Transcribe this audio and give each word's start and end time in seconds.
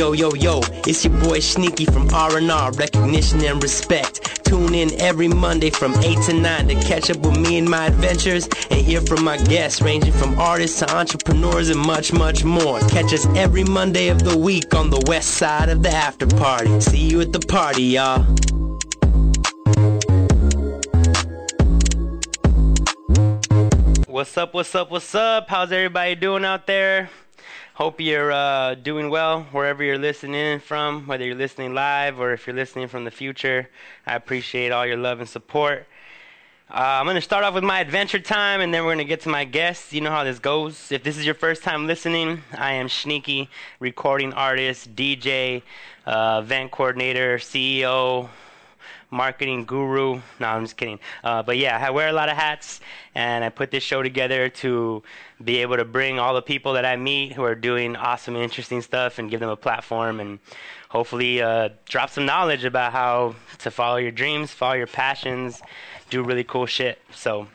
yo, 0.00 0.12
yo, 0.12 0.32
yo, 0.32 0.60
it's 0.86 1.04
your 1.04 1.12
boy 1.20 1.38
Sneaky 1.38 1.84
from 1.84 2.08
R&R, 2.08 2.72
recognition 2.72 3.44
and 3.44 3.62
respect. 3.62 4.42
Tune 4.46 4.74
in 4.74 4.98
every 4.98 5.28
Monday 5.28 5.68
from 5.68 5.92
8 5.96 6.22
to 6.22 6.32
9 6.32 6.68
to 6.68 6.74
catch 6.76 7.10
up 7.10 7.18
with 7.18 7.38
me 7.38 7.58
and 7.58 7.68
my 7.68 7.88
adventures 7.88 8.48
and 8.70 8.80
hear 8.80 9.02
from 9.02 9.22
my 9.22 9.36
guests 9.36 9.82
ranging 9.82 10.14
from 10.14 10.38
artists 10.38 10.78
to 10.78 10.90
entrepreneurs 10.96 11.68
and 11.68 11.78
much, 11.80 12.14
much 12.14 12.44
more. 12.44 12.80
Catch 12.88 13.12
us 13.12 13.26
every 13.36 13.62
Monday 13.62 14.08
of 14.08 14.22
the 14.22 14.38
week 14.38 14.74
on 14.74 14.88
the 14.88 15.04
west 15.06 15.32
side 15.32 15.68
of 15.68 15.82
the 15.82 15.90
after 15.90 16.26
party. 16.26 16.80
See 16.80 17.06
you 17.06 17.20
at 17.20 17.34
the 17.34 17.40
party, 17.40 17.82
y'all. 17.82 18.24
What's 24.06 24.34
up, 24.38 24.54
what's 24.54 24.74
up, 24.74 24.90
what's 24.90 25.14
up? 25.14 25.50
How's 25.50 25.70
everybody 25.70 26.14
doing 26.14 26.46
out 26.46 26.66
there? 26.66 27.10
Hope 27.80 27.98
you're 27.98 28.30
uh, 28.30 28.74
doing 28.74 29.08
well 29.08 29.44
wherever 29.52 29.82
you're 29.82 29.96
listening 29.96 30.60
from, 30.60 31.06
whether 31.06 31.24
you're 31.24 31.34
listening 31.34 31.72
live 31.72 32.20
or 32.20 32.34
if 32.34 32.46
you're 32.46 32.54
listening 32.54 32.88
from 32.88 33.06
the 33.06 33.10
future. 33.10 33.70
I 34.06 34.16
appreciate 34.16 34.70
all 34.70 34.86
your 34.86 34.98
love 34.98 35.20
and 35.20 35.26
support. 35.26 35.86
Uh, 36.70 36.74
I'm 36.76 37.06
going 37.06 37.14
to 37.14 37.22
start 37.22 37.42
off 37.42 37.54
with 37.54 37.64
my 37.64 37.80
adventure 37.80 38.18
time 38.18 38.60
and 38.60 38.74
then 38.74 38.84
we're 38.84 38.92
going 38.92 38.98
to 38.98 39.08
get 39.08 39.22
to 39.22 39.30
my 39.30 39.46
guests. 39.46 39.94
You 39.94 40.02
know 40.02 40.10
how 40.10 40.24
this 40.24 40.38
goes. 40.38 40.92
If 40.92 41.02
this 41.02 41.16
is 41.16 41.24
your 41.24 41.34
first 41.34 41.62
time 41.62 41.86
listening, 41.86 42.42
I 42.52 42.72
am 42.72 42.90
Sneaky, 42.90 43.48
recording 43.78 44.34
artist, 44.34 44.94
DJ, 44.94 45.62
uh, 46.06 46.42
event 46.44 46.72
coordinator, 46.72 47.38
CEO, 47.38 48.28
marketing 49.10 49.64
guru. 49.64 50.20
No, 50.38 50.48
I'm 50.48 50.64
just 50.64 50.76
kidding. 50.76 50.98
Uh, 51.22 51.42
but 51.42 51.58
yeah, 51.58 51.78
I 51.84 51.90
wear 51.90 52.08
a 52.08 52.12
lot 52.12 52.28
of 52.28 52.36
hats, 52.36 52.80
and 53.14 53.44
I 53.44 53.48
put 53.48 53.70
this 53.70 53.82
show 53.82 54.02
together 54.02 54.48
to 54.48 55.02
be 55.42 55.58
able 55.58 55.76
to 55.76 55.84
bring 55.84 56.18
all 56.18 56.34
the 56.34 56.42
people 56.42 56.74
that 56.74 56.84
I 56.84 56.96
meet 56.96 57.32
who 57.32 57.42
are 57.42 57.54
doing 57.54 57.96
awesome 57.96 58.36
interesting 58.36 58.82
stuff 58.82 59.18
and 59.18 59.30
give 59.30 59.40
them 59.40 59.50
a 59.50 59.56
platform 59.56 60.20
and 60.20 60.38
hopefully 60.88 61.40
uh, 61.40 61.70
drop 61.86 62.10
some 62.10 62.26
knowledge 62.26 62.64
about 62.64 62.92
how 62.92 63.34
to 63.58 63.70
follow 63.70 63.96
your 63.96 64.10
dreams, 64.12 64.50
follow 64.50 64.74
your 64.74 64.86
passions, 64.86 65.62
do 66.10 66.22
really 66.22 66.44
cool 66.44 66.66
shit. 66.66 67.00
So 67.14 67.48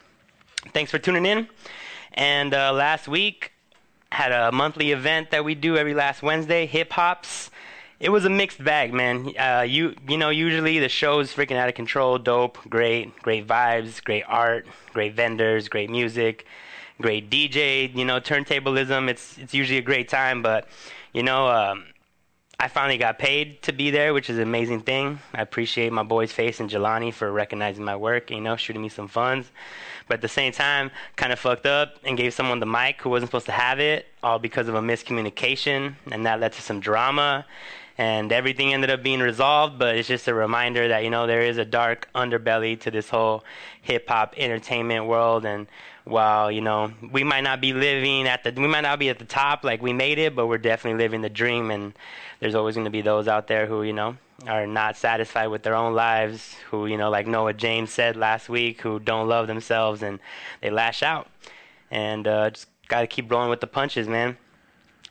thanks 0.74 0.92
for 0.92 1.00
tuning 1.00 1.26
in. 1.26 1.48
And 2.14 2.54
uh, 2.54 2.72
last 2.72 3.08
week, 3.08 3.52
had 4.12 4.32
a 4.32 4.52
monthly 4.52 4.92
event 4.92 5.32
that 5.32 5.44
we 5.44 5.56
do 5.56 5.76
every 5.76 5.94
last 5.94 6.24
Wednesday, 6.24 6.66
Hip 6.66 6.94
Hops 6.94 7.52
it 8.00 8.10
was 8.10 8.26
a 8.26 8.30
mixed 8.30 8.64
bag, 8.64 8.94
man. 8.94 9.32
Uh, 9.38 9.62
you 9.62 9.96
you 10.08 10.18
know, 10.18 10.30
usually 10.30 10.80
the 10.80 10.90
show's 10.90 11.34
freaking 11.34 11.56
out 11.56 11.70
of 11.70 11.76
control, 11.76 12.18
dope, 12.18 12.58
great, 12.70 13.18
great 13.22 13.48
vibes, 13.48 14.04
great 14.04 14.24
art, 14.28 14.68
great 14.94 15.14
vendors, 15.14 15.70
great 15.70 15.90
music, 15.90 16.46
great 17.02 17.30
DJ. 17.30 17.94
You 17.96 18.06
know, 18.06 18.20
turntablism. 18.20 19.10
It's 19.10 19.38
it's 19.38 19.54
usually 19.54 19.78
a 19.78 19.84
great 19.84 20.10
time, 20.10 20.42
but 20.42 20.68
you 21.14 21.24
know, 21.24 21.48
um, 21.48 21.86
I 22.60 22.68
finally 22.68 22.98
got 22.98 23.18
paid 23.18 23.62
to 23.64 23.72
be 23.72 23.92
there, 23.92 24.14
which 24.14 24.30
is 24.30 24.38
an 24.38 24.44
amazing 24.44 24.82
thing. 24.82 25.20
I 25.34 25.42
appreciate 25.42 25.94
my 25.94 26.04
boy's 26.04 26.34
face 26.34 26.60
and 26.60 26.70
Jelani 26.70 27.14
for 27.14 27.32
recognizing 27.32 27.86
my 27.86 27.96
work. 27.96 28.30
You 28.30 28.42
know, 28.42 28.58
shooting 28.58 28.82
me 28.82 28.90
some 28.90 29.08
funds, 29.08 29.50
but 30.10 30.16
at 30.16 30.22
the 30.22 30.28
same 30.28 30.52
time, 30.52 30.92
kind 31.16 31.32
of 31.32 31.40
fucked 31.40 31.66
up 31.66 31.96
and 32.04 32.18
gave 32.18 32.34
someone 32.34 32.60
the 32.60 32.66
mic 32.66 33.02
who 33.02 33.10
wasn't 33.10 33.30
supposed 33.30 33.46
to 33.46 33.54
have 33.54 33.80
it, 33.80 34.08
all 34.22 34.38
because 34.38 34.68
of 34.68 34.76
a 34.76 34.82
miscommunication, 34.82 35.96
and 36.12 36.26
that 36.26 36.42
led 36.42 36.52
to 36.52 36.62
some 36.62 36.82
drama 36.82 37.46
and 37.98 38.32
everything 38.32 38.74
ended 38.74 38.90
up 38.90 39.02
being 39.02 39.22
resolved 39.22 39.80
but 39.80 39.96
it's 39.96 40.08
just 40.08 40.28
a 40.28 40.34
reminder 40.34 40.88
that 40.90 41.04
you 41.04 41.10
know 41.10 41.28
there 41.28 41.42
is 41.42 41.58
a 41.58 41.66
dark 41.66 42.10
underbelly 42.14 42.80
to 42.80 42.92
this 42.92 43.10
whole 43.10 43.44
hip 43.86 44.10
hop 44.10 44.34
entertainment 44.38 45.06
world. 45.06 45.46
And 45.46 45.68
while 46.04 46.52
you 46.52 46.62
know 46.62 46.92
we 47.12 47.24
might 47.24 47.42
not 47.42 47.62
be 47.62 47.74
living 47.74 48.28
at 48.28 48.44
the 48.44 48.52
we 48.52 48.68
might 48.68 48.82
not 48.82 49.00
be 49.00 49.10
at 49.10 49.18
the 49.18 49.26
top 49.26 49.64
like 49.64 49.82
we 49.82 49.92
made 49.92 50.20
it 50.20 50.36
but 50.36 50.46
we're 50.46 50.58
definitely 50.58 51.02
living 51.02 51.22
the 51.22 51.30
dream. 51.30 51.72
And 51.72 51.94
there's 52.40 52.56
always 52.56 52.76
going 52.76 52.86
to 52.86 52.92
be 52.92 53.02
those 53.02 53.28
out 53.28 53.48
there 53.48 53.66
who 53.66 53.84
you 53.84 53.94
know 53.94 54.18
are 54.48 54.68
not 54.68 54.98
satisfied 54.98 55.48
with 55.48 55.64
their 55.64 55.76
own 55.76 55.94
lives 55.94 56.56
who 56.70 56.88
you 56.88 56.98
know 56.98 57.10
like 57.10 57.28
Noah 57.28 57.54
James 57.54 57.92
said 57.92 58.18
last 58.18 58.50
week 58.50 58.82
who 58.82 59.00
don't 59.00 59.28
love 59.28 59.48
themselves 59.48 60.02
and 60.02 60.20
they 60.62 60.70
lash 60.70 61.02
out. 61.02 61.28
And 61.92 62.28
uh, 62.28 62.50
just 62.50 62.68
got 62.88 63.02
to 63.02 63.08
keep 63.08 63.32
rolling 63.32 63.50
with 63.50 63.62
the 63.62 63.68
punches 63.68 64.08
man. 64.08 64.38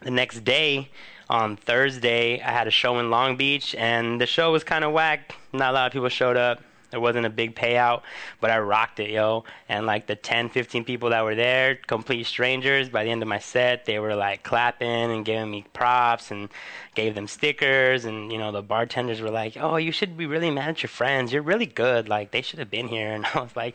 The 0.03 0.11
next 0.11 0.45
day 0.45 0.91
on 1.29 1.57
Thursday, 1.57 2.41
I 2.41 2.51
had 2.51 2.67
a 2.67 2.71
show 2.71 2.99
in 2.99 3.11
Long 3.11 3.37
Beach, 3.37 3.75
and 3.75 4.21
the 4.21 4.27
show 4.27 4.53
was 4.53 4.65
kind 4.65 4.85
of 4.85 4.93
whack. 4.93 5.35
Not 5.53 5.71
a 5.71 5.73
lot 5.73 5.87
of 5.87 5.93
people 5.93 6.09
showed 6.09 6.37
up. 6.37 6.63
There 6.95 7.01
wasn't 7.01 7.27
a 7.27 7.31
big 7.31 7.57
payout, 7.57 8.03
but 8.41 8.53
I 8.53 8.61
rocked 8.61 9.01
it, 9.01 9.11
yo. 9.11 9.43
And 9.69 9.85
like 9.85 10.07
the 10.07 10.15
10, 10.15 10.49
15 10.51 10.85
people 10.85 11.11
that 11.11 11.25
were 11.25 11.35
there, 11.35 11.75
complete 11.75 12.25
strangers, 12.25 12.89
by 12.89 13.03
the 13.03 13.11
end 13.11 13.21
of 13.21 13.27
my 13.27 13.41
set, 13.41 13.85
they 13.85 13.99
were 13.99 14.15
like 14.15 14.45
clapping 14.45 15.11
and 15.11 15.25
giving 15.25 15.51
me 15.51 15.65
props 15.73 16.31
and 16.31 16.49
gave 16.95 17.17
them 17.17 17.27
stickers. 17.27 18.05
And, 18.05 18.31
you 18.31 18.39
know, 18.39 18.53
the 18.53 18.63
bartenders 18.63 19.21
were 19.21 19.33
like, 19.33 19.57
oh, 19.59 19.75
you 19.75 19.91
should 19.91 20.17
be 20.17 20.27
really 20.27 20.53
mad 20.53 20.69
at 20.69 20.83
your 20.85 20.89
friends. 20.89 21.33
You're 21.33 21.43
really 21.43 21.67
good. 21.67 22.09
Like, 22.09 22.31
they 22.31 22.43
should 22.43 22.61
have 22.61 22.71
been 22.71 22.87
here. 22.87 23.13
And 23.15 23.27
I 23.27 23.41
was 23.41 23.57
like, 23.57 23.75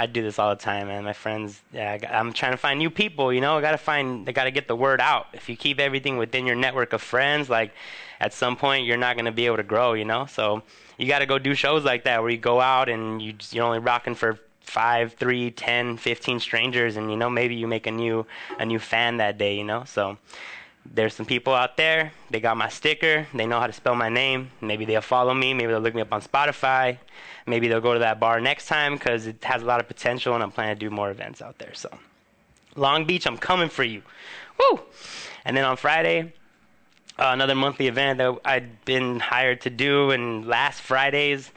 I 0.00 0.06
do 0.06 0.22
this 0.22 0.38
all 0.38 0.50
the 0.50 0.62
time, 0.62 0.86
man. 0.86 1.02
My 1.02 1.12
friends, 1.12 1.60
yeah, 1.72 1.98
I'm 2.08 2.32
trying 2.32 2.52
to 2.52 2.56
find 2.56 2.78
new 2.78 2.88
people. 2.88 3.32
You 3.32 3.40
know, 3.40 3.58
I 3.58 3.60
gotta 3.60 3.76
find, 3.76 4.28
I 4.28 4.32
gotta 4.32 4.52
get 4.52 4.68
the 4.68 4.76
word 4.76 5.00
out. 5.00 5.26
If 5.32 5.48
you 5.48 5.56
keep 5.56 5.80
everything 5.80 6.18
within 6.18 6.46
your 6.46 6.54
network 6.54 6.92
of 6.92 7.02
friends, 7.02 7.50
like 7.50 7.72
at 8.20 8.32
some 8.32 8.54
point 8.54 8.86
you're 8.86 8.96
not 8.96 9.16
gonna 9.16 9.32
be 9.32 9.46
able 9.46 9.56
to 9.56 9.64
grow. 9.64 9.94
You 9.94 10.04
know, 10.04 10.26
so 10.26 10.62
you 10.98 11.08
gotta 11.08 11.26
go 11.26 11.40
do 11.40 11.52
shows 11.52 11.84
like 11.84 12.04
that 12.04 12.22
where 12.22 12.30
you 12.30 12.38
go 12.38 12.60
out 12.60 12.88
and 12.88 13.20
you 13.20 13.34
you're 13.50 13.64
only 13.64 13.80
rocking 13.80 14.14
for 14.14 14.38
five, 14.60 15.14
three, 15.14 15.50
ten, 15.50 15.96
fifteen 15.96 16.38
strangers, 16.38 16.96
and 16.96 17.10
you 17.10 17.16
know 17.16 17.28
maybe 17.28 17.56
you 17.56 17.66
make 17.66 17.88
a 17.88 17.90
new 17.90 18.24
a 18.60 18.64
new 18.64 18.78
fan 18.78 19.16
that 19.16 19.36
day. 19.36 19.56
You 19.56 19.64
know, 19.64 19.82
so 19.84 20.16
there's 20.94 21.14
some 21.14 21.26
people 21.26 21.54
out 21.54 21.76
there. 21.76 22.12
They 22.30 22.40
got 22.40 22.56
my 22.56 22.68
sticker. 22.68 23.26
They 23.34 23.46
know 23.46 23.60
how 23.60 23.66
to 23.66 23.72
spell 23.72 23.94
my 23.94 24.08
name. 24.08 24.50
Maybe 24.60 24.84
they'll 24.84 25.00
follow 25.00 25.34
me. 25.34 25.54
Maybe 25.54 25.72
they'll 25.72 25.80
look 25.80 25.94
me 25.94 26.02
up 26.02 26.12
on 26.12 26.22
Spotify. 26.22 26.98
Maybe 27.46 27.68
they'll 27.68 27.80
go 27.80 27.94
to 27.94 28.00
that 28.00 28.20
bar 28.20 28.40
next 28.40 28.66
time 28.66 28.94
because 28.94 29.26
it 29.26 29.42
has 29.44 29.62
a 29.62 29.64
lot 29.64 29.80
of 29.80 29.88
potential, 29.88 30.34
and 30.34 30.42
I'm 30.42 30.50
planning 30.50 30.76
to 30.76 30.80
do 30.80 30.90
more 30.90 31.10
events 31.10 31.42
out 31.42 31.58
there. 31.58 31.74
So, 31.74 31.90
Long 32.76 33.04
Beach, 33.04 33.26
I'm 33.26 33.38
coming 33.38 33.68
for 33.68 33.84
you. 33.84 34.02
Woo! 34.58 34.80
And 35.44 35.56
then 35.56 35.64
on 35.64 35.76
Friday, 35.76 36.32
uh, 37.18 37.30
another 37.32 37.54
monthly 37.54 37.86
event 37.86 38.18
that 38.18 38.38
I'd 38.44 38.84
been 38.84 39.20
hired 39.20 39.62
to 39.62 39.70
do, 39.70 40.10
and 40.10 40.46
last 40.46 40.80
Fridays, 40.80 41.50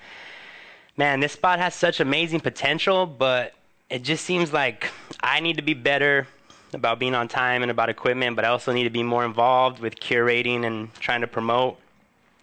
man, 0.98 1.20
this 1.20 1.34
spot 1.34 1.60
has 1.60 1.76
such 1.76 2.00
amazing 2.00 2.40
potential, 2.40 3.06
but 3.06 3.54
it 3.90 4.04
just 4.04 4.26
seems 4.26 4.54
like 4.54 4.90
I 5.22 5.40
need 5.40 5.58
to 5.58 5.62
be 5.62 5.74
better 5.74 6.28
about 6.74 7.00
being 7.00 7.16
on 7.16 7.28
time 7.28 7.62
and 7.62 7.72
about 7.72 7.90
equipment, 7.90 8.36
but 8.36 8.46
I 8.46 8.50
also 8.50 8.72
need 8.72 8.86
to 8.86 8.90
be 8.90 9.04
more 9.04 9.26
involved 9.26 9.80
with 9.80 9.96
curating 10.00 10.66
and 10.66 10.94
trying 10.96 11.22
to 11.22 11.28
promote. 11.28 11.78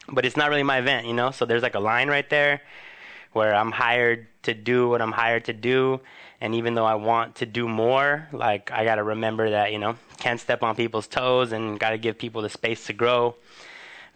But 0.08 0.24
it's 0.24 0.36
not 0.36 0.50
really 0.50 0.62
my 0.62 0.78
event, 0.78 1.06
you 1.06 1.14
know? 1.14 1.30
So 1.30 1.44
there's 1.44 1.62
like 1.62 1.74
a 1.74 1.80
line 1.80 2.08
right 2.08 2.28
there 2.28 2.62
where 3.32 3.54
I'm 3.54 3.72
hired 3.72 4.26
to 4.42 4.54
do 4.54 4.88
what 4.88 5.02
I'm 5.02 5.12
hired 5.12 5.44
to 5.46 5.52
do. 5.52 6.00
And 6.40 6.54
even 6.54 6.74
though 6.74 6.86
I 6.86 6.94
want 6.94 7.36
to 7.36 7.46
do 7.46 7.68
more, 7.68 8.28
like 8.32 8.70
I 8.70 8.84
got 8.84 8.96
to 8.96 9.02
remember 9.02 9.50
that, 9.50 9.72
you 9.72 9.78
know, 9.78 9.96
can't 10.18 10.40
step 10.40 10.62
on 10.62 10.76
people's 10.76 11.06
toes 11.06 11.52
and 11.52 11.78
got 11.78 11.90
to 11.90 11.98
give 11.98 12.16
people 12.16 12.42
the 12.42 12.48
space 12.48 12.86
to 12.86 12.92
grow. 12.92 13.34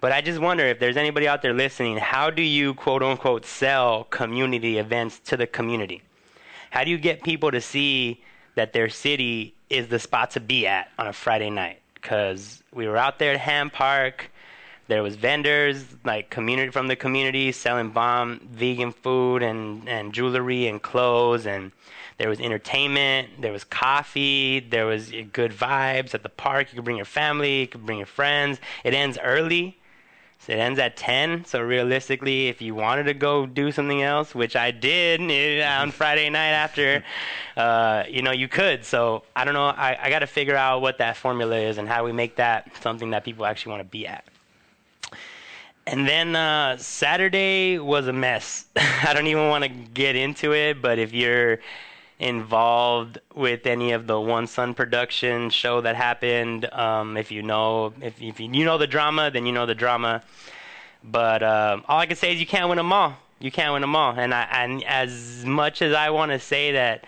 But 0.00 0.12
I 0.12 0.20
just 0.20 0.40
wonder 0.40 0.64
if 0.64 0.78
there's 0.78 0.96
anybody 0.96 1.28
out 1.28 1.42
there 1.42 1.52
listening, 1.52 1.96
how 1.96 2.30
do 2.30 2.42
you 2.42 2.74
quote 2.74 3.02
unquote 3.02 3.44
sell 3.44 4.04
community 4.04 4.78
events 4.78 5.20
to 5.26 5.36
the 5.36 5.46
community? 5.46 6.02
How 6.70 6.84
do 6.84 6.90
you 6.90 6.98
get 6.98 7.22
people 7.22 7.50
to 7.50 7.60
see 7.60 8.22
that 8.54 8.72
their 8.72 8.88
city 8.88 9.54
is 9.72 9.88
the 9.88 9.98
spot 9.98 10.32
to 10.32 10.40
be 10.40 10.66
at 10.66 10.90
on 10.98 11.06
a 11.06 11.12
Friday 11.12 11.48
night 11.48 11.80
because 11.94 12.62
we 12.72 12.86
were 12.86 12.98
out 12.98 13.18
there 13.18 13.32
at 13.32 13.40
Ham 13.40 13.70
Park. 13.70 14.30
There 14.88 15.02
was 15.02 15.16
vendors 15.16 15.86
like 16.04 16.28
community 16.28 16.70
from 16.70 16.88
the 16.88 16.96
community 16.96 17.50
selling 17.52 17.90
bomb 17.90 18.40
vegan 18.52 18.92
food 18.92 19.42
and 19.42 19.88
and 19.88 20.12
jewelry 20.12 20.66
and 20.66 20.82
clothes 20.82 21.46
and 21.46 21.72
there 22.18 22.28
was 22.28 22.38
entertainment, 22.40 23.28
there 23.40 23.50
was 23.50 23.64
coffee, 23.64 24.60
there 24.60 24.84
was 24.84 25.10
good 25.32 25.52
vibes 25.52 26.12
at 26.14 26.22
the 26.22 26.28
park. 26.28 26.68
You 26.70 26.76
could 26.76 26.84
bring 26.84 26.98
your 26.98 27.06
family, 27.06 27.60
you 27.60 27.66
could 27.66 27.86
bring 27.86 27.98
your 27.98 28.06
friends. 28.06 28.60
It 28.84 28.92
ends 28.92 29.18
early 29.22 29.78
so 30.44 30.52
it 30.52 30.58
ends 30.58 30.80
at 30.80 30.96
10. 30.96 31.44
So 31.44 31.60
realistically, 31.60 32.48
if 32.48 32.60
you 32.60 32.74
wanted 32.74 33.04
to 33.04 33.14
go 33.14 33.46
do 33.46 33.70
something 33.70 34.02
else, 34.02 34.34
which 34.34 34.56
I 34.56 34.72
did 34.72 35.20
eh, 35.30 35.64
on 35.64 35.92
Friday 35.92 36.28
night 36.30 36.50
after, 36.50 37.04
uh, 37.56 38.02
you 38.08 38.22
know, 38.22 38.32
you 38.32 38.48
could. 38.48 38.84
So 38.84 39.22
I 39.36 39.44
don't 39.44 39.54
know. 39.54 39.66
I, 39.66 39.96
I 40.02 40.10
got 40.10 40.20
to 40.20 40.26
figure 40.26 40.56
out 40.56 40.82
what 40.82 40.98
that 40.98 41.16
formula 41.16 41.56
is 41.56 41.78
and 41.78 41.88
how 41.88 42.04
we 42.04 42.10
make 42.10 42.36
that 42.36 42.72
something 42.82 43.10
that 43.10 43.24
people 43.24 43.46
actually 43.46 43.70
want 43.70 43.82
to 43.82 43.88
be 43.88 44.06
at. 44.06 44.24
And 45.86 46.08
then 46.08 46.34
uh, 46.34 46.76
Saturday 46.76 47.78
was 47.78 48.08
a 48.08 48.12
mess. 48.12 48.66
I 48.76 49.12
don't 49.14 49.26
even 49.28 49.48
want 49.48 49.62
to 49.62 49.70
get 49.70 50.16
into 50.16 50.52
it, 50.54 50.82
but 50.82 50.98
if 50.98 51.12
you're 51.12 51.60
involved 52.22 53.18
with 53.34 53.66
any 53.66 53.90
of 53.90 54.06
the 54.06 54.18
One 54.18 54.46
Sun 54.46 54.74
production 54.74 55.50
show 55.50 55.80
that 55.80 55.96
happened. 55.96 56.72
Um, 56.72 57.16
if 57.16 57.32
you 57.32 57.42
know, 57.42 57.92
if, 58.00 58.22
if 58.22 58.38
you 58.38 58.48
know 58.48 58.78
the 58.78 58.86
drama, 58.86 59.30
then 59.32 59.44
you 59.44 59.52
know 59.52 59.66
the 59.66 59.74
drama. 59.74 60.22
But 61.02 61.42
uh, 61.42 61.80
all 61.88 61.98
I 61.98 62.06
can 62.06 62.16
say 62.16 62.32
is 62.32 62.38
you 62.38 62.46
can't 62.46 62.68
win 62.68 62.76
them 62.76 62.92
all. 62.92 63.16
You 63.40 63.50
can't 63.50 63.72
win 63.72 63.80
them 63.80 63.96
all. 63.96 64.14
And 64.16 64.32
I, 64.32 64.46
and 64.52 64.84
as 64.84 65.44
much 65.44 65.82
as 65.82 65.92
I 65.92 66.10
want 66.10 66.30
to 66.30 66.38
say 66.38 66.72
that 66.72 67.04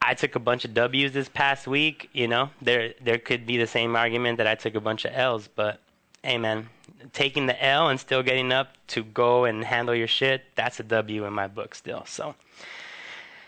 I 0.00 0.14
took 0.14 0.34
a 0.34 0.40
bunch 0.40 0.64
of 0.64 0.72
W's 0.72 1.12
this 1.12 1.28
past 1.28 1.66
week, 1.66 2.08
you 2.14 2.26
know, 2.26 2.48
there 2.62 2.94
there 3.02 3.18
could 3.18 3.46
be 3.46 3.58
the 3.58 3.66
same 3.66 3.94
argument 3.94 4.38
that 4.38 4.46
I 4.46 4.54
took 4.54 4.74
a 4.74 4.80
bunch 4.80 5.04
of 5.04 5.12
L's. 5.14 5.46
But 5.54 5.78
hey 6.22 6.38
man, 6.38 6.70
taking 7.12 7.44
the 7.44 7.62
L 7.62 7.90
and 7.90 8.00
still 8.00 8.22
getting 8.22 8.50
up 8.50 8.78
to 8.88 9.04
go 9.04 9.44
and 9.44 9.62
handle 9.62 9.94
your 9.94 10.08
shit, 10.08 10.42
that's 10.54 10.80
a 10.80 10.84
W 10.84 11.26
in 11.26 11.34
my 11.34 11.48
book 11.48 11.74
still. 11.74 12.06
So 12.06 12.34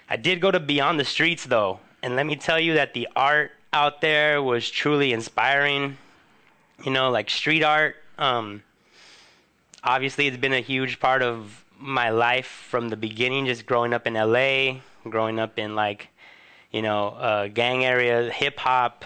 I 0.09 0.17
did 0.17 0.41
go 0.41 0.51
to 0.51 0.61
Beyond 0.61 1.01
the 1.01 1.05
Streets 1.05 1.45
though, 1.45 1.81
and 2.03 2.17
let 2.17 2.27
me 2.27 2.37
tell 2.37 2.61
you 2.61 2.75
that 2.75 2.95
the 2.95 3.09
art 3.17 3.53
out 3.73 4.01
there 4.01 4.43
was 4.43 4.69
truly 4.71 5.13
inspiring. 5.13 5.97
You 6.85 6.93
know, 6.93 7.11
like 7.11 7.31
street 7.31 7.63
art. 7.63 7.97
Um, 8.19 8.63
obviously, 9.83 10.27
it's 10.27 10.37
been 10.37 10.53
a 10.53 10.61
huge 10.61 11.01
part 11.01 11.23
of 11.23 11.65
my 11.79 12.11
life 12.11 12.47
from 12.47 12.89
the 12.91 12.97
beginning. 12.97 13.47
Just 13.47 13.65
growing 13.65 13.95
up 13.95 14.07
in 14.07 14.15
LA, 14.15 14.81
growing 15.09 15.39
up 15.39 15.59
in 15.59 15.75
like, 15.75 16.09
you 16.71 16.83
know, 16.83 17.09
uh, 17.09 17.49
gang 17.49 17.85
area, 17.85 18.31
hip 18.31 18.59
hop. 18.59 19.05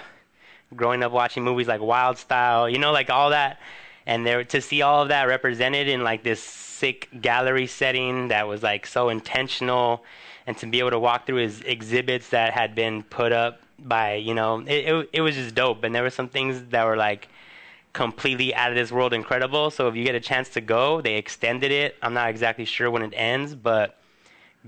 Growing 0.77 1.03
up 1.03 1.12
watching 1.12 1.44
movies 1.44 1.67
like 1.67 1.81
Wild 1.81 2.19
Style, 2.19 2.69
you 2.69 2.79
know, 2.79 2.93
like 2.93 3.09
all 3.09 3.31
that, 3.31 3.59
and 4.05 4.27
there 4.27 4.44
to 4.44 4.61
see 4.61 4.83
all 4.83 5.01
of 5.01 5.09
that 5.09 5.25
represented 5.25 5.89
in 5.89 6.05
like 6.05 6.23
this 6.23 6.43
sick 6.43 7.09
gallery 7.23 7.67
setting 7.67 8.29
that 8.29 8.47
was 8.47 8.62
like 8.62 8.87
so 8.87 9.09
intentional 9.09 10.05
and 10.49 10.56
to 10.56 10.67
be 10.67 10.79
able 10.79 10.91
to 10.91 10.99
walk 10.99 11.27
through 11.27 11.37
his 11.37 11.61
exhibits 11.61 12.31
that 12.31 12.55
had 12.55 12.75
been 12.75 13.03
put 13.03 13.33
up 13.33 13.61
by 13.79 14.15
you 14.15 14.33
know 14.33 14.61
it, 14.61 14.89
it, 14.89 15.11
it 15.12 15.21
was 15.21 15.35
just 15.35 15.55
dope. 15.55 15.85
And 15.85 15.95
there 15.95 16.03
were 16.03 16.11
some 16.11 16.29
things 16.29 16.65
that 16.71 16.87
were 16.87 16.97
like 16.97 17.29
completely 17.93 18.55
out 18.55 18.71
of 18.71 18.75
this 18.75 18.91
world 18.91 19.12
incredible. 19.12 19.71
So 19.71 19.89
if 19.89 19.95
you 19.95 20.05
get 20.05 20.15
a 20.15 20.21
chance 20.21 20.49
to 20.50 20.62
go 20.62 21.03
they 21.03 21.17
extended 21.17 21.71
it. 21.71 21.97
I'm 22.00 22.15
not 22.15 22.31
exactly 22.31 22.65
sure 22.65 22.91
when 22.91 23.03
it 23.03 23.12
ends 23.15 23.55
but 23.55 23.99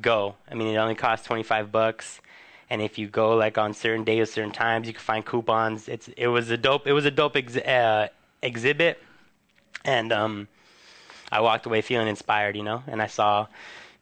go. 0.03 0.35
I 0.50 0.55
mean 0.55 0.69
it 0.69 0.77
only 0.77 0.94
costs 0.94 1.27
25 1.27 1.73
bucks. 1.73 2.21
And 2.69 2.83
if 2.83 2.99
you 2.99 3.09
go 3.09 3.35
like 3.35 3.56
on 3.56 3.73
certain 3.73 4.05
days 4.05 4.31
certain 4.31 4.53
times 4.53 4.87
you 4.87 4.93
can 4.93 5.00
find 5.00 5.25
coupons. 5.25 5.88
It's 5.88 6.09
it 6.09 6.26
was 6.26 6.50
a 6.50 6.59
dope 6.59 6.87
it 6.87 6.93
was 6.93 7.06
a 7.06 7.11
dope 7.11 7.37
ex- 7.37 7.56
uh, 7.56 8.09
exhibit. 8.43 9.03
And 9.87 10.12
um 10.12 10.49
i 11.33 11.41
walked 11.41 11.65
away 11.65 11.81
feeling 11.81 12.06
inspired 12.06 12.55
you 12.55 12.65
know? 12.65 12.83
And 12.87 13.00
i 13.00 13.06
saw 13.06 13.47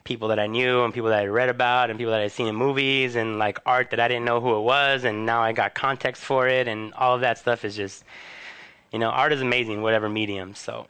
people 0.08 0.28
that 0.28 0.38
I 0.38 0.46
knew 0.46 0.84
and 0.84 0.94
people 0.94 1.10
that 1.10 1.18
I 1.18 1.26
read 1.26 1.50
about 1.50 1.90
and 1.90 1.98
people 1.98 2.12
that 2.12 2.22
I'd 2.22 2.32
seen 2.32 2.46
in 2.46 2.56
movies 2.56 3.14
and 3.14 3.38
like 3.38 3.58
art 3.66 3.90
that 3.90 4.00
I 4.00 4.08
didn't 4.08 4.24
know 4.24 4.40
who 4.40 4.56
it 4.56 4.62
was 4.62 5.04
and 5.04 5.26
now 5.26 5.42
I 5.42 5.52
got 5.52 5.74
context 5.74 6.24
for 6.24 6.48
it 6.48 6.66
and 6.66 6.94
all 6.94 7.14
of 7.14 7.20
that 7.20 7.36
stuff 7.36 7.62
is 7.62 7.76
just 7.76 8.04
you 8.90 8.98
know 8.98 9.10
art 9.10 9.34
is 9.34 9.42
amazing 9.42 9.82
whatever 9.82 10.08
medium 10.08 10.54
so. 10.54 10.86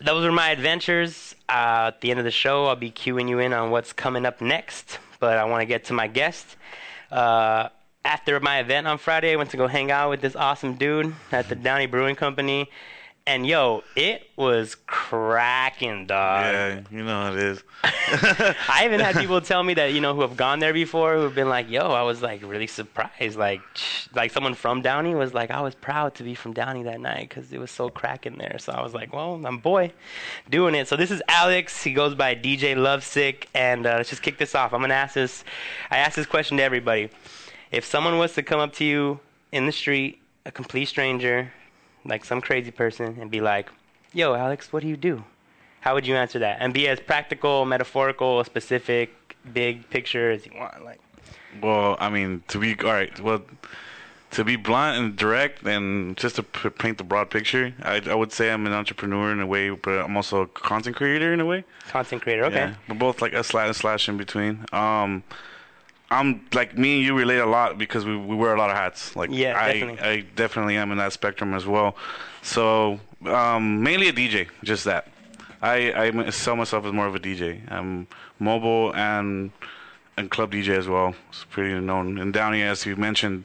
Those 0.00 0.24
were 0.24 0.32
my 0.32 0.50
adventures. 0.50 1.34
Uh, 1.48 1.90
at 1.92 2.00
the 2.00 2.10
end 2.10 2.20
of 2.20 2.24
the 2.24 2.30
show 2.30 2.66
I'll 2.66 2.76
be 2.76 2.92
queuing 2.92 3.28
you 3.28 3.40
in 3.40 3.52
on 3.52 3.70
what's 3.72 3.92
coming 3.92 4.24
up 4.26 4.40
next 4.40 5.00
but 5.18 5.36
I 5.36 5.44
want 5.44 5.62
to 5.62 5.66
get 5.66 5.84
to 5.86 5.92
my 5.92 6.06
guest. 6.06 6.46
Uh, 7.10 7.68
after 8.04 8.38
my 8.38 8.60
event 8.60 8.86
on 8.86 8.96
Friday 8.96 9.32
I 9.32 9.36
went 9.36 9.50
to 9.50 9.56
go 9.56 9.66
hang 9.66 9.90
out 9.90 10.08
with 10.08 10.20
this 10.20 10.36
awesome 10.36 10.74
dude 10.74 11.12
at 11.32 11.48
the 11.48 11.56
Downey 11.56 11.86
Brewing 11.86 12.14
Company 12.14 12.70
and 13.26 13.46
yo, 13.46 13.84
it 13.94 14.28
was 14.36 14.74
cracking, 14.86 16.06
dog. 16.06 16.44
Yeah, 16.44 16.80
you 16.90 17.04
know 17.04 17.22
how 17.24 17.32
it 17.32 17.38
is. 17.38 17.62
I 17.84 18.82
even 18.84 19.00
had 19.00 19.16
people 19.20 19.40
tell 19.40 19.62
me 19.62 19.74
that 19.74 19.92
you 19.92 20.00
know 20.00 20.14
who 20.14 20.22
have 20.22 20.36
gone 20.36 20.58
there 20.58 20.72
before 20.72 21.14
who 21.14 21.22
have 21.22 21.34
been 21.34 21.48
like, 21.48 21.70
"Yo, 21.70 21.90
I 21.90 22.02
was 22.02 22.20
like 22.20 22.42
really 22.42 22.66
surprised." 22.66 23.36
Like, 23.36 23.60
like 24.14 24.32
someone 24.32 24.54
from 24.54 24.82
Downey 24.82 25.14
was 25.14 25.34
like, 25.34 25.50
"I 25.50 25.60
was 25.60 25.74
proud 25.74 26.14
to 26.16 26.24
be 26.24 26.34
from 26.34 26.52
Downey 26.52 26.82
that 26.84 27.00
night 27.00 27.28
because 27.28 27.52
it 27.52 27.58
was 27.58 27.70
so 27.70 27.88
cracking 27.88 28.38
there." 28.38 28.58
So 28.58 28.72
I 28.72 28.82
was 28.82 28.92
like, 28.92 29.12
"Well, 29.12 29.40
I'm 29.44 29.58
boy, 29.58 29.92
doing 30.50 30.74
it." 30.74 30.88
So 30.88 30.96
this 30.96 31.10
is 31.10 31.22
Alex. 31.28 31.82
He 31.82 31.92
goes 31.92 32.14
by 32.14 32.34
DJ 32.34 32.76
Lovesick, 32.76 33.48
and 33.54 33.86
uh, 33.86 33.94
let's 33.98 34.10
just 34.10 34.22
kick 34.22 34.38
this 34.38 34.54
off. 34.54 34.72
I'm 34.72 34.80
gonna 34.80 34.94
ask 34.94 35.14
this. 35.14 35.44
I 35.90 35.98
ask 35.98 36.16
this 36.16 36.26
question 36.26 36.56
to 36.56 36.62
everybody. 36.62 37.08
If 37.70 37.84
someone 37.84 38.18
was 38.18 38.34
to 38.34 38.42
come 38.42 38.60
up 38.60 38.72
to 38.74 38.84
you 38.84 39.20
in 39.52 39.66
the 39.66 39.72
street, 39.72 40.20
a 40.44 40.50
complete 40.50 40.86
stranger, 40.86 41.52
like 42.04 42.24
some 42.24 42.40
crazy 42.40 42.70
person 42.70 43.16
and 43.20 43.30
be 43.30 43.40
like, 43.40 43.70
"Yo, 44.12 44.34
Alex, 44.34 44.72
what 44.72 44.82
do 44.82 44.88
you 44.88 44.96
do?" 44.96 45.24
How 45.80 45.94
would 45.94 46.06
you 46.06 46.14
answer 46.14 46.38
that? 46.38 46.58
And 46.60 46.72
be 46.72 46.86
as 46.86 47.00
practical, 47.00 47.64
metaphorical, 47.64 48.44
specific, 48.44 49.36
big 49.52 49.90
picture 49.90 50.30
as 50.30 50.46
you 50.46 50.52
want. 50.56 50.84
Like, 50.84 51.00
well, 51.60 51.96
I 51.98 52.08
mean, 52.08 52.44
to 52.48 52.58
be 52.58 52.76
all 52.84 52.92
right, 52.92 53.18
well, 53.20 53.42
to 54.30 54.44
be 54.44 54.56
blunt 54.56 54.98
and 54.98 55.16
direct, 55.16 55.62
and 55.66 56.16
just 56.16 56.36
to 56.36 56.42
p- 56.44 56.70
paint 56.70 56.98
the 56.98 57.04
broad 57.04 57.30
picture, 57.30 57.74
I, 57.82 58.00
I 58.06 58.14
would 58.14 58.32
say 58.32 58.50
I'm 58.50 58.66
an 58.66 58.72
entrepreneur 58.72 59.32
in 59.32 59.40
a 59.40 59.46
way, 59.46 59.70
but 59.70 59.98
I'm 60.04 60.16
also 60.16 60.42
a 60.42 60.46
content 60.46 60.96
creator 60.96 61.34
in 61.34 61.40
a 61.40 61.44
way. 61.46 61.64
Content 61.88 62.22
creator, 62.22 62.44
okay. 62.46 62.54
Yeah, 62.56 62.74
but 62.88 62.98
both 62.98 63.20
like 63.20 63.32
a 63.34 63.42
slash 63.44 63.66
and 63.66 63.76
slash 63.76 64.08
in 64.08 64.16
between. 64.16 64.64
Um, 64.72 65.22
I'm 66.12 66.46
like 66.52 66.76
me 66.76 66.96
and 66.96 67.04
you 67.04 67.16
relate 67.16 67.38
a 67.38 67.46
lot 67.46 67.78
because 67.78 68.04
we, 68.04 68.16
we 68.16 68.36
wear 68.36 68.54
a 68.54 68.58
lot 68.58 68.70
of 68.70 68.76
hats. 68.76 69.16
Like 69.16 69.30
yeah, 69.32 69.58
I, 69.58 69.72
definitely. 69.72 70.00
I 70.00 70.20
definitely 70.36 70.76
am 70.76 70.92
in 70.92 70.98
that 70.98 71.12
spectrum 71.12 71.54
as 71.54 71.66
well. 71.66 71.96
So 72.42 73.00
um, 73.26 73.82
mainly 73.82 74.08
a 74.08 74.12
DJ, 74.12 74.48
just 74.62 74.84
that. 74.84 75.08
I, 75.62 75.92
I 75.92 76.30
sell 76.30 76.56
myself 76.56 76.84
as 76.84 76.92
more 76.92 77.06
of 77.06 77.14
a 77.14 77.20
DJ. 77.20 77.60
I'm 77.70 78.08
mobile 78.38 78.94
and 78.94 79.52
and 80.16 80.30
club 80.30 80.52
DJ 80.52 80.76
as 80.76 80.88
well. 80.88 81.14
It's 81.30 81.44
pretty 81.44 81.78
known. 81.80 82.18
In 82.18 82.32
Downey, 82.32 82.62
as 82.62 82.84
you 82.84 82.96
mentioned, 82.96 83.44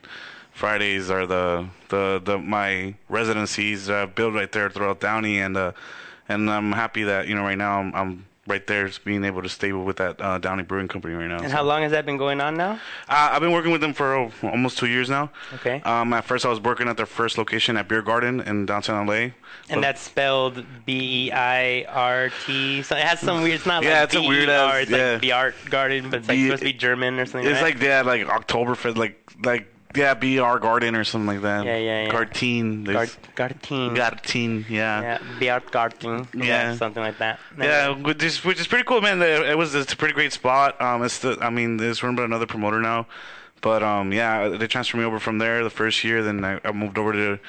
Fridays 0.51 1.09
are 1.09 1.25
the 1.25 1.67
the, 1.89 2.21
the 2.23 2.37
my 2.39 2.95
residencies 3.07 3.89
uh, 3.89 4.07
built 4.07 4.33
right 4.33 4.51
there 4.51 4.69
throughout 4.69 4.99
Downey, 4.99 5.39
and 5.39 5.55
uh, 5.55 5.71
and 6.27 6.49
I'm 6.49 6.71
happy 6.71 7.03
that 7.03 7.27
you 7.27 7.35
know 7.35 7.43
right 7.43 7.57
now 7.57 7.79
I'm, 7.79 7.93
I'm 7.95 8.25
right 8.47 8.65
there, 8.65 8.88
just 8.88 9.03
being 9.03 9.23
able 9.23 9.41
to 9.41 9.49
stable 9.49 9.83
with 9.83 9.97
that 9.97 10.19
uh, 10.21 10.38
Downey 10.38 10.63
Brewing 10.63 10.88
Company 10.88 11.13
right 11.13 11.27
now. 11.27 11.38
And 11.38 11.49
so. 11.49 11.55
how 11.55 11.63
long 11.63 11.81
has 11.83 11.91
that 11.91 12.05
been 12.05 12.17
going 12.17 12.41
on 12.41 12.55
now? 12.55 12.73
Uh, 13.09 13.29
I've 13.31 13.41
been 13.41 13.51
working 13.51 13.71
with 13.71 13.81
them 13.81 13.94
for 13.94 14.15
oh, 14.15 14.31
almost 14.44 14.77
two 14.77 14.88
years 14.88 15.09
now. 15.09 15.29
Okay. 15.55 15.81
Um, 15.81 16.13
at 16.13 16.25
first, 16.25 16.45
I 16.45 16.49
was 16.49 16.59
working 16.59 16.88
at 16.88 16.97
their 16.97 17.05
first 17.05 17.38
location 17.38 17.77
at 17.77 17.88
Beer 17.88 18.01
Garden 18.01 18.41
in 18.41 18.65
downtown 18.65 19.05
LA. 19.05 19.29
And 19.69 19.83
that's 19.83 20.01
spelled 20.01 20.65
B 20.85 21.27
E 21.27 21.31
I 21.31 21.83
R 21.89 22.29
T. 22.45 22.81
So 22.83 22.95
it 22.95 23.03
has 23.03 23.19
some 23.19 23.41
weird. 23.41 23.55
It's 23.55 23.65
not 23.65 23.83
yeah, 23.83 24.01
like 24.01 24.13
it's 24.13 24.15
a 24.15 24.21
weird 24.21 24.50
ass, 24.50 24.83
It's 24.83 24.91
yeah. 24.91 25.11
like 25.13 25.21
the 25.21 25.31
art 25.33 25.55
garden, 25.69 26.09
but 26.09 26.19
it's 26.19 26.27
like 26.27 26.39
supposed 26.39 26.59
to 26.59 26.65
be 26.65 26.73
German 26.73 27.19
or 27.19 27.25
something. 27.25 27.50
It's 27.50 27.61
right? 27.61 27.75
like 27.75 27.83
yeah, 27.83 28.01
like 28.01 28.27
October 28.27 28.67
Oktoberfest, 28.75 28.97
like 28.97 29.19
like 29.43 29.67
yeah, 29.95 30.13
BR 30.13 30.60
Garden 30.60 30.95
or 30.95 31.04
something 31.04 31.28
like 31.28 31.42
that. 31.42 31.66
Yeah, 31.66 31.78
yeah, 31.78 32.04
yeah. 32.04 32.12
Gartine. 32.12 32.86
Gartine. 32.86 33.95
Gartine, 33.95 34.66
yeah. 34.69 35.19
Yeah, 35.39 35.60
BR 35.60 35.69
Gartine. 35.69 36.28
Yeah. 36.34 36.44
yeah. 36.44 36.75
something 36.75 37.01
like 37.01 37.18
that. 37.19 37.39
Yeah, 37.60 37.89
which 37.89 38.24
is, 38.24 38.44
which 38.44 38.60
is 38.60 38.68
pretty 38.68 38.84
cool, 38.84 39.01
man. 39.01 39.22
It 39.22 39.57
was 39.57 39.75
it's 39.75 39.94
a 39.94 39.98
pretty 39.98 40.13
great 40.13 40.34
spot. 40.34 40.80
Um, 40.81 41.04
it's 41.04 41.19
the 41.19 41.38
I 41.42 41.50
mean, 41.50 41.80
it's 41.80 42.04
run 42.04 42.16
by 42.16 42.24
another 42.24 42.45
promoter 42.45 42.80
now, 42.80 43.07
but 43.62 43.84
um, 43.84 44.12
yeah, 44.12 44.50
they 44.50 44.67
transferred 44.67 44.98
me 44.98 45.03
over 45.03 45.20
from 45.20 45.38
there 45.38 45.63
the 45.63 45.70
first 45.70 46.03
year. 46.03 46.22
Then 46.24 46.44
I, 46.44 46.60
I 46.63 46.72
moved 46.72 46.98
over 46.98 47.13
to 47.13 47.39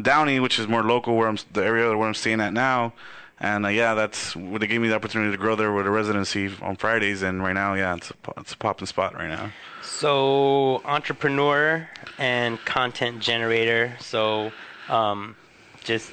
Downey, 0.00 0.40
which 0.40 0.58
is 0.58 0.68
more 0.68 0.82
local, 0.82 1.16
where 1.16 1.28
I'm 1.28 1.38
the 1.52 1.64
area 1.64 1.96
where 1.96 2.06
I'm 2.06 2.14
staying 2.14 2.40
at 2.40 2.52
now. 2.52 2.92
And 3.42 3.64
uh, 3.64 3.70
yeah, 3.70 3.94
that's 3.94 4.34
they 4.34 4.66
gave 4.66 4.82
me 4.82 4.88
the 4.88 4.94
opportunity 4.94 5.30
to 5.30 5.38
grow 5.38 5.56
there 5.56 5.72
with 5.72 5.86
a 5.86 5.90
residency 5.90 6.50
on 6.60 6.76
Fridays, 6.76 7.22
and 7.22 7.42
right 7.42 7.54
now, 7.54 7.72
yeah, 7.72 7.96
it's 7.96 8.10
a, 8.10 8.14
it's 8.36 8.52
a 8.52 8.56
popping 8.56 8.86
spot 8.86 9.14
right 9.14 9.28
now. 9.28 9.50
So, 9.82 10.82
entrepreneur 10.84 11.88
and 12.18 12.58
content 12.64 13.20
generator. 13.20 13.96
So, 14.00 14.52
um, 14.88 15.36
just 15.82 16.10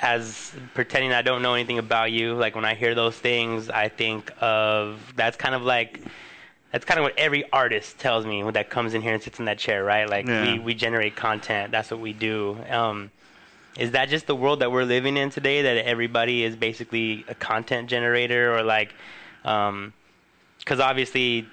as 0.00 0.52
pretending 0.74 1.12
I 1.12 1.22
don't 1.22 1.42
know 1.42 1.54
anything 1.54 1.78
about 1.78 2.12
you, 2.12 2.34
like 2.34 2.54
when 2.54 2.64
I 2.64 2.74
hear 2.74 2.94
those 2.94 3.16
things, 3.16 3.68
I 3.68 3.88
think 3.88 4.32
of 4.40 5.00
that's 5.16 5.36
kind 5.36 5.54
of 5.54 5.62
like 5.62 6.00
that's 6.72 6.84
kind 6.84 6.98
of 6.98 7.04
what 7.04 7.18
every 7.18 7.50
artist 7.52 7.98
tells 7.98 8.24
me 8.24 8.42
when 8.44 8.54
that 8.54 8.70
comes 8.70 8.94
in 8.94 9.02
here 9.02 9.12
and 9.12 9.22
sits 9.22 9.38
in 9.38 9.46
that 9.46 9.58
chair, 9.58 9.82
right? 9.82 10.08
Like 10.08 10.26
yeah. 10.26 10.52
we, 10.52 10.58
we 10.60 10.74
generate 10.74 11.16
content. 11.16 11.72
That's 11.72 11.90
what 11.90 12.00
we 12.00 12.12
do. 12.12 12.58
Um, 12.68 13.10
is 13.76 13.92
that 13.92 14.08
just 14.08 14.26
the 14.26 14.36
world 14.36 14.60
that 14.60 14.70
we're 14.70 14.84
living 14.84 15.16
in 15.16 15.30
today? 15.30 15.62
That 15.62 15.78
everybody 15.78 16.44
is 16.44 16.56
basically 16.56 17.24
a 17.28 17.34
content 17.34 17.88
generator, 17.88 18.56
or 18.56 18.62
like, 18.62 18.92
because 19.42 19.68
um, 19.68 19.92
obviously, 20.80 21.46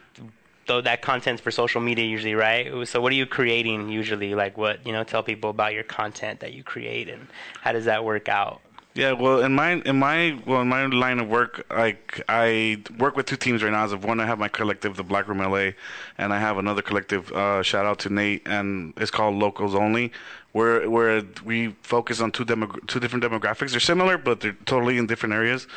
though 0.68 0.82
that 0.82 1.02
content's 1.02 1.42
for 1.42 1.52
social 1.52 1.82
media 1.82 2.06
usually, 2.06 2.36
right? 2.36 2.88
So 2.88 3.02
what 3.02 3.12
are 3.12 3.16
you 3.16 3.26
creating 3.26 3.90
usually? 3.90 4.36
Like, 4.36 4.58
what 4.58 4.86
you 4.86 4.92
know? 4.92 5.04
Tell 5.04 5.24
people 5.24 5.50
about 5.50 5.74
your 5.74 5.84
content 5.84 6.40
that 6.42 6.54
you 6.54 6.64
create, 6.64 7.10
and 7.10 7.28
how 7.62 7.72
does 7.72 7.86
that 7.86 8.04
work 8.04 8.30
out? 8.30 8.62
Yeah, 8.98 9.12
well, 9.12 9.42
in 9.42 9.54
my 9.54 9.74
in 9.74 10.00
my 10.00 10.42
well 10.48 10.62
in 10.62 10.70
my 10.70 10.88
line 10.88 11.20
of 11.20 11.30
work, 11.30 11.68
like 11.70 12.20
I 12.28 12.82
work 12.98 13.16
with 13.16 13.28
two 13.28 13.36
teams 13.36 13.62
right 13.62 13.72
now. 13.72 13.84
As 13.84 13.92
of 13.92 14.04
one, 14.04 14.20
I 14.20 14.26
have 14.26 14.40
my 14.40 14.48
collective, 14.48 14.96
the 14.98 15.04
Black 15.04 15.28
Room 15.28 15.38
LA, 15.38 15.74
and 16.18 16.34
I 16.34 16.40
have 16.40 16.58
another 16.58 16.82
collective. 16.82 17.32
Uh, 17.32 17.62
shout 17.62 17.86
out 17.86 18.00
to 18.00 18.10
Nate, 18.10 18.42
and 18.48 18.94
it's 18.98 19.12
called 19.12 19.36
Locals 19.36 19.76
Only, 19.76 20.12
where 20.58 20.90
where 20.90 21.24
we 21.46 21.58
focus 21.94 22.20
on 22.20 22.32
two 22.32 22.46
demo, 22.46 22.68
two 22.88 23.00
different 23.00 23.24
demographics. 23.24 23.72
They're 23.72 23.80
similar, 23.94 24.18
but 24.18 24.42
they're 24.42 24.58
totally 24.66 24.98
in 24.98 25.06
different 25.06 25.34
areas. 25.34 25.68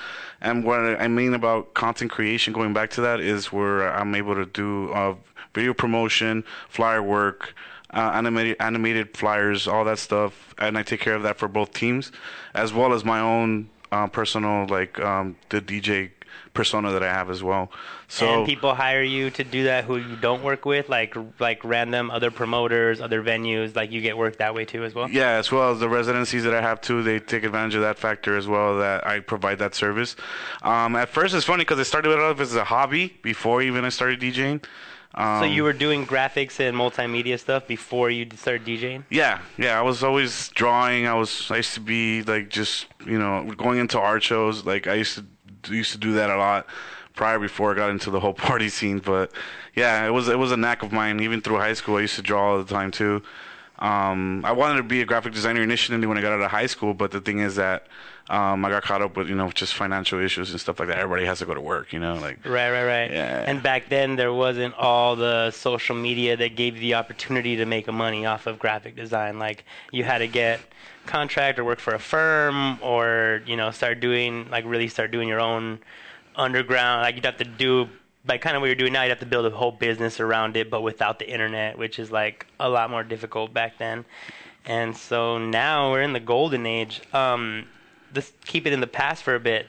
And 0.41 0.65
what 0.65 0.81
I 0.81 1.09
mean 1.09 1.35
about 1.35 1.75
content 1.75 2.11
creation, 2.11 2.53
going 2.53 2.73
back 2.73 2.89
to 2.97 3.01
that, 3.03 3.21
is 3.21 3.53
where 3.53 3.93
I'm 3.99 4.15
able 4.15 4.35
to 4.35 4.47
do 4.47 4.93
uh, 4.93 5.15
video 5.55 5.75
promotion, 5.75 6.45
flyer 6.69 7.03
work 7.03 7.55
uh, 7.93 8.13
animated 8.15 8.57
animated 8.61 9.17
flyers, 9.17 9.69
all 9.69 9.85
that 9.85 9.99
stuff, 9.99 10.55
and 10.59 10.79
I 10.79 10.83
take 10.83 11.01
care 11.01 11.15
of 11.15 11.23
that 11.25 11.37
for 11.39 11.49
both 11.49 11.73
teams, 11.73 12.13
as 12.55 12.73
well 12.73 12.93
as 12.93 13.05
my 13.05 13.21
own 13.21 13.69
uh, 13.93 14.07
personal 14.07 14.67
like 14.67 14.99
um, 15.01 15.37
the 15.49 15.61
DJ 15.61 16.11
persona 16.55 16.91
that 16.93 17.03
I 17.03 17.13
have 17.13 17.31
as 17.31 17.43
well. 17.43 17.71
So 18.09 18.27
and 18.27 18.47
people 18.47 18.75
hire 18.75 19.03
you 19.03 19.31
to 19.31 19.45
do 19.45 19.65
that 19.65 19.85
who 19.85 19.97
you 19.97 20.17
don't 20.17 20.43
work 20.43 20.65
with, 20.65 20.89
like 20.89 21.15
like 21.39 21.65
random 21.65 22.11
other 22.11 22.31
promoters, 22.31 23.01
other 23.01 23.23
venues, 23.23 23.77
like 23.77 23.93
you 23.93 24.01
get 24.01 24.17
work 24.17 24.39
that 24.39 24.55
way 24.55 24.65
too 24.65 24.85
as 24.85 24.95
well. 24.95 25.09
Yeah, 25.09 25.31
as 25.39 25.53
well 25.53 25.71
as 25.71 25.81
the 25.81 25.89
residencies 25.89 26.45
that 26.45 26.55
I 26.55 26.61
have 26.61 26.81
too, 26.81 27.03
they 27.03 27.21
take 27.21 27.45
advantage 27.45 27.77
of 27.77 27.83
that 27.83 27.99
factor 27.99 28.37
as 28.37 28.47
well. 28.49 28.79
That 28.79 29.07
I 29.07 29.21
provide 29.21 29.59
that 29.61 29.75
service. 29.75 30.17
Um, 30.63 30.97
at 30.97 31.09
first, 31.09 31.35
it's 31.35 31.47
funny 31.47 31.63
because 31.63 31.79
I 31.79 31.85
started 31.85 32.09
with 32.09 32.19
it 32.19 32.25
off 32.25 32.41
as 32.41 32.55
a 32.55 32.65
hobby 32.65 33.17
before 33.23 33.63
even 33.63 33.85
I 33.85 33.91
started 33.91 34.21
DJing. 34.21 34.65
Um, 35.15 35.41
So 35.41 35.45
you 35.45 35.65
were 35.65 35.73
doing 35.73 36.07
graphics 36.07 36.61
and 36.61 36.77
multimedia 36.77 37.39
stuff 37.39 37.67
before 37.67 38.11
you 38.11 38.27
started 38.37 38.65
DJing. 38.65 39.05
Yeah, 39.11 39.41
yeah. 39.59 39.79
I 39.79 39.83
was 39.83 40.03
always 40.05 40.49
drawing. 40.51 41.07
I 41.07 41.15
was. 41.15 41.51
I 41.51 41.57
used 41.59 41.75
to 41.75 41.81
be 41.81 42.23
like 42.23 42.49
just 42.49 42.87
you 43.07 43.19
know 43.19 43.53
going 43.57 43.79
into 43.79 43.99
art 43.99 44.23
shows. 44.23 44.65
Like 44.65 44.87
I 44.87 44.95
used 44.95 45.17
to 45.17 45.25
used 45.69 45.93
to 45.93 45.99
do 45.99 46.13
that 46.15 46.31
a 46.31 46.37
lot 46.37 46.67
prior 47.15 47.39
before 47.39 47.73
I 47.73 47.77
got 47.77 47.91
into 47.91 48.11
the 48.11 48.21
whole 48.21 48.35
party 48.49 48.69
scene. 48.69 48.99
But 48.99 49.33
yeah, 49.75 50.07
it 50.07 50.11
was 50.11 50.29
it 50.29 50.39
was 50.39 50.53
a 50.53 50.57
knack 50.57 50.83
of 50.83 50.93
mine. 50.93 51.21
Even 51.21 51.41
through 51.41 51.57
high 51.57 51.75
school, 51.75 51.97
I 51.97 52.01
used 52.01 52.17
to 52.17 52.23
draw 52.23 52.53
all 52.53 52.59
the 52.63 52.73
time 52.73 52.91
too. 52.91 53.23
Um, 53.79 54.45
I 54.45 54.53
wanted 54.53 54.77
to 54.77 54.83
be 54.83 55.01
a 55.01 55.07
graphic 55.07 55.33
designer 55.33 55.63
initially 55.63 56.07
when 56.07 56.19
I 56.19 56.21
got 56.21 56.33
out 56.33 56.43
of 56.43 56.51
high 56.51 56.67
school, 56.67 56.93
but 56.93 57.13
the 57.13 57.21
thing 57.21 57.39
is 57.39 57.57
that 57.57 57.87
um, 58.29 58.63
I 58.63 58.69
got 58.69 58.83
caught 58.83 59.01
up 59.01 59.17
with 59.17 59.29
you 59.29 59.35
know 59.35 59.51
just 59.51 59.75
financial 59.75 60.21
issues 60.21 60.51
and 60.51 60.61
stuff 60.61 60.79
like 60.79 60.89
that. 60.89 60.99
Everybody 60.99 61.27
has 61.27 61.39
to 61.39 61.47
go 61.47 61.55
to 61.55 61.61
work, 61.61 61.93
you 61.93 61.99
know, 61.99 62.15
like 62.15 62.45
Right, 62.45 62.71
right, 62.71 62.85
right. 62.85 63.11
Yeah. 63.11 63.45
And 63.47 63.63
back 63.63 63.89
then 63.89 64.17
there 64.17 64.33
wasn't 64.33 64.75
all 64.75 65.17
the 65.17 65.51
social 65.51 65.97
media 65.97 66.37
that 66.37 66.57
gave 66.57 66.75
you 66.77 66.81
the 66.81 66.95
opportunity 66.95 67.57
to 67.57 67.65
make 67.65 67.91
money 67.91 68.27
off 68.27 68.47
of 68.47 68.59
graphic 68.59 68.97
design. 68.97 69.39
Like 69.39 69.65
you 69.93 70.05
had 70.05 70.19
to 70.19 70.29
get 70.29 70.61
contract 71.11 71.59
or 71.59 71.65
work 71.65 71.81
for 71.81 71.95
a 71.95 71.99
firm 71.99 72.79
or, 72.83 73.43
you 73.47 73.57
know, 73.57 73.71
start 73.71 74.01
doing 74.01 74.49
like 74.51 74.65
really 74.65 74.89
start 74.89 75.11
doing 75.11 75.29
your 75.29 75.41
own 75.41 75.81
underground 76.37 77.03
like 77.03 77.17
you'd 77.17 77.25
have 77.25 77.37
to 77.37 77.45
do 77.45 77.89
like 78.27 78.41
kind 78.41 78.57
of 78.57 78.61
what 78.61 78.67
you're 78.67 78.77
doing 78.77 78.93
now, 78.93 79.03
you'd 79.03 79.11
have 79.11 79.19
to 79.21 79.27
build 79.27 79.47
a 79.47 79.51
whole 79.51 79.73
business 79.73 80.21
around 80.21 80.57
it, 80.57 80.71
but 80.71 80.83
without 80.83 81.19
the 81.19 81.29
internet, 81.29 81.77
which 81.77 81.99
is 81.99 82.11
like 82.11 82.47
a 82.59 82.69
lot 82.69 82.91
more 82.91 83.03
difficult 83.03 83.53
back 83.53 83.79
then. 83.79 84.05
And 84.67 84.97
so 84.97 85.39
now 85.39 85.91
we're 85.91 86.03
in 86.03 86.13
the 86.13 86.21
golden 86.21 86.67
age. 86.67 87.01
Um, 87.13 87.67
let's 88.15 88.33
keep 88.45 88.67
it 88.67 88.73
in 88.73 88.81
the 88.81 88.87
past 88.87 89.23
for 89.23 89.35
a 89.35 89.41
bit. 89.41 89.67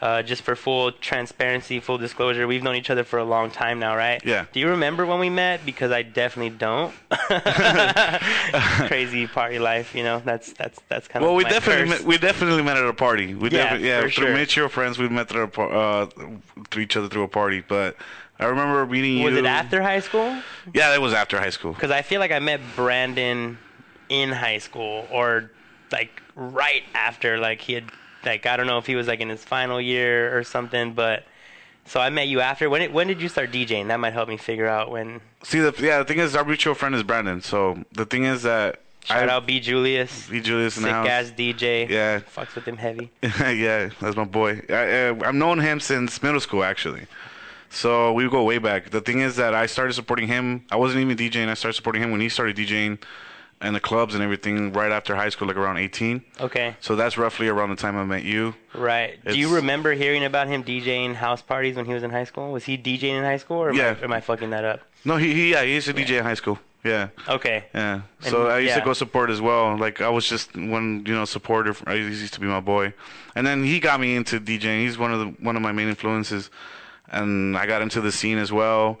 Uh, 0.00 0.22
just 0.22 0.40
for 0.40 0.56
full 0.56 0.90
transparency, 0.92 1.78
full 1.78 1.98
disclosure, 1.98 2.46
we've 2.46 2.62
known 2.62 2.74
each 2.74 2.88
other 2.88 3.04
for 3.04 3.18
a 3.18 3.24
long 3.24 3.50
time 3.50 3.78
now, 3.78 3.94
right? 3.94 4.22
Yeah. 4.24 4.46
Do 4.50 4.58
you 4.58 4.68
remember 4.70 5.04
when 5.04 5.18
we 5.20 5.28
met? 5.28 5.66
Because 5.66 5.90
I 5.92 6.00
definitely 6.00 6.56
don't. 6.56 6.94
Crazy 8.88 9.26
party 9.26 9.58
life, 9.58 9.94
you 9.94 10.02
know. 10.02 10.22
That's 10.24 10.52
that's 10.54 10.80
that's 10.88 11.06
kind 11.06 11.22
Well, 11.22 11.32
of 11.32 11.36
Well, 11.36 11.44
we 11.44 11.50
definitely 11.50 11.88
met, 11.90 12.02
we 12.02 12.16
definitely 12.18 12.62
met 12.62 12.76
at 12.78 12.86
a 12.86 12.92
party. 12.94 13.34
We 13.34 13.50
Yeah, 13.50 13.64
definitely 13.64 13.88
yeah 13.88 14.00
for 14.02 14.08
through 14.10 14.26
sure. 14.26 14.34
mutual 14.36 14.68
friends 14.68 14.98
we 14.98 15.08
met 15.08 15.28
through 15.28 15.42
a, 15.42 15.48
par- 15.48 15.72
uh, 15.72 16.06
through 16.70 16.82
each 16.82 16.96
other 16.96 17.08
through 17.08 17.24
a 17.24 17.28
party. 17.28 17.62
But 17.66 17.96
I 18.38 18.46
remember 18.46 18.86
meeting 18.86 19.18
you. 19.18 19.24
Was 19.24 19.36
it 19.36 19.44
after 19.44 19.82
high 19.82 20.00
school? 20.00 20.34
Yeah, 20.72 20.94
it 20.94 21.00
was 21.02 21.12
after 21.12 21.38
high 21.38 21.50
school. 21.50 21.72
Because 21.74 21.90
I 21.90 22.00
feel 22.02 22.20
like 22.20 22.32
I 22.32 22.38
met 22.38 22.60
Brandon 22.74 23.58
in 24.08 24.30
high 24.32 24.58
school 24.58 25.06
or 25.10 25.50
like 25.92 26.22
right 26.34 26.84
after. 26.94 27.38
Like 27.38 27.60
he 27.60 27.74
had 27.74 27.84
like 28.24 28.46
I 28.46 28.56
don't 28.56 28.66
know 28.66 28.78
if 28.78 28.86
he 28.86 28.96
was 28.96 29.06
like 29.08 29.20
in 29.20 29.28
his 29.28 29.44
final 29.44 29.80
year 29.80 30.36
or 30.36 30.44
something, 30.44 30.94
but. 30.94 31.24
So 31.86 31.98
I 31.98 32.10
met 32.10 32.28
you 32.28 32.40
after. 32.40 32.70
When 32.70 32.82
it, 32.82 32.92
when 32.92 33.08
did 33.08 33.20
you 33.20 33.28
start 33.28 33.50
DJing? 33.50 33.88
That 33.88 33.98
might 33.98 34.12
help 34.12 34.28
me 34.28 34.36
figure 34.36 34.68
out 34.68 34.90
when. 34.90 35.20
See, 35.42 35.58
the 35.58 35.74
yeah, 35.80 35.98
the 35.98 36.04
thing 36.04 36.18
is, 36.18 36.36
our 36.36 36.44
mutual 36.44 36.74
friend 36.74 36.94
is 36.94 37.02
Brandon. 37.02 37.40
So 37.40 37.82
the 37.90 38.04
thing 38.04 38.24
is 38.24 38.42
that 38.42 38.80
Shout 39.04 39.28
I 39.28 39.32
out 39.32 39.46
B 39.46 39.60
Julius, 39.60 40.28
be 40.28 40.40
Julius 40.40 40.74
sick 40.74 40.84
ass 40.84 41.32
DJ. 41.36 41.88
Yeah. 41.88 42.20
fucks 42.20 42.54
with 42.54 42.66
him 42.66 42.76
heavy. 42.76 43.10
yeah, 43.22 43.90
that's 44.00 44.16
my 44.16 44.24
boy. 44.24 44.62
I, 44.68 45.08
I've 45.08 45.34
known 45.34 45.58
him 45.58 45.80
since 45.80 46.22
middle 46.22 46.40
school, 46.40 46.62
actually. 46.62 47.06
So 47.70 48.12
we 48.12 48.28
go 48.28 48.42
way 48.42 48.58
back. 48.58 48.90
The 48.90 49.00
thing 49.00 49.20
is 49.20 49.36
that 49.36 49.54
I 49.54 49.66
started 49.66 49.94
supporting 49.94 50.26
him. 50.28 50.66
I 50.70 50.76
wasn't 50.76 51.00
even 51.00 51.16
DJing. 51.16 51.48
I 51.48 51.54
started 51.54 51.74
supporting 51.74 52.02
him 52.02 52.10
when 52.10 52.20
he 52.20 52.28
started 52.28 52.56
DJing 52.56 52.98
and 53.60 53.76
the 53.76 53.80
clubs 53.80 54.14
and 54.14 54.22
everything 54.22 54.72
right 54.72 54.90
after 54.90 55.14
high 55.14 55.28
school, 55.28 55.46
like 55.48 55.56
around 55.56 55.76
18. 55.76 56.22
Okay, 56.40 56.74
So 56.80 56.96
that's 56.96 57.18
roughly 57.18 57.48
around 57.48 57.70
the 57.70 57.76
time 57.76 57.96
I 57.96 58.04
met 58.04 58.22
you. 58.24 58.54
right. 58.74 59.22
Do 59.24 59.38
you 59.38 59.54
remember 59.54 59.92
hearing 59.92 60.24
about 60.24 60.48
him 60.48 60.64
DJing 60.64 61.14
house 61.14 61.42
parties 61.42 61.76
when 61.76 61.84
he 61.84 61.92
was 61.92 62.02
in 62.02 62.10
high 62.10 62.24
school? 62.24 62.52
Was 62.52 62.64
he 62.64 62.78
DJing 62.78 63.18
in 63.18 63.24
high 63.24 63.36
school, 63.36 63.58
or 63.58 63.70
am, 63.70 63.76
Yeah. 63.76 63.96
I, 64.00 64.04
am 64.04 64.12
I 64.12 64.20
fucking 64.20 64.50
that 64.50 64.64
up? 64.64 64.80
No, 65.04 65.16
he, 65.16 65.32
he 65.34 65.50
yeah, 65.52 65.62
he 65.62 65.74
used 65.74 65.86
to 65.88 65.94
DJ 65.94 66.18
in 66.18 66.24
high 66.24 66.34
school. 66.34 66.58
Yeah. 66.82 67.08
Okay, 67.28 67.64
Yeah. 67.74 68.02
So 68.20 68.44
And- 68.44 68.52
I 68.52 68.58
used 68.60 68.74
to 68.76 68.80
go 68.80 68.94
support 68.94 69.28
as 69.28 69.40
well. 69.42 69.76
Like 69.76 70.00
I 70.00 70.08
was 70.08 70.26
just 70.26 70.56
one, 70.56 71.04
you 71.06 71.14
know, 71.14 71.26
supporter. 71.26 71.74
He 71.90 71.98
used 71.98 72.32
to 72.34 72.40
be 72.40 72.46
my 72.46 72.60
boy, 72.60 72.94
and 73.34 73.46
then 73.46 73.62
he 73.64 73.80
got 73.80 74.00
me 74.00 74.16
into 74.16 74.40
DJing. 74.40 74.80
He's 74.80 74.96
one 74.96 75.12
of 75.12 75.18
the 75.20 75.26
one 75.44 75.56
of 75.56 75.62
my 75.62 75.72
main 75.72 75.88
influences, 75.88 76.48
and 77.08 77.54
I 77.58 77.66
got 77.66 77.82
into 77.82 78.00
the 78.00 78.10
scene 78.10 78.38
as 78.38 78.50
well. 78.50 78.98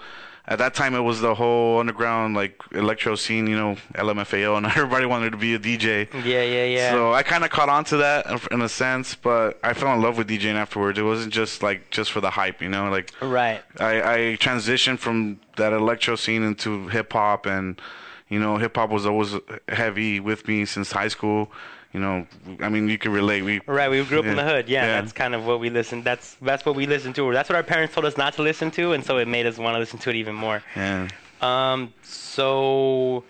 At 0.50 0.58
that 0.58 0.74
time, 0.74 0.96
it 0.96 1.00
was 1.00 1.20
the 1.20 1.32
whole 1.36 1.78
underground 1.78 2.34
like 2.34 2.60
electro 2.72 3.14
scene, 3.14 3.46
you 3.46 3.56
know, 3.56 3.76
LMFAO, 3.94 4.56
and 4.56 4.66
everybody 4.76 5.06
wanted 5.06 5.30
to 5.30 5.36
be 5.36 5.54
a 5.54 5.60
DJ. 5.60 6.12
yeah, 6.24 6.42
yeah, 6.42 6.64
yeah. 6.64 6.90
So 6.90 7.14
I 7.14 7.22
kind 7.22 7.44
of 7.44 7.50
caught 7.50 7.68
on 7.68 7.84
to 7.84 7.98
that 7.98 8.26
in- 8.50 8.60
a 8.60 8.68
sense, 8.68 9.14
but 9.14 9.60
I 9.62 9.74
fell 9.74 9.94
in 9.94 10.02
love 10.02 10.18
with 10.18 10.28
DJing 10.28 10.56
afterwards. 10.56 10.98
It 10.98 11.02
wasn't 11.02 11.32
just 11.32 11.62
like 11.62 11.90
just 11.90 12.10
for 12.10 12.20
the 12.20 12.30
hype, 12.30 12.60
you 12.60 12.68
know, 12.68 12.90
like 12.90 13.12
right. 13.22 13.62
I, 13.78 14.02
I 14.02 14.16
transitioned 14.40 14.98
from 14.98 15.38
that 15.56 15.72
electro 15.72 16.16
scene 16.16 16.42
into 16.42 16.88
hip 16.88 17.12
hop, 17.12 17.46
and 17.46 17.80
you 18.28 18.40
know, 18.40 18.56
hip 18.56 18.74
hop 18.76 18.90
was 18.90 19.06
always 19.06 19.34
heavy 19.68 20.18
with 20.18 20.48
me 20.48 20.64
since 20.64 20.90
high 20.90 21.08
school. 21.08 21.52
You 21.92 21.98
know, 22.00 22.26
I 22.60 22.68
mean, 22.68 22.88
you 22.88 22.98
can 22.98 23.12
relate. 23.12 23.42
We 23.42 23.60
Right, 23.66 23.90
we 23.90 24.04
grew 24.04 24.20
up 24.20 24.24
in 24.26 24.36
the 24.36 24.44
hood. 24.44 24.68
Yeah, 24.68 24.84
Yeah. 24.86 25.00
that's 25.00 25.12
kind 25.12 25.34
of 25.34 25.44
what 25.44 25.58
we 25.58 25.70
listened. 25.70 26.04
That's 26.04 26.36
that's 26.40 26.64
what 26.64 26.76
we 26.76 26.86
listened 26.86 27.16
to. 27.16 27.32
That's 27.32 27.48
what 27.48 27.56
our 27.56 27.64
parents 27.64 27.94
told 27.94 28.04
us 28.06 28.16
not 28.16 28.34
to 28.34 28.42
listen 28.42 28.70
to, 28.72 28.92
and 28.92 29.04
so 29.04 29.18
it 29.18 29.26
made 29.26 29.46
us 29.46 29.58
want 29.58 29.74
to 29.74 29.78
listen 29.80 29.98
to 30.00 30.10
it 30.10 30.16
even 30.16 30.34
more. 30.36 30.62
yeah, 30.76 31.08
Um, 31.40 31.92
so 32.02 33.24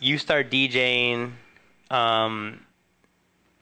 you 0.00 0.16
start 0.16 0.50
DJing, 0.50 1.32
um, 1.90 2.60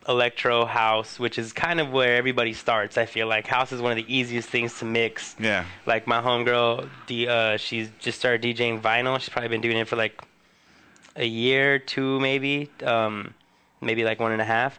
electro 0.08 0.64
house, 0.64 1.18
which 1.18 1.38
is 1.38 1.52
kind 1.52 1.80
of 1.80 1.90
where 1.92 2.14
everybody 2.16 2.52
starts. 2.52 2.96
I 2.96 3.06
feel 3.06 3.26
like 3.26 3.46
house 3.46 3.72
is 3.72 3.80
one 3.80 3.90
of 3.92 3.96
the 3.96 4.12
easiest 4.12 4.48
things 4.48 4.78
to 4.78 4.84
mix. 4.84 5.34
yeah, 5.40 5.64
Like 5.86 6.06
my 6.06 6.20
homegirl, 6.20 6.88
the 7.08 7.28
uh, 7.28 7.56
she's 7.56 7.88
just 7.98 8.18
started 8.20 8.42
DJing 8.42 8.80
vinyl. 8.80 9.18
She's 9.18 9.28
probably 9.28 9.48
been 9.48 9.60
doing 9.60 9.76
it 9.78 9.88
for 9.88 9.96
like 9.96 10.20
a 11.16 11.24
year, 11.26 11.78
two 11.78 12.18
maybe, 12.20 12.70
um, 12.84 13.34
maybe 13.82 14.04
like 14.04 14.20
one 14.20 14.32
and 14.32 14.40
a 14.40 14.44
half. 14.46 14.78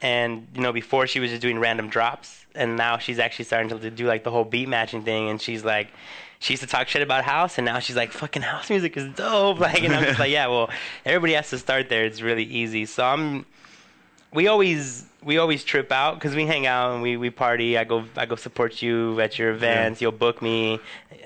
And 0.00 0.46
you 0.54 0.60
know, 0.60 0.72
before 0.72 1.06
she 1.06 1.20
was 1.20 1.30
just 1.30 1.42
doing 1.42 1.58
random 1.58 1.88
drops, 1.88 2.46
and 2.54 2.76
now 2.76 2.98
she's 2.98 3.18
actually 3.18 3.46
starting 3.46 3.78
to 3.78 3.90
do 3.90 4.06
like 4.06 4.24
the 4.24 4.30
whole 4.30 4.44
beat 4.44 4.68
matching 4.68 5.02
thing. 5.02 5.28
And 5.28 5.40
she's 5.40 5.64
like, 5.64 5.88
she 6.38 6.52
used 6.52 6.62
to 6.62 6.68
talk 6.68 6.88
shit 6.88 7.02
about 7.02 7.24
house, 7.24 7.58
and 7.58 7.64
now 7.64 7.78
she's 7.78 7.96
like, 7.96 8.12
fucking 8.12 8.42
house 8.42 8.70
music 8.70 8.96
is 8.96 9.12
dope. 9.14 9.58
Like, 9.64 9.82
and 9.82 9.94
I'm 9.94 10.04
just 10.04 10.18
like, 10.18 10.30
yeah, 10.30 10.46
well, 10.48 10.70
everybody 11.04 11.32
has 11.34 11.50
to 11.50 11.58
start 11.58 11.88
there. 11.88 12.04
It's 12.04 12.20
really 12.20 12.44
easy. 12.44 12.84
So 12.86 13.04
I'm 13.04 13.46
we 14.34 14.48
always 14.48 15.06
we 15.22 15.38
always 15.38 15.64
trip 15.64 15.90
out 15.90 16.16
because 16.16 16.34
we 16.34 16.44
hang 16.44 16.66
out 16.66 16.92
and 16.92 17.02
we, 17.02 17.16
we 17.16 17.30
party. 17.30 17.78
I 17.78 17.84
go 17.84 18.04
I 18.16 18.26
go 18.26 18.36
support 18.36 18.82
you 18.82 19.18
at 19.20 19.38
your 19.38 19.52
events. 19.52 20.02
You'll 20.02 20.12
book 20.12 20.42
me, 20.42 20.80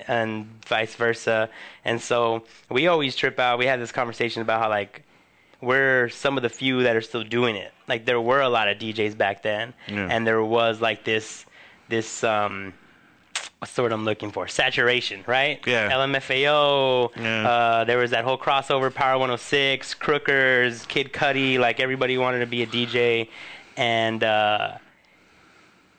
and 0.07 0.47
vice 0.65 0.95
versa. 0.95 1.49
And 1.83 1.99
so 1.99 2.43
we 2.69 2.87
always 2.87 3.15
trip 3.15 3.39
out. 3.39 3.59
We 3.59 3.65
had 3.65 3.81
this 3.81 3.91
conversation 3.91 4.41
about 4.41 4.61
how 4.61 4.69
like 4.69 5.03
we're 5.61 6.09
some 6.09 6.37
of 6.37 6.43
the 6.43 6.49
few 6.49 6.83
that 6.83 6.95
are 6.95 7.01
still 7.01 7.23
doing 7.23 7.55
it. 7.55 7.73
Like 7.87 8.05
there 8.05 8.21
were 8.21 8.41
a 8.41 8.49
lot 8.49 8.67
of 8.69 8.77
DJs 8.77 9.17
back 9.17 9.43
then, 9.43 9.73
Yeah. 9.87 10.07
and 10.09 10.25
there 10.25 10.43
was 10.43 10.79
like 10.81 11.03
this 11.03 11.45
this 11.89 12.23
um 12.23 12.73
what's 13.59 13.73
the 13.73 13.81
word 13.81 13.91
I'm 13.91 14.05
looking 14.05 14.31
for? 14.31 14.47
Saturation, 14.47 15.21
right? 15.27 15.59
Yeah. 15.67 15.91
LMFAO. 15.91 17.11
Yeah. 17.17 17.49
Uh, 17.49 17.83
there 17.83 17.97
was 17.97 18.11
that 18.11 18.23
whole 18.23 18.37
crossover, 18.37 18.93
Power 18.93 19.17
106, 19.17 19.95
Crookers, 19.95 20.87
Kid 20.87 21.11
Cudi. 21.11 21.59
Like 21.59 21.79
everybody 21.81 22.17
wanted 22.17 22.39
to 22.39 22.45
be 22.45 22.63
a 22.63 22.67
DJ, 22.67 23.27
and 23.75 24.23
uh, 24.23 24.77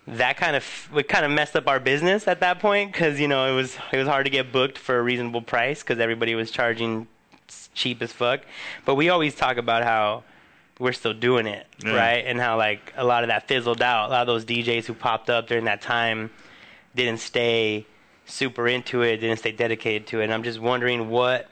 that 0.07 0.37
kind 0.39 0.57
of 0.57 0.65
it 0.97 1.09
kind 1.09 1.25
of 1.25 1.31
messed 1.31 1.55
up 1.55 1.69
our 1.69 1.79
business 1.79 2.27
at 2.27 2.41
that 2.41 2.59
point 2.61 2.93
because 2.93 3.21
you 3.21 3.29
know 3.29 3.51
it 3.53 3.55
was 3.55 3.77
it 3.93 3.99
was 3.99 4.09
hard 4.09 4.25
to 4.25 4.31
get 4.31 4.53
booked 4.53 4.79
for 4.79 4.99
a 4.99 5.03
reasonable 5.03 5.43
price 5.43 5.83
because 5.83 5.99
everybody 6.01 6.35
was 6.35 6.51
charging 6.51 7.07
cheap 7.75 8.03
as 8.03 8.13
fuck. 8.13 8.41
But 8.85 8.95
we 8.97 9.09
always 9.09 9.35
talk 9.35 9.57
about 9.57 9.85
how 9.85 10.25
we're 10.79 10.93
still 10.93 11.13
doing 11.15 11.47
it, 11.47 11.67
Yeah. 11.85 11.95
right? 11.95 12.25
And 12.27 12.41
how 12.41 12.57
like 12.57 12.93
a 12.97 13.05
lot 13.05 13.23
of 13.23 13.29
that 13.29 13.47
fizzled 13.49 13.83
out. 13.83 14.09
A 14.09 14.13
lot 14.13 14.21
of 14.23 14.27
those 14.27 14.45
DJs 14.45 14.87
who 14.87 14.95
popped 14.95 15.29
up 15.29 15.47
during 15.47 15.65
that 15.65 15.83
time 15.83 16.31
didn't 16.95 17.19
stay 17.21 17.87
super 18.27 18.67
into 18.67 19.03
it, 19.03 19.19
didn't 19.19 19.39
stay 19.39 19.53
dedicated 19.53 20.07
to 20.09 20.21
it. 20.21 20.25
And 20.25 20.33
I'm 20.35 20.43
just 20.43 20.59
wondering 20.59 21.11
what, 21.11 21.49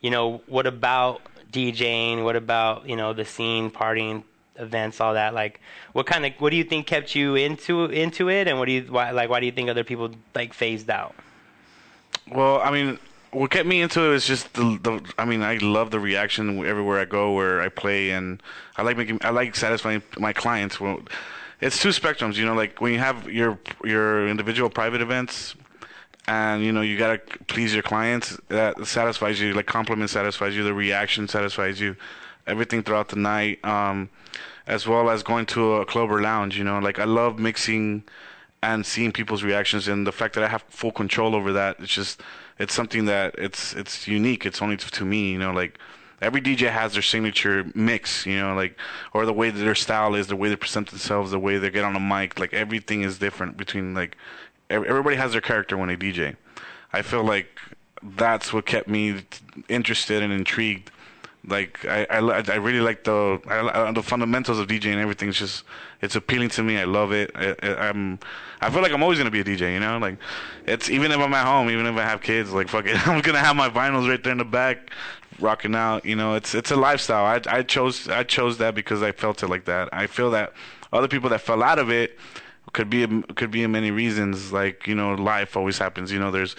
you 0.00 0.10
know, 0.10 0.42
what 0.46 0.66
about 0.66 1.20
DJing? 1.52 2.24
What 2.24 2.36
about 2.36 2.88
you 2.88 2.96
know 2.96 3.12
the 3.12 3.24
scene, 3.24 3.70
partying, 3.70 4.24
events, 4.56 5.00
all 5.00 5.14
that? 5.14 5.34
Like, 5.34 5.60
what 5.92 6.06
kind 6.06 6.26
of 6.26 6.32
what 6.38 6.50
do 6.50 6.56
you 6.56 6.64
think 6.64 6.86
kept 6.86 7.14
you 7.14 7.36
into 7.36 7.84
into 7.86 8.28
it, 8.28 8.48
and 8.48 8.58
what 8.58 8.66
do 8.66 8.72
you 8.72 8.82
why 8.82 9.12
like 9.12 9.30
why 9.30 9.40
do 9.40 9.46
you 9.46 9.52
think 9.52 9.70
other 9.70 9.84
people 9.84 10.10
like 10.34 10.52
phased 10.52 10.90
out? 10.90 11.14
Well, 12.30 12.60
I 12.60 12.70
mean, 12.70 12.98
what 13.30 13.50
kept 13.50 13.66
me 13.66 13.80
into 13.80 14.02
it 14.02 14.10
was 14.10 14.26
just 14.26 14.54
the, 14.54 14.78
the. 14.82 15.12
I 15.18 15.24
mean, 15.24 15.42
I 15.42 15.56
love 15.58 15.90
the 15.90 16.00
reaction 16.00 16.64
everywhere 16.64 16.98
I 16.98 17.04
go, 17.04 17.32
where 17.32 17.60
I 17.60 17.68
play, 17.68 18.10
and 18.10 18.42
I 18.76 18.82
like 18.82 18.96
making. 18.96 19.18
I 19.22 19.30
like 19.30 19.54
satisfying 19.54 20.02
my 20.18 20.32
clients. 20.32 20.78
It's 21.60 21.80
two 21.80 21.90
spectrums. 21.90 22.36
You 22.36 22.46
know, 22.46 22.54
like 22.54 22.80
when 22.80 22.92
you 22.92 22.98
have 22.98 23.30
your 23.30 23.58
your 23.84 24.28
individual 24.28 24.70
private 24.70 25.00
events, 25.00 25.54
and 26.26 26.62
you 26.62 26.72
know 26.72 26.80
you 26.80 26.96
gotta 26.96 27.20
please 27.46 27.74
your 27.74 27.82
clients. 27.82 28.38
That 28.48 28.86
satisfies 28.86 29.40
you. 29.40 29.52
Like 29.52 29.66
compliment 29.66 30.10
satisfies 30.10 30.56
you. 30.56 30.64
The 30.64 30.74
reaction 30.74 31.28
satisfies 31.28 31.80
you. 31.80 31.96
Everything 32.46 32.82
throughout 32.82 33.08
the 33.08 33.16
night, 33.16 33.62
um, 33.62 34.08
as 34.66 34.86
well 34.86 35.10
as 35.10 35.22
going 35.22 35.44
to 35.46 35.74
a 35.74 35.86
club 35.86 36.10
or 36.10 36.22
lounge. 36.22 36.56
You 36.56 36.64
know, 36.64 36.78
like 36.78 36.98
I 36.98 37.04
love 37.04 37.38
mixing 37.38 38.04
and 38.62 38.84
seeing 38.86 39.12
people's 39.12 39.42
reactions, 39.42 39.86
and 39.86 40.06
the 40.06 40.12
fact 40.12 40.34
that 40.34 40.44
I 40.44 40.48
have 40.48 40.62
full 40.68 40.92
control 40.92 41.34
over 41.34 41.52
that. 41.52 41.76
It's 41.78 41.92
just 41.92 42.22
it's 42.58 42.74
something 42.74 43.04
that 43.06 43.34
it's 43.38 43.72
it's 43.74 44.08
unique. 44.08 44.44
It's 44.44 44.60
only 44.60 44.76
to, 44.76 45.04
me. 45.04 45.32
You 45.32 45.38
know, 45.38 45.52
like 45.52 45.78
every 46.20 46.40
DJ 46.40 46.70
has 46.70 46.92
their 46.92 47.02
signature 47.02 47.66
mix, 47.74 48.26
you 48.26 48.38
know, 48.38 48.54
like 48.54 48.76
or 49.12 49.24
the 49.24 49.32
way 49.32 49.50
that 49.50 49.58
their 49.58 49.74
style 49.74 50.14
is, 50.14 50.26
the 50.26 50.36
way 50.36 50.48
they 50.48 50.56
present 50.56 50.90
themselves, 50.90 51.30
the 51.30 51.38
way 51.38 51.58
they 51.58 51.70
get 51.70 51.84
on 51.84 51.94
the 51.94 52.00
mic, 52.00 52.38
like 52.38 52.52
everything 52.52 53.02
is 53.02 53.18
different 53.18 53.56
between 53.56 53.94
like 53.94 54.16
everybody 54.70 55.16
has 55.16 55.32
their 55.32 55.40
character 55.40 55.76
when 55.76 55.88
they 55.88 55.96
DJ. 55.96 56.36
I 56.92 57.02
feel 57.02 57.22
like 57.22 57.58
that's 58.02 58.52
what 58.52 58.66
kept 58.66 58.88
me 58.88 59.22
interested 59.68 60.22
and 60.22 60.32
intrigued. 60.32 60.90
Like 61.46 61.84
I, 61.86 62.04
I, 62.10 62.18
I 62.18 62.56
really 62.56 62.80
like 62.80 63.04
the 63.04 63.40
I, 63.46 63.90
the 63.92 64.02
fundamentals 64.02 64.58
of 64.58 64.66
DJing. 64.66 65.22
It's 65.22 65.38
just 65.38 65.64
it's 66.02 66.16
appealing 66.16 66.50
to 66.50 66.62
me. 66.62 66.78
I 66.78 66.84
love 66.84 67.12
it. 67.12 67.30
I, 67.34 67.88
am 67.88 68.18
I 68.60 68.70
feel 68.70 68.82
like 68.82 68.92
I'm 68.92 69.02
always 69.02 69.18
gonna 69.18 69.30
be 69.30 69.40
a 69.40 69.44
DJ. 69.44 69.72
You 69.72 69.80
know, 69.80 69.98
like 69.98 70.18
it's 70.66 70.90
even 70.90 71.10
if 71.12 71.18
I'm 71.18 71.32
at 71.32 71.46
home, 71.46 71.70
even 71.70 71.86
if 71.86 71.96
I 71.96 72.02
have 72.02 72.20
kids, 72.20 72.52
like 72.52 72.68
fuck 72.68 72.86
it, 72.86 73.06
I'm 73.08 73.20
gonna 73.22 73.38
have 73.38 73.56
my 73.56 73.70
vinyls 73.70 74.08
right 74.08 74.22
there 74.22 74.32
in 74.32 74.38
the 74.38 74.44
back, 74.44 74.90
rocking 75.38 75.74
out. 75.74 76.04
You 76.04 76.16
know, 76.16 76.34
it's 76.34 76.54
it's 76.54 76.70
a 76.70 76.76
lifestyle. 76.76 77.24
I 77.24 77.40
I 77.58 77.62
chose 77.62 78.08
I 78.08 78.24
chose 78.24 78.58
that 78.58 78.74
because 78.74 79.02
I 79.02 79.12
felt 79.12 79.42
it 79.42 79.48
like 79.48 79.64
that. 79.66 79.88
I 79.92 80.06
feel 80.06 80.30
that 80.32 80.52
other 80.92 81.08
people 81.08 81.30
that 81.30 81.40
fell 81.40 81.62
out 81.62 81.78
of 81.78 81.90
it 81.90 82.18
could 82.72 82.90
be 82.90 83.06
could 83.34 83.50
be 83.50 83.62
in 83.62 83.72
many 83.72 83.90
reasons. 83.90 84.52
Like 84.52 84.86
you 84.86 84.94
know, 84.94 85.14
life 85.14 85.56
always 85.56 85.78
happens. 85.78 86.12
You 86.12 86.18
know, 86.18 86.30
there's 86.30 86.56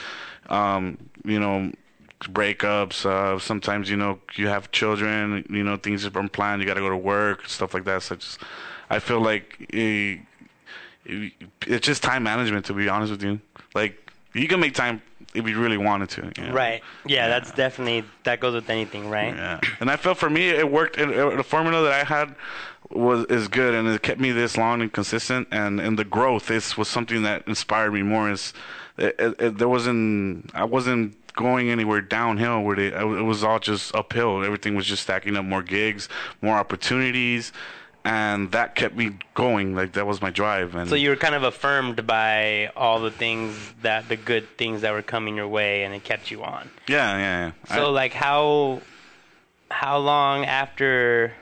um, 0.49 0.97
you 1.23 1.39
know 1.39 1.71
breakups. 2.27 3.05
Uh, 3.05 3.39
sometimes 3.39 3.89
you 3.89 3.97
know 3.97 4.19
you 4.35 4.47
have 4.47 4.71
children. 4.71 5.45
You 5.49 5.63
know 5.63 5.77
things 5.77 6.05
are 6.05 6.19
unplanned. 6.19 6.61
You 6.61 6.67
got 6.67 6.75
to 6.75 6.81
go 6.81 6.89
to 6.89 6.97
work, 6.97 7.47
stuff 7.47 7.73
like 7.73 7.85
that. 7.85 8.03
So 8.03 8.15
just, 8.15 8.39
I 8.89 8.99
feel 8.99 9.21
like 9.21 9.67
it, 9.69 10.19
it, 11.05 11.33
it's 11.67 11.85
just 11.85 12.03
time 12.03 12.23
management. 12.23 12.65
To 12.65 12.73
be 12.73 12.89
honest 12.89 13.11
with 13.11 13.23
you, 13.23 13.39
like 13.73 14.11
you 14.33 14.47
can 14.47 14.59
make 14.59 14.73
time 14.73 15.01
if 15.33 15.47
you 15.47 15.59
really 15.59 15.77
wanted 15.77 16.09
to. 16.09 16.31
You 16.37 16.47
know? 16.47 16.53
Right. 16.53 16.81
Yeah, 17.05 17.15
yeah, 17.15 17.27
that's 17.27 17.51
definitely 17.51 18.03
that 18.23 18.39
goes 18.39 18.53
with 18.53 18.69
anything, 18.69 19.09
right? 19.09 19.33
Yeah. 19.33 19.59
And 19.79 19.89
I 19.89 19.95
felt 19.95 20.17
for 20.17 20.29
me 20.29 20.49
it 20.49 20.69
worked. 20.69 20.97
It, 20.97 21.09
it, 21.09 21.37
the 21.37 21.43
formula 21.43 21.83
that 21.83 21.93
I 21.93 22.03
had 22.03 22.35
was 22.89 23.25
is 23.25 23.47
good, 23.47 23.73
and 23.75 23.87
it 23.87 24.01
kept 24.01 24.19
me 24.19 24.31
this 24.31 24.57
long 24.57 24.81
and 24.81 24.91
consistent. 24.91 25.47
And 25.51 25.79
and 25.79 25.97
the 25.97 26.05
growth 26.05 26.47
this 26.47 26.77
was 26.77 26.87
something 26.87 27.23
that 27.23 27.47
inspired 27.47 27.93
me 27.93 28.01
more. 28.01 28.29
Is 28.29 28.53
it, 28.97 29.57
there 29.57 29.69
wasn't 29.69 30.51
I 30.53 30.65
wasn't 30.65 31.15
going 31.39 31.69
anywhere 31.69 32.01
downhill 32.01 32.61
where 32.61 32.77
it, 32.77 32.93
it 32.93 33.23
was 33.23 33.45
all 33.45 33.59
just 33.59 33.95
uphill. 33.95 34.43
Everything 34.43 34.75
was 34.75 34.85
just 34.85 35.03
stacking 35.03 35.37
up 35.37 35.45
more 35.45 35.63
gigs, 35.63 36.09
more 36.41 36.57
opportunities 36.57 37.53
and 38.05 38.51
that 38.53 38.75
kept 38.75 38.95
me 38.95 39.11
going 39.33 39.75
like 39.75 39.91
that 39.91 40.07
was 40.07 40.21
my 40.21 40.29
drive 40.29 40.73
and 40.73 40.89
so 40.89 40.95
you 40.95 41.09
were 41.09 41.17
kind 41.17 41.35
of 41.35 41.43
affirmed 41.43 42.07
by 42.07 42.71
all 42.77 43.01
the 43.01 43.11
things 43.11 43.73
that 43.81 44.07
the 44.07 44.15
good 44.15 44.47
things 44.57 44.81
that 44.81 44.93
were 44.93 45.01
coming 45.01 45.35
your 45.35 45.49
way 45.49 45.83
and 45.83 45.93
it 45.93 46.01
kept 46.01 46.31
you 46.31 46.41
on 46.41 46.69
yeah 46.87 47.17
yeah, 47.17 47.51
yeah. 47.67 47.75
so 47.75 47.87
I, 47.87 47.89
like 47.89 48.13
how 48.13 48.81
how 49.69 49.97
long 49.97 50.45
after 50.45 51.33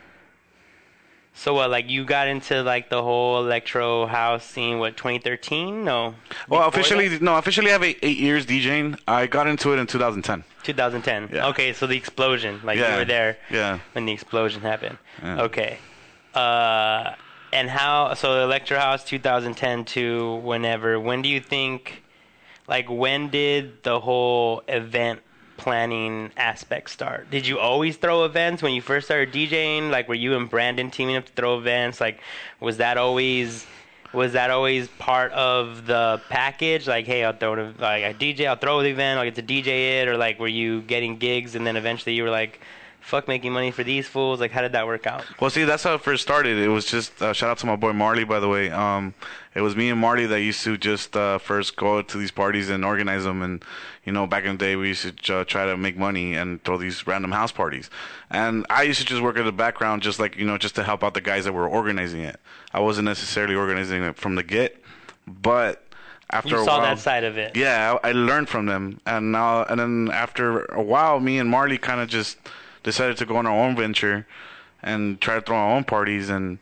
so 1.37 1.53
what 1.53 1.69
like 1.69 1.89
you 1.89 2.03
got 2.03 2.27
into 2.27 2.61
like 2.63 2.89
the 2.89 3.01
whole 3.01 3.39
electro 3.39 4.05
house 4.05 4.43
scene 4.43 4.79
what 4.79 4.97
2013 4.97 5.83
no 5.83 6.15
well 6.49 6.67
officially 6.67 7.07
that? 7.07 7.21
no 7.21 7.37
officially 7.37 7.69
I 7.69 7.73
have 7.73 7.83
eight, 7.83 7.99
eight 8.01 8.17
years 8.17 8.45
djing 8.45 8.99
i 9.07 9.27
got 9.27 9.47
into 9.47 9.71
it 9.73 9.79
in 9.79 9.87
2010 9.87 10.43
2010 10.63 11.29
yeah. 11.31 11.47
okay 11.47 11.71
so 11.73 11.87
the 11.87 11.95
explosion 11.95 12.59
like 12.63 12.77
yeah. 12.77 12.93
you 12.93 12.99
were 12.99 13.05
there 13.05 13.37
yeah 13.49 13.79
when 13.93 14.05
the 14.05 14.11
explosion 14.11 14.61
happened 14.61 14.97
yeah. 15.21 15.41
okay 15.43 15.77
uh, 16.37 17.15
and 17.51 17.69
how? 17.69 18.13
So 18.13 18.43
Electro 18.43 18.77
House 18.77 19.03
2010 19.03 19.85
to 19.85 20.35
whenever. 20.35 20.99
When 20.99 21.21
do 21.21 21.29
you 21.29 21.39
think? 21.39 22.03
Like 22.67 22.89
when 22.89 23.29
did 23.29 23.83
the 23.83 23.99
whole 23.99 24.61
event 24.67 25.21
planning 25.57 26.31
aspect 26.37 26.89
start? 26.89 27.29
Did 27.29 27.47
you 27.47 27.59
always 27.59 27.97
throw 27.97 28.25
events 28.25 28.61
when 28.61 28.73
you 28.73 28.81
first 28.81 29.07
started 29.07 29.33
DJing? 29.33 29.89
Like 29.89 30.07
were 30.07 30.15
you 30.15 30.35
and 30.35 30.49
Brandon 30.49 30.89
teaming 30.91 31.15
up 31.15 31.25
to 31.25 31.31
throw 31.33 31.57
events? 31.57 31.99
Like 31.99 32.21
was 32.59 32.77
that 32.77 32.97
always 32.97 33.65
was 34.13 34.33
that 34.33 34.49
always 34.49 34.87
part 34.87 35.31
of 35.33 35.85
the 35.85 36.21
package? 36.29 36.87
Like, 36.87 37.05
hey, 37.05 37.23
I'll 37.23 37.33
throw 37.33 37.53
it, 37.53 37.79
like 37.79 38.03
a 38.03 38.13
DJ, 38.13 38.47
I'll 38.47 38.55
throw 38.55 38.81
the 38.81 38.89
event, 38.89 39.19
I'll 39.19 39.25
get 39.25 39.35
to 39.35 39.43
DJ 39.43 40.01
it, 40.01 40.07
or 40.07 40.17
like 40.17 40.39
were 40.39 40.47
you 40.47 40.81
getting 40.81 41.17
gigs 41.17 41.55
and 41.55 41.67
then 41.67 41.75
eventually 41.75 42.15
you 42.15 42.23
were 42.23 42.29
like, 42.29 42.61
fuck 43.07 43.27
making 43.27 43.53
money 43.53 43.71
for 43.71 43.83
these 43.83 44.07
fools? 44.07 44.39
Like, 44.39 44.51
how 44.51 44.61
did 44.61 44.73
that 44.73 44.85
work 44.85 45.07
out? 45.07 45.23
Well, 45.39 45.49
see, 45.49 45.63
that's 45.63 45.83
how 45.83 45.93
it 45.95 46.01
first 46.01 46.21
started. 46.21 46.57
It 46.57 46.67
was 46.67 46.85
just 46.85 47.21
uh, 47.21 47.31
shout 47.31 47.49
out 47.49 47.57
to 47.59 47.65
my 47.65 47.77
boy 47.77 47.93
Marley, 47.93 48.25
by 48.25 48.39
the 48.39 48.49
way. 48.49 48.69
Um, 48.69 49.13
it 49.55 49.61
was 49.61 49.75
me 49.75 49.89
and 49.89 49.99
Marley 49.99 50.25
that 50.25 50.41
used 50.41 50.63
to 50.65 50.77
just 50.77 51.15
uh, 51.15 51.37
first 51.37 51.77
go 51.77 52.01
to 52.01 52.17
these 52.17 52.31
parties 52.31 52.69
and 52.69 52.83
organize 52.83 53.23
them. 53.23 53.41
And 53.41 53.63
you 54.07 54.13
know, 54.13 54.25
back 54.25 54.45
in 54.45 54.53
the 54.53 54.57
day, 54.57 54.77
we 54.77 54.87
used 54.87 55.25
to 55.25 55.35
uh, 55.39 55.43
try 55.43 55.65
to 55.65 55.75
make 55.75 55.97
money 55.97 56.33
and 56.33 56.63
throw 56.63 56.77
these 56.77 57.05
random 57.05 57.33
house 57.33 57.51
parties. 57.51 57.89
And 58.29 58.65
I 58.69 58.83
used 58.83 59.01
to 59.01 59.05
just 59.05 59.21
work 59.21 59.35
in 59.35 59.45
the 59.45 59.51
background, 59.51 60.01
just 60.01 60.17
like 60.17 60.37
you 60.37 60.45
know, 60.45 60.57
just 60.57 60.75
to 60.75 60.83
help 60.83 61.03
out 61.03 61.13
the 61.13 61.19
guys 61.19 61.43
that 61.43 61.51
were 61.51 61.67
organizing 61.67 62.21
it. 62.21 62.39
I 62.73 62.79
wasn't 62.79 63.03
necessarily 63.03 63.53
organizing 63.53 64.01
it 64.03 64.15
from 64.15 64.35
the 64.35 64.43
get, 64.43 64.81
but 65.27 65.83
after 66.29 66.51
you 66.51 66.61
a 66.61 66.63
saw 66.63 66.77
while, 66.77 66.83
that 66.83 66.99
side 66.99 67.25
of 67.25 67.37
it. 67.37 67.57
Yeah, 67.57 67.97
I, 68.01 68.09
I 68.09 68.11
learned 68.13 68.47
from 68.47 68.67
them, 68.67 69.01
and 69.05 69.33
now 69.33 69.65
and 69.65 69.77
then 69.77 70.09
after 70.13 70.63
a 70.67 70.81
while, 70.81 71.19
me 71.19 71.37
and 71.37 71.49
Marley 71.49 71.77
kind 71.77 71.99
of 71.99 72.07
just 72.07 72.37
decided 72.83 73.17
to 73.17 73.25
go 73.25 73.35
on 73.35 73.45
our 73.45 73.59
own 73.59 73.75
venture 73.75 74.25
and 74.81 75.19
try 75.19 75.35
to 75.35 75.41
throw 75.41 75.57
our 75.57 75.75
own 75.75 75.83
parties. 75.83 76.29
And 76.29 76.59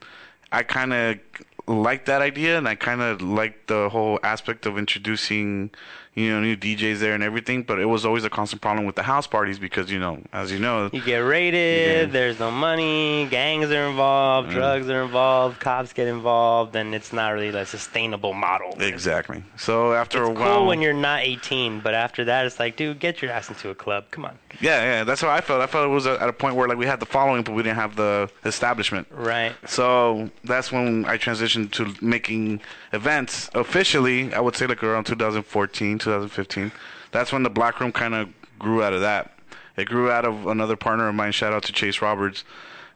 I 0.52 0.64
kind 0.64 0.94
of 0.94 1.20
liked 1.68 2.08
that 2.08 2.24
idea, 2.24 2.58
and 2.58 2.68
I 2.68 2.74
kind 2.74 3.02
of 3.02 3.22
liked 3.22 3.68
the 3.68 3.90
whole 3.90 4.20
aspect 4.24 4.66
of 4.66 4.80
introducing 4.80 5.70
you 6.16 6.30
know, 6.30 6.40
new 6.40 6.56
DJs 6.56 7.00
there 7.00 7.14
and 7.14 7.22
everything, 7.22 7.64
but 7.64 7.78
it 7.78 7.86
was 7.86 8.06
always 8.06 8.24
a 8.24 8.30
constant 8.30 8.62
problem 8.62 8.86
with 8.86 8.96
the 8.96 9.04
house 9.04 9.28
parties 9.28 9.60
because, 9.60 9.92
you 9.92 10.00
know, 10.00 10.22
as 10.32 10.50
you 10.50 10.60
know, 10.60 10.90
you 10.94 11.02
get 11.02 11.18
raided, 11.18 12.14
there's 12.14 12.40
no 12.40 12.50
money, 12.50 13.28
gangs 13.30 13.70
are 13.70 13.90
involved, 13.90 14.50
drugs 14.50 14.90
are 14.90 15.04
involved, 15.04 15.60
cops 15.60 15.92
get 15.92 16.08
involved, 16.08 16.74
and 16.76 16.96
it's 16.96 17.12
not 17.12 17.34
really 17.34 17.50
a 17.50 17.66
sustainable 17.66 18.34
model. 18.34 18.74
Exactly. 18.80 19.44
So 19.58 19.92
after 19.94 20.22
it's 20.22 20.30
a 20.30 20.34
while, 20.34 20.60
cool 20.60 20.68
when 20.68 20.82
you're 20.82 20.94
not 20.94 21.24
18, 21.24 21.82
but 21.82 21.94
after 21.94 22.24
that, 22.26 22.46
it's 22.46 22.60
like, 22.60 22.78
dude, 22.78 23.00
get 23.00 23.22
your 23.22 23.32
ass 23.32 23.50
into 23.50 23.70
a 23.70 23.76
club. 23.76 24.06
Come 24.12 24.24
on. 24.24 24.38
Yeah, 24.62 24.82
yeah, 24.82 25.04
that's 25.04 25.20
how 25.20 25.30
I 25.30 25.42
felt. 25.42 25.62
I 25.62 25.68
felt 25.68 25.86
it 25.86 25.94
was 25.94 26.08
at 26.08 26.30
a 26.30 26.32
point 26.32 26.56
where 26.56 26.70
like 26.70 26.78
we 26.78 26.86
had 26.86 27.02
the 27.02 27.06
following, 27.06 27.44
but 27.44 27.54
we 27.56 27.64
didn't 27.64 27.76
have 27.76 27.98
the 27.98 28.30
establishment. 28.46 29.06
Right. 29.12 29.54
So 29.66 30.30
that's 30.46 30.72
when 30.72 31.04
I 31.04 31.18
transitioned 31.18 31.72
to 31.72 31.94
making 32.02 32.62
events 32.94 33.50
officially. 33.54 34.34
I 34.34 34.40
would 34.40 34.56
say 34.56 34.66
like 34.66 34.82
around 34.82 35.04
2014. 35.04 36.00
2015. 36.06 36.72
That's 37.12 37.32
when 37.32 37.44
the 37.44 37.50
Black 37.50 37.80
Room 37.80 37.92
kind 37.92 38.14
of 38.14 38.30
grew 38.60 38.84
out 38.84 38.94
of 38.94 39.02
that. 39.02 39.38
It 39.78 39.86
grew 39.86 40.10
out 40.10 40.26
of 40.26 40.48
another 40.48 40.76
partner 40.76 41.08
of 41.08 41.16
mine. 41.16 41.32
Shout 41.32 41.54
out 41.54 41.64
to 41.64 41.74
Chase 41.74 42.02
Roberts. 42.02 42.44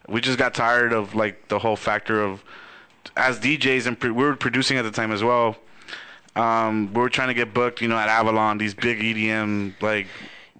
We 0.07 0.21
just 0.21 0.39
got 0.39 0.53
tired 0.53 0.93
of 0.93 1.13
like 1.13 1.49
the 1.49 1.59
whole 1.59 1.75
factor 1.75 2.21
of 2.21 2.43
as 3.15 3.39
DJs 3.39 3.85
and 3.85 4.01
we 4.01 4.11
were 4.11 4.35
producing 4.35 4.77
at 4.77 4.83
the 4.83 4.91
time 4.91 5.11
as 5.11 5.23
well. 5.23 5.57
Um, 6.35 6.93
we 6.93 7.01
were 7.01 7.09
trying 7.09 7.27
to 7.27 7.33
get 7.33 7.53
booked, 7.53 7.81
you 7.81 7.87
know, 7.87 7.97
at 7.97 8.07
Avalon, 8.07 8.57
these 8.57 8.73
big 8.73 8.99
EDM 8.99 9.81
like 9.81 10.07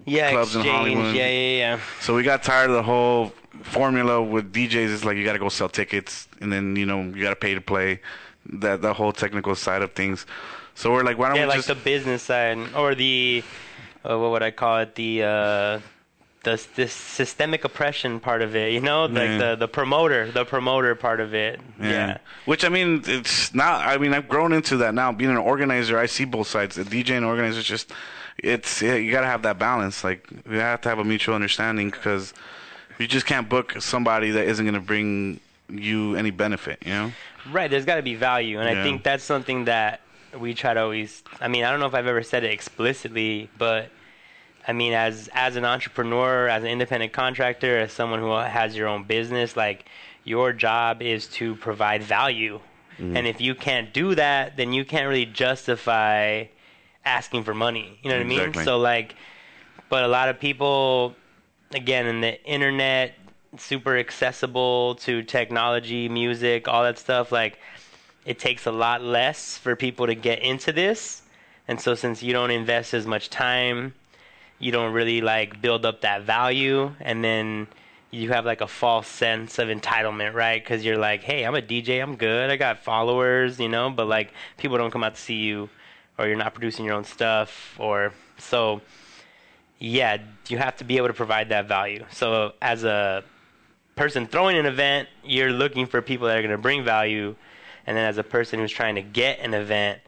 yeah, 0.04 0.30
clubs 0.30 0.54
exchange. 0.54 0.66
in 0.66 0.72
Hollywood. 0.72 1.14
Yeah, 1.14 1.28
yeah, 1.28 1.58
yeah. 1.58 1.80
So 2.00 2.14
we 2.14 2.22
got 2.22 2.42
tired 2.42 2.70
of 2.70 2.76
the 2.76 2.82
whole 2.82 3.32
formula 3.62 4.22
with 4.22 4.52
DJs. 4.52 4.94
It's 4.94 5.04
like 5.04 5.16
you 5.16 5.24
got 5.24 5.34
to 5.34 5.38
go 5.38 5.48
sell 5.48 5.68
tickets, 5.68 6.28
and 6.40 6.52
then 6.52 6.76
you 6.76 6.86
know 6.86 7.02
you 7.02 7.22
got 7.22 7.30
to 7.30 7.36
pay 7.36 7.54
to 7.54 7.60
play. 7.60 8.00
That 8.46 8.82
the 8.82 8.94
whole 8.94 9.12
technical 9.12 9.54
side 9.54 9.82
of 9.82 9.92
things. 9.92 10.26
So 10.80 10.90
we're 10.92 11.02
like, 11.02 11.18
why 11.18 11.28
don't 11.28 11.36
yeah, 11.36 11.42
we 11.42 11.48
like 11.48 11.56
just 11.58 11.68
the 11.68 11.74
business 11.74 12.22
side 12.22 12.56
or 12.74 12.94
the 12.94 13.44
uh, 14.02 14.18
what 14.18 14.30
would 14.30 14.42
I 14.42 14.50
call 14.50 14.78
it? 14.78 14.94
The 14.94 15.22
uh, 15.22 15.80
the 16.42 16.66
this 16.74 16.94
systemic 16.94 17.64
oppression 17.64 18.18
part 18.18 18.40
of 18.40 18.56
it. 18.56 18.72
You 18.72 18.80
know, 18.80 19.04
like 19.04 19.28
yeah. 19.28 19.36
the 19.36 19.56
the 19.56 19.68
promoter, 19.68 20.30
the 20.30 20.46
promoter 20.46 20.94
part 20.94 21.20
of 21.20 21.34
it. 21.34 21.60
Yeah. 21.78 21.90
yeah. 21.90 22.18
Which 22.46 22.64
I 22.64 22.70
mean, 22.70 23.02
it's 23.04 23.52
not. 23.54 23.86
I 23.86 23.98
mean, 23.98 24.14
I've 24.14 24.26
grown 24.26 24.54
into 24.54 24.78
that 24.78 24.94
now. 24.94 25.12
Being 25.12 25.30
an 25.30 25.36
organizer, 25.36 25.98
I 25.98 26.06
see 26.06 26.24
both 26.24 26.46
sides. 26.46 26.76
The 26.76 26.84
DJ 26.84 27.10
and 27.10 27.26
organizer, 27.26 27.60
just 27.60 27.92
it's 28.38 28.80
yeah, 28.80 28.94
you 28.94 29.12
got 29.12 29.20
to 29.20 29.26
have 29.26 29.42
that 29.42 29.58
balance. 29.58 30.02
Like 30.02 30.26
you 30.48 30.60
have 30.60 30.80
to 30.80 30.88
have 30.88 30.98
a 30.98 31.04
mutual 31.04 31.34
understanding 31.34 31.90
because 31.90 32.32
you 32.98 33.06
just 33.06 33.26
can't 33.26 33.50
book 33.50 33.76
somebody 33.80 34.30
that 34.30 34.46
isn't 34.46 34.64
going 34.64 34.72
to 34.72 34.80
bring 34.80 35.40
you 35.68 36.16
any 36.16 36.30
benefit. 36.30 36.78
You 36.86 36.92
know. 36.94 37.12
Right. 37.52 37.70
There's 37.70 37.84
got 37.84 37.96
to 37.96 38.02
be 38.02 38.14
value, 38.14 38.58
and. 38.60 38.66
I 38.66 38.82
think 38.82 39.02
that's 39.02 39.24
something 39.24 39.66
that 39.66 40.00
we 40.38 40.54
try 40.54 40.74
to 40.74 40.80
always 40.80 41.22
I 41.40 41.48
mean, 41.48 41.64
I 41.64 41.70
don't 41.70 41.80
know 41.80 41.86
if 41.86 41.94
I've 41.94 42.06
ever 42.06 42.22
said 42.22 42.44
it 42.44 42.52
explicitly, 42.52 43.50
but 43.58 43.90
I 44.66 44.72
mean 44.72 44.92
as 44.92 45.28
as 45.32 45.56
an 45.56 45.64
entrepreneur, 45.64 46.48
as 46.48 46.62
an 46.62 46.70
independent 46.70 47.12
contractor, 47.12 47.78
as 47.78 47.92
someone 47.92 48.20
who 48.20 48.30
has 48.32 48.76
your 48.76 48.88
own 48.88 49.04
business, 49.04 49.56
like 49.56 49.86
your 50.24 50.52
job 50.52 51.02
is 51.02 51.26
to 51.28 51.56
provide 51.56 52.02
value. 52.02 52.60
Mm-hmm. 52.98 53.16
And 53.16 53.26
if 53.26 53.40
you 53.40 53.54
can't 53.54 53.92
do 53.92 54.14
that, 54.14 54.56
then 54.56 54.72
you 54.72 54.84
can't 54.84 55.08
really 55.08 55.26
justify 55.26 56.44
asking 57.04 57.44
for 57.44 57.54
money. 57.54 57.98
You 58.02 58.10
know 58.10 58.16
what 58.16 58.26
I 58.26 58.28
mean? 58.28 58.54
So 58.64 58.78
like, 58.78 59.14
but 59.88 60.04
a 60.04 60.08
lot 60.08 60.28
of 60.28 60.38
people, 60.38 61.16
again, 61.72 62.06
in 62.06 62.20
the 62.20 62.42
internet, 62.44 63.14
super 63.56 63.98
accessible 63.98 64.94
to 64.96 65.22
technology, 65.22 66.08
music, 66.08 66.68
all 66.68 66.84
that 66.84 66.98
stuff. 66.98 67.32
Like, 67.32 67.58
it 68.30 68.38
takes 68.38 68.64
a 68.64 68.70
lot 68.70 69.02
less 69.02 69.58
for 69.58 69.74
people 69.74 70.06
to 70.06 70.14
get 70.14 70.38
into 70.38 70.70
this. 70.70 71.22
And 71.66 71.80
so, 71.80 71.96
since 71.96 72.22
you 72.22 72.32
don't 72.32 72.52
invest 72.52 72.94
as 72.94 73.04
much 73.04 73.28
time, 73.28 73.92
you 74.60 74.70
don't 74.70 74.92
really 74.92 75.20
like 75.20 75.60
build 75.60 75.84
up 75.84 76.02
that 76.02 76.22
value, 76.22 76.94
and 77.00 77.24
then 77.24 77.66
you 78.12 78.30
have 78.30 78.46
like 78.46 78.60
a 78.60 78.68
false 78.68 79.08
sense 79.08 79.58
of 79.58 79.66
entitlement, 79.68 80.34
right? 80.34 80.62
Because 80.62 80.84
you're 80.84 80.96
like, 80.96 81.24
hey, 81.24 81.42
I'm 81.44 81.56
a 81.56 81.60
DJ, 81.60 82.00
I'm 82.00 82.14
good, 82.14 82.50
I 82.50 82.56
got 82.56 82.84
followers, 82.84 83.58
you 83.58 83.68
know, 83.68 83.90
but 83.90 84.06
like 84.06 84.32
people 84.58 84.78
don't 84.78 84.92
come 84.92 85.02
out 85.02 85.16
to 85.16 85.20
see 85.20 85.40
you, 85.50 85.68
or 86.16 86.28
you're 86.28 86.36
not 86.36 86.54
producing 86.54 86.84
your 86.84 86.94
own 86.94 87.04
stuff, 87.04 87.74
or 87.80 88.12
so. 88.38 88.80
Yeah, 89.80 90.18
you 90.48 90.58
have 90.58 90.76
to 90.76 90.84
be 90.84 90.98
able 90.98 91.08
to 91.08 91.14
provide 91.14 91.48
that 91.48 91.66
value. 91.66 92.04
So, 92.12 92.52
as 92.62 92.84
a 92.84 93.24
person 93.96 94.28
throwing 94.28 94.56
an 94.56 94.66
event, 94.66 95.08
you're 95.24 95.50
looking 95.50 95.86
for 95.86 96.00
people 96.00 96.28
that 96.28 96.36
are 96.36 96.42
going 96.42 96.52
to 96.52 96.58
bring 96.58 96.84
value, 96.84 97.34
and 97.90 97.96
then 97.96 98.04
as 98.04 98.18
a 98.18 98.22
person 98.22 98.60
who's 98.60 98.70
trying 98.70 98.94
to 98.94 99.02
get 99.02 99.40
an 99.40 99.52
event, 99.52 99.98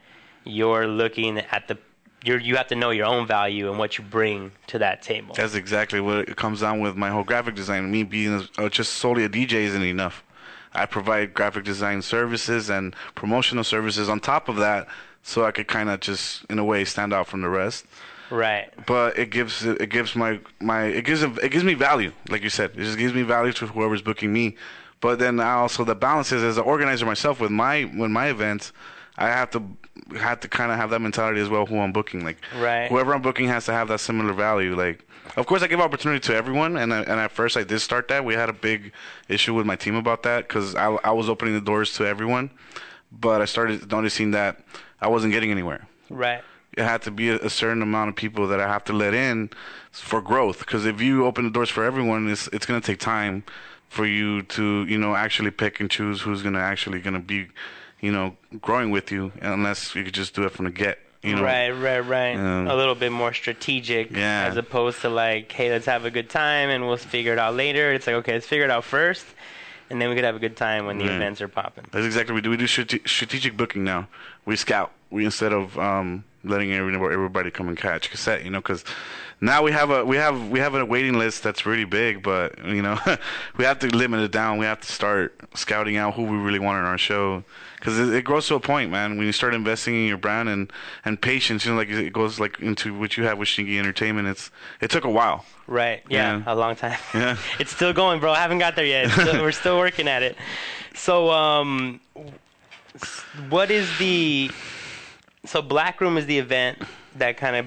you're 0.44 0.86
looking 0.86 1.38
at 1.38 1.66
the 1.66 1.76
you're, 2.22 2.38
you 2.38 2.54
have 2.54 2.68
to 2.68 2.76
know 2.76 2.90
your 2.90 3.06
own 3.06 3.26
value 3.26 3.68
and 3.68 3.76
what 3.76 3.98
you 3.98 4.04
bring 4.04 4.52
to 4.68 4.78
that 4.78 5.02
table. 5.02 5.34
That's 5.34 5.56
exactly 5.56 6.00
what 6.00 6.28
it 6.28 6.36
comes 6.36 6.60
down 6.60 6.78
with 6.78 6.94
my 6.94 7.10
whole 7.10 7.24
graphic 7.24 7.56
design. 7.56 7.90
Me 7.90 8.04
being 8.04 8.46
uh, 8.56 8.68
just 8.68 8.92
solely 8.92 9.24
a 9.24 9.28
DJ 9.28 9.54
isn't 9.64 9.82
enough. 9.82 10.22
I 10.72 10.86
provide 10.86 11.34
graphic 11.34 11.64
design 11.64 12.02
services 12.02 12.70
and 12.70 12.94
promotional 13.16 13.64
services 13.64 14.08
on 14.08 14.20
top 14.20 14.48
of 14.48 14.54
that, 14.58 14.86
so 15.24 15.44
I 15.44 15.50
could 15.50 15.66
kind 15.66 15.90
of 15.90 15.98
just, 15.98 16.44
in 16.44 16.60
a 16.60 16.64
way, 16.64 16.84
stand 16.84 17.12
out 17.12 17.26
from 17.26 17.40
the 17.40 17.48
rest. 17.48 17.84
Right. 18.30 18.72
But 18.86 19.18
it 19.18 19.30
gives 19.30 19.64
it 19.64 19.90
gives 19.90 20.14
my 20.14 20.38
my 20.60 20.84
it 20.84 21.04
gives 21.04 21.24
it 21.24 21.50
gives 21.50 21.64
me 21.64 21.74
value, 21.74 22.12
like 22.28 22.44
you 22.44 22.48
said. 22.48 22.70
It 22.76 22.84
just 22.84 22.96
gives 22.96 23.12
me 23.12 23.22
value 23.22 23.52
to 23.54 23.66
whoever's 23.66 24.02
booking 24.02 24.32
me. 24.32 24.54
But 25.02 25.18
then 25.18 25.40
I 25.40 25.54
also 25.54 25.84
the 25.84 25.94
balance 25.96 26.32
is 26.32 26.42
as 26.42 26.56
an 26.56 26.64
organizer 26.64 27.04
myself 27.04 27.40
with 27.40 27.50
my 27.50 27.84
with 27.94 28.10
my 28.10 28.28
events, 28.28 28.72
I 29.18 29.26
have 29.28 29.50
to 29.50 29.62
have 30.16 30.40
to 30.40 30.48
kind 30.48 30.70
of 30.72 30.78
have 30.78 30.90
that 30.90 31.00
mentality 31.00 31.40
as 31.40 31.50
well. 31.50 31.66
Who 31.66 31.78
I'm 31.80 31.92
booking, 31.92 32.24
like 32.24 32.38
Right. 32.56 32.88
whoever 32.88 33.12
I'm 33.12 33.20
booking 33.20 33.48
has 33.48 33.66
to 33.66 33.72
have 33.72 33.88
that 33.88 33.98
similar 33.98 34.32
value. 34.32 34.76
Like, 34.76 35.04
of 35.36 35.46
course, 35.46 35.60
I 35.62 35.66
give 35.66 35.80
opportunity 35.80 36.20
to 36.28 36.36
everyone, 36.36 36.76
and 36.76 36.94
I, 36.94 37.00
and 37.00 37.18
at 37.20 37.32
first 37.32 37.56
I 37.56 37.64
did 37.64 37.80
start 37.80 38.06
that. 38.08 38.24
We 38.24 38.34
had 38.34 38.48
a 38.48 38.52
big 38.52 38.92
issue 39.28 39.54
with 39.54 39.66
my 39.66 39.74
team 39.76 39.96
about 39.96 40.22
that 40.22 40.46
because 40.46 40.76
I 40.76 40.86
I 41.02 41.10
was 41.10 41.28
opening 41.28 41.54
the 41.54 41.60
doors 41.60 41.92
to 41.94 42.06
everyone, 42.06 42.50
but 43.10 43.42
I 43.42 43.44
started 43.46 43.90
noticing 43.90 44.30
that 44.30 44.60
I 45.00 45.08
wasn't 45.08 45.32
getting 45.32 45.50
anywhere 45.50 45.88
Right. 46.10 46.42
it 46.78 46.84
had 46.84 47.02
to 47.02 47.10
be 47.10 47.28
a, 47.30 47.38
a 47.40 47.50
certain 47.50 47.82
amount 47.82 48.08
of 48.10 48.14
people 48.14 48.46
that 48.46 48.60
I 48.60 48.68
have 48.68 48.84
to 48.84 48.92
let 48.92 49.14
in 49.14 49.50
for 49.90 50.22
growth. 50.22 50.60
Because 50.60 50.86
if 50.86 51.00
you 51.00 51.26
open 51.26 51.42
the 51.44 51.50
doors 51.50 51.70
for 51.70 51.82
everyone, 51.82 52.28
it's 52.30 52.46
it's 52.52 52.66
gonna 52.66 52.80
take 52.80 53.00
time 53.00 53.42
for 53.92 54.06
you 54.06 54.40
to 54.42 54.84
you 54.86 54.96
know 54.98 55.14
actually 55.14 55.50
pick 55.50 55.78
and 55.80 55.90
choose 55.90 56.22
who's 56.22 56.42
gonna 56.42 56.58
actually 56.58 56.98
gonna 57.00 57.20
be 57.20 57.48
you 58.00 58.10
know 58.10 58.36
growing 58.60 58.90
with 58.90 59.12
you, 59.12 59.30
unless 59.42 59.94
you 59.94 60.02
could 60.04 60.14
just 60.14 60.34
do 60.34 60.44
it 60.44 60.52
from 60.52 60.64
the 60.64 60.70
get. 60.70 60.98
You 61.22 61.36
know, 61.36 61.42
right, 61.44 61.70
right, 61.70 62.00
right. 62.00 62.34
Um, 62.34 62.66
a 62.66 62.74
little 62.74 62.96
bit 62.96 63.12
more 63.12 63.32
strategic 63.32 64.10
Yeah. 64.10 64.46
as 64.48 64.56
opposed 64.56 65.02
to 65.02 65.08
like, 65.08 65.52
hey, 65.52 65.70
let's 65.70 65.86
have 65.86 66.04
a 66.04 66.10
good 66.10 66.28
time 66.28 66.68
and 66.68 66.84
we'll 66.88 66.96
figure 66.96 67.32
it 67.32 67.38
out 67.38 67.54
later. 67.54 67.92
It's 67.92 68.08
like, 68.08 68.16
okay, 68.16 68.32
let's 68.32 68.46
figure 68.46 68.64
it 68.64 68.72
out 68.72 68.82
first, 68.82 69.24
and 69.88 70.00
then 70.00 70.08
we 70.08 70.16
could 70.16 70.24
have 70.24 70.34
a 70.34 70.40
good 70.40 70.56
time 70.56 70.86
when 70.86 70.98
the 70.98 71.04
events 71.04 71.40
are 71.40 71.46
popping. 71.46 71.84
That's 71.92 72.06
exactly 72.06 72.32
what 72.32 72.38
we 72.38 72.42
do. 72.42 72.50
We 72.50 72.56
do 72.56 72.66
strate- 72.66 73.06
strategic 73.08 73.56
booking 73.56 73.84
now. 73.84 74.08
We 74.46 74.56
scout. 74.56 74.90
We 75.10 75.24
instead 75.26 75.52
of 75.52 75.78
um, 75.78 76.24
letting 76.42 76.72
everybody, 76.72 77.12
everybody 77.14 77.50
come 77.52 77.68
and 77.68 77.76
catch 77.76 78.10
cassette, 78.10 78.42
you 78.44 78.50
know, 78.50 78.58
because 78.60 78.82
now 79.42 79.60
we 79.62 79.72
have 79.72 79.90
a 79.90 80.04
we 80.04 80.16
have 80.16 80.48
we 80.50 80.60
have 80.60 80.74
a 80.76 80.84
waiting 80.84 81.18
list 81.18 81.42
that's 81.42 81.66
really 81.66 81.84
big, 81.84 82.22
but 82.22 82.64
you 82.64 82.80
know, 82.80 82.96
we 83.56 83.64
have 83.64 83.80
to 83.80 83.88
limit 83.88 84.20
it 84.20 84.30
down. 84.30 84.56
We 84.56 84.64
have 84.66 84.80
to 84.80 84.90
start 84.90 85.34
scouting 85.54 85.96
out 85.96 86.14
who 86.14 86.22
we 86.22 86.36
really 86.36 86.60
want 86.60 86.78
on 86.78 86.84
our 86.84 86.96
show, 86.96 87.42
because 87.76 87.98
it, 87.98 88.14
it 88.14 88.22
grows 88.24 88.46
to 88.46 88.54
a 88.54 88.60
point, 88.60 88.92
man. 88.92 89.18
When 89.18 89.26
you 89.26 89.32
start 89.32 89.52
investing 89.52 89.96
in 89.96 90.06
your 90.06 90.16
brand 90.16 90.48
and 90.48 90.72
and 91.04 91.20
patience, 91.20 91.66
you 91.66 91.72
know, 91.72 91.76
like 91.76 91.88
it 91.90 92.12
goes 92.12 92.38
like 92.38 92.60
into 92.60 92.96
what 92.96 93.16
you 93.16 93.24
have 93.24 93.36
with 93.36 93.48
Shingy 93.48 93.78
Entertainment. 93.80 94.28
It's 94.28 94.50
it 94.80 94.90
took 94.90 95.04
a 95.04 95.10
while. 95.10 95.44
Right. 95.66 96.02
Yeah, 96.08 96.36
Yeah. 96.38 96.42
a 96.46 96.54
long 96.54 96.76
time. 96.76 96.98
Yeah. 97.14 97.36
it's 97.58 97.72
still 97.74 97.92
going, 97.92 98.20
bro. 98.20 98.30
I 98.32 98.38
haven't 98.38 98.58
got 98.58 98.76
there 98.76 98.86
yet. 98.86 99.10
Still- 99.10 99.42
we're 99.42 99.50
still 99.52 99.76
working 99.76 100.06
at 100.06 100.22
it. 100.22 100.36
So, 100.94 101.30
um, 101.32 102.00
what 103.48 103.70
is 103.72 103.88
the? 103.98 104.50
So, 105.44 105.62
Black 105.62 106.00
Room 106.00 106.16
is 106.16 106.26
the 106.26 106.38
event 106.38 106.78
that 107.16 107.36
kind 107.36 107.56
of 107.56 107.66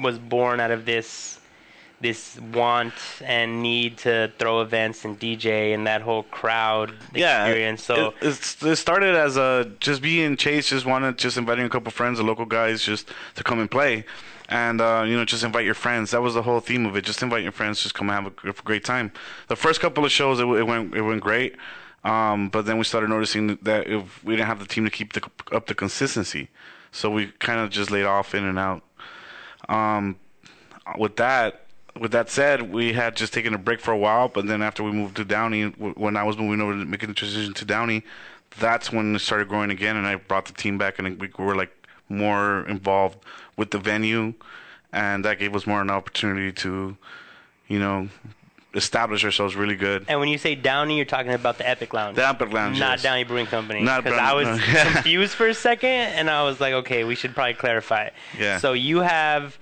was 0.00 0.18
born 0.18 0.60
out 0.60 0.70
of 0.70 0.84
this 0.84 1.38
this 2.00 2.38
want 2.52 2.92
and 3.24 3.62
need 3.62 3.96
to 3.96 4.30
throw 4.38 4.60
events 4.60 5.06
and 5.06 5.18
DJ 5.18 5.74
and 5.74 5.86
that 5.86 6.02
whole 6.02 6.24
crowd 6.24 6.92
experience. 7.14 7.82
So, 7.82 8.12
it, 8.20 8.56
it 8.62 8.76
started 8.76 9.14
as 9.14 9.38
a 9.38 9.72
just 9.80 10.02
being 10.02 10.36
Chase, 10.36 10.68
just 10.68 10.84
wanted 10.84 11.16
just 11.16 11.38
inviting 11.38 11.64
a 11.64 11.68
couple 11.70 11.90
friends, 11.90 12.18
the 12.18 12.24
local 12.24 12.44
guys, 12.44 12.82
just 12.82 13.08
to 13.36 13.42
come 13.42 13.58
and 13.58 13.70
play, 13.70 14.04
and 14.50 14.82
uh, 14.82 15.04
you 15.06 15.16
know 15.16 15.24
just 15.24 15.44
invite 15.44 15.64
your 15.64 15.74
friends. 15.74 16.10
That 16.10 16.20
was 16.20 16.34
the 16.34 16.42
whole 16.42 16.60
theme 16.60 16.84
of 16.84 16.94
it. 16.94 17.04
Just 17.04 17.22
invite 17.22 17.42
your 17.42 17.52
friends, 17.52 17.82
just 17.82 17.94
come 17.94 18.10
and 18.10 18.24
have 18.24 18.34
a, 18.44 18.50
a 18.50 18.52
great 18.64 18.84
time. 18.84 19.10
The 19.48 19.56
first 19.56 19.80
couple 19.80 20.04
of 20.04 20.12
shows, 20.12 20.40
it, 20.40 20.46
it 20.46 20.64
went 20.64 20.94
it 20.94 21.02
went 21.02 21.22
great, 21.22 21.56
um, 22.04 22.50
but 22.50 22.66
then 22.66 22.76
we 22.76 22.84
started 22.84 23.08
noticing 23.08 23.58
that 23.62 23.86
if 23.86 24.22
we 24.22 24.36
didn't 24.36 24.48
have 24.48 24.58
the 24.58 24.66
team 24.66 24.84
to 24.84 24.90
keep 24.90 25.14
the, 25.14 25.22
up 25.52 25.68
the 25.68 25.74
consistency, 25.74 26.50
so 26.92 27.10
we 27.10 27.28
kind 27.38 27.60
of 27.60 27.70
just 27.70 27.90
laid 27.90 28.04
off 28.04 28.34
in 28.34 28.44
and 28.44 28.58
out. 28.58 28.82
Um, 29.68 30.16
with 30.98 31.16
that, 31.16 31.66
with 31.98 32.12
that 32.12 32.28
said, 32.28 32.72
we 32.72 32.92
had 32.92 33.16
just 33.16 33.32
taken 33.32 33.54
a 33.54 33.58
break 33.58 33.80
for 33.80 33.92
a 33.92 33.98
while, 33.98 34.28
but 34.28 34.46
then 34.46 34.62
after 34.62 34.82
we 34.82 34.90
moved 34.90 35.16
to 35.16 35.24
Downey, 35.24 35.64
when 35.64 36.16
I 36.16 36.24
was 36.24 36.36
moving 36.36 36.60
over 36.60 36.72
to 36.72 36.84
making 36.84 37.08
the 37.08 37.14
transition 37.14 37.54
to 37.54 37.64
Downey, 37.64 38.02
that's 38.58 38.92
when 38.92 39.14
it 39.14 39.20
started 39.20 39.48
growing 39.48 39.70
again, 39.70 39.96
and 39.96 40.06
I 40.06 40.16
brought 40.16 40.46
the 40.46 40.52
team 40.52 40.78
back, 40.78 40.98
and 40.98 41.20
we 41.20 41.30
were 41.38 41.54
like 41.54 41.72
more 42.08 42.66
involved 42.68 43.18
with 43.56 43.70
the 43.70 43.78
venue, 43.78 44.34
and 44.92 45.24
that 45.24 45.38
gave 45.38 45.54
us 45.54 45.66
more 45.66 45.80
an 45.80 45.90
opportunity 45.90 46.52
to, 46.52 46.96
you 47.68 47.78
know, 47.78 48.08
establish 48.74 49.24
ourselves 49.24 49.54
really 49.56 49.76
good. 49.76 50.04
and 50.08 50.18
when 50.20 50.28
you 50.28 50.38
say 50.38 50.54
Downey, 50.54 50.96
you're 50.96 51.04
talking 51.04 51.32
about 51.32 51.58
the 51.58 51.68
Epic 51.68 51.92
Lounge. 51.94 52.16
The 52.16 52.26
Epic 52.26 52.52
Lounge, 52.52 52.78
Not 52.78 52.92
yes. 52.94 53.02
Downey 53.02 53.24
Brewing 53.24 53.46
Company. 53.46 53.80
Not 53.82 54.04
Because 54.04 54.18
I 54.18 54.32
was 54.34 54.46
no, 54.48 54.58
confused 54.92 55.34
for 55.34 55.46
a 55.46 55.54
second, 55.54 55.88
and 55.90 56.28
I 56.30 56.42
was 56.44 56.60
like, 56.60 56.74
okay, 56.74 57.04
we 57.04 57.14
should 57.14 57.34
probably 57.34 57.54
clarify. 57.54 58.10
Yeah. 58.38 58.58
So 58.58 58.72
you 58.72 59.00
have, 59.00 59.58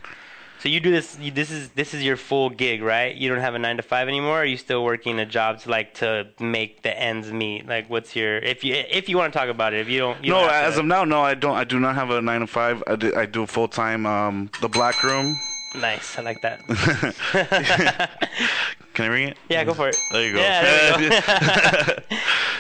so 0.61 0.69
you 0.69 0.79
do 0.81 0.91
this. 0.93 1.19
You, 1.21 1.31
this 1.33 1.51
is 1.51 1.71
this 1.71 1.93
is 1.93 2.05
your 2.05 2.17
full 2.17 2.49
gig, 2.49 2.83
right? 2.83 3.15
You 3.15 3.29
don't 3.29 3.41
have 3.41 3.55
a 3.55 3.59
nine 3.59 3.77
to 3.79 3.83
five 3.83 4.07
anymore. 4.07 4.39
Or 4.39 4.43
are 4.43 4.45
you 4.45 4.57
still 4.57 4.85
working 4.85 5.19
a 5.19 5.27
job 5.27 5.59
to 5.63 5.71
like 5.71 5.95
to 5.95 6.29
make 6.39 6.83
the 6.83 6.97
ends 6.97 7.33
meet? 7.33 7.67
Like, 7.67 7.91
what's 7.91 8.15
your 8.15 8.39
if 8.39 8.63
you 8.63 8.75
if 8.75 9.09
you 9.09 9.17
want 9.19 9.33
to 9.33 9.39
talk 9.39 9.49
about 9.49 9.75
it? 9.75 9.81
If 9.81 9.89
you 9.89 9.99
don't, 9.99 10.25
you 10.25 10.31
No, 10.33 10.43
don't 10.43 10.51
as 10.53 10.75
to- 10.75 10.81
of 10.81 10.87
now, 10.87 11.05
no, 11.05 11.21
I 11.21 11.35
don't. 11.35 11.57
I 11.57 11.65
do 11.65 11.81
not 11.81 11.97
have 11.97 12.11
a 12.11 12.23
nine 12.23 12.41
to 12.41 12.47
five. 12.47 12.83
I 12.87 12.95
do, 12.97 13.13
I 13.15 13.27
do 13.27 13.45
full 13.47 13.67
time. 13.69 14.07
Um, 14.07 14.51
the 14.61 14.69
Black 14.69 15.03
Room. 15.03 15.37
Nice. 15.75 16.19
I 16.19 16.23
like 16.23 16.41
that. 16.43 16.61
Can 18.95 19.05
I 19.07 19.09
ring 19.09 19.29
it? 19.29 19.37
yeah, 19.49 19.65
go 19.65 19.73
for 19.75 19.89
it. 19.89 19.99
There 20.11 20.25
you 20.27 20.33
go. 20.35 20.41
Yeah, 20.41 20.97
there 20.97 21.11
go. 21.11 21.97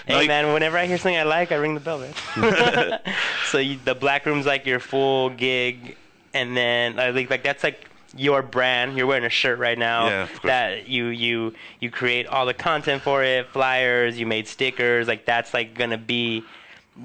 Hey 0.06 0.22
you- 0.22 0.28
man, 0.28 0.52
whenever 0.52 0.76
I 0.78 0.86
hear 0.86 0.98
something 0.98 1.16
I 1.16 1.22
like, 1.22 1.52
I 1.52 1.56
ring 1.56 1.74
the 1.74 1.80
bell, 1.80 2.00
man. 2.00 2.12
so 3.46 3.58
you, 3.58 3.78
the 3.84 3.94
black 3.94 4.26
room's 4.26 4.46
like 4.46 4.66
your 4.66 4.80
full 4.80 5.30
gig, 5.30 5.96
and 6.34 6.56
then 6.56 6.98
I 6.98 7.12
think 7.12 7.30
like 7.30 7.44
that's 7.44 7.62
like 7.62 7.88
your 8.16 8.42
brand. 8.42 8.96
You're 8.96 9.06
wearing 9.06 9.24
a 9.24 9.28
shirt 9.30 9.58
right 9.60 9.78
now 9.78 10.06
Yeah, 10.08 10.28
that 10.44 10.88
you 10.88 11.06
you 11.06 11.54
you 11.80 11.90
create 11.90 12.26
all 12.26 12.46
the 12.46 12.54
content 12.54 13.02
for 13.02 13.22
it, 13.22 13.46
flyers. 13.50 14.18
You 14.18 14.26
made 14.26 14.48
stickers. 14.48 15.06
Like 15.06 15.24
that's 15.24 15.54
like 15.54 15.74
gonna 15.74 15.98
be 15.98 16.42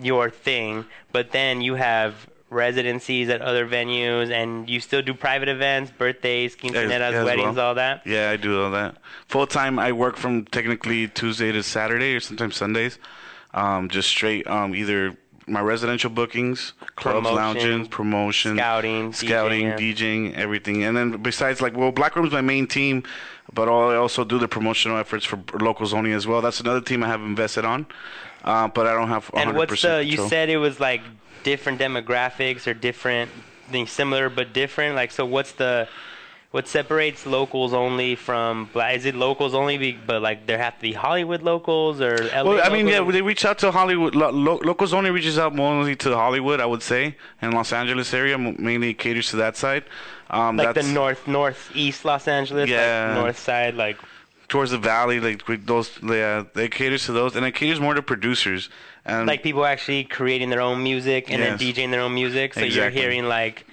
your 0.02 0.30
thing. 0.32 0.86
But 1.12 1.32
then 1.32 1.62
you 1.62 1.76
have 1.76 2.28
residencies 2.50 3.30
at 3.30 3.42
other 3.42 3.68
venues, 3.68 4.32
and 4.32 4.70
you 4.70 4.80
still 4.80 5.02
do 5.02 5.14
private 5.14 5.50
events, 5.50 5.92
birthdays, 5.92 6.56
quinceaneras, 6.56 7.14
as 7.14 7.26
weddings, 7.26 7.56
well. 7.56 7.68
all 7.68 7.76
that. 7.76 8.06
Yeah, 8.06 8.30
I 8.30 8.38
do 8.38 8.64
all 8.64 8.72
that. 8.72 8.98
Full 9.28 9.48
time, 9.48 9.80
I 9.80 9.92
work 9.92 10.18
from 10.18 10.46
technically 10.46 11.08
Tuesday 11.08 11.52
to 11.52 11.64
Saturday 11.64 12.16
or 12.16 12.20
sometimes 12.20 12.56
Sundays. 12.56 13.00
Um, 13.54 13.90
just 13.90 14.10
straight, 14.10 14.48
um, 14.48 14.76
either 14.76 15.18
my 15.48 15.62
residential 15.62 16.10
bookings, 16.10 16.74
clubs, 16.96 17.26
Promotion, 17.26 17.36
lounges, 17.36 17.88
promotion, 17.88 18.58
scouting, 18.58 19.14
scouting, 19.14 19.68
DJing, 19.72 19.96
DJing, 19.96 20.34
everything. 20.36 20.84
And 20.84 20.96
then 20.96 21.12
besides, 21.24 21.62
like, 21.62 21.76
well, 21.76 21.92
Black 21.92 22.16
Room's 22.16 22.34
my 22.34 22.42
main 22.42 22.68
team, 22.68 23.04
but 23.54 23.70
I 23.70 23.96
also 23.96 24.26
do 24.26 24.38
the 24.38 24.48
promotional 24.48 24.98
efforts 24.98 25.26
for 25.26 25.40
locals 25.60 25.94
only 25.94 26.12
as 26.12 26.28
well. 26.28 26.42
That's 26.42 26.60
another 26.60 26.82
team 26.82 27.04
I 27.04 27.08
have 27.08 27.22
invested 27.22 27.64
on, 27.64 27.88
uh, 28.44 28.68
but 28.68 28.88
I 28.88 28.94
don't 28.94 29.10
have. 29.10 29.30
100% 29.32 29.42
And 29.42 29.56
what's 29.58 29.82
the? 29.82 30.04
You 30.04 30.12
control. 30.12 30.30
said 30.30 30.50
it 30.50 30.58
was 30.58 30.80
like 30.80 31.02
different 31.44 31.80
demographics 31.80 32.68
or 32.68 32.74
different, 32.74 33.32
things 33.70 33.92
similar 33.92 34.30
but 34.30 34.54
different. 34.54 34.96
Like, 34.96 35.12
so 35.12 35.26
what's 35.26 35.52
the? 35.54 35.88
what 36.52 36.66
separates 36.66 37.26
locals 37.26 37.74
only 37.74 38.16
from 38.16 38.70
black? 38.72 38.96
Is 38.96 39.06
it 39.06 39.16
locals 39.16 39.54
only, 39.54 39.78
be, 39.78 39.92
but 39.92 40.22
like 40.22 40.48
there 40.48 40.58
have 40.58 40.76
to 40.76 40.82
be 40.82 40.94
Hollywood 40.94 41.44
locals 41.44 42.00
or 42.00 42.16
LA 42.34 42.44
Well, 42.44 42.62
I 42.64 42.70
mean, 42.70 42.88
yeah, 42.88 43.04
they 43.12 43.22
reach 43.22 43.44
out 43.44 43.58
to 43.60 43.72
Hollywood. 43.72 44.16
Lo- 44.16 44.32
lo- 44.32 44.62
locals 44.64 44.94
only 44.94 45.12
reaches 45.12 45.38
out 45.38 45.54
mostly 45.54 45.96
to 45.98 46.16
Hollywood, 46.16 46.62
I 46.62 46.66
would 46.66 46.82
say, 46.82 47.18
and 47.42 47.54
Los 47.54 47.74
Angeles 47.74 48.14
area 48.14 48.38
mainly 48.38 48.94
caters 48.94 49.30
to 49.32 49.36
that 49.36 49.58
side. 49.58 49.84
Um, 50.30 50.56
like 50.56 50.74
the 50.74 50.84
north 50.84 51.28
northeast 51.28 52.06
Los 52.06 52.28
Angeles, 52.30 52.70
Yeah. 52.70 53.08
like 53.14 53.24
north 53.24 53.40
side, 53.40 53.76
like 53.76 53.98
towards 54.50 54.72
the 54.72 54.78
valley, 54.78 55.20
like 55.20 55.48
with 55.48 55.66
those. 55.66 56.00
Yeah, 56.02 56.44
they 56.54 56.68
caters 56.70 57.06
to 57.06 57.12
those, 57.12 57.36
and 57.36 57.46
it 57.46 57.54
caters 57.56 57.80
more 57.80 57.94
to 57.94 58.02
producers. 58.02 58.70
And 59.06 59.26
like 59.28 59.42
people 59.44 59.66
actually 59.66 60.04
creating 60.04 60.50
their 60.50 60.62
own 60.62 60.84
music 60.84 61.30
and 61.32 61.40
Yes. 61.40 61.60
then 61.60 61.68
DJing 61.74 61.92
their 61.92 62.02
own 62.02 62.14
music. 62.14 62.54
So 62.54 62.62
you're 62.62 62.90
hearing 62.90 63.26
like 63.26 63.66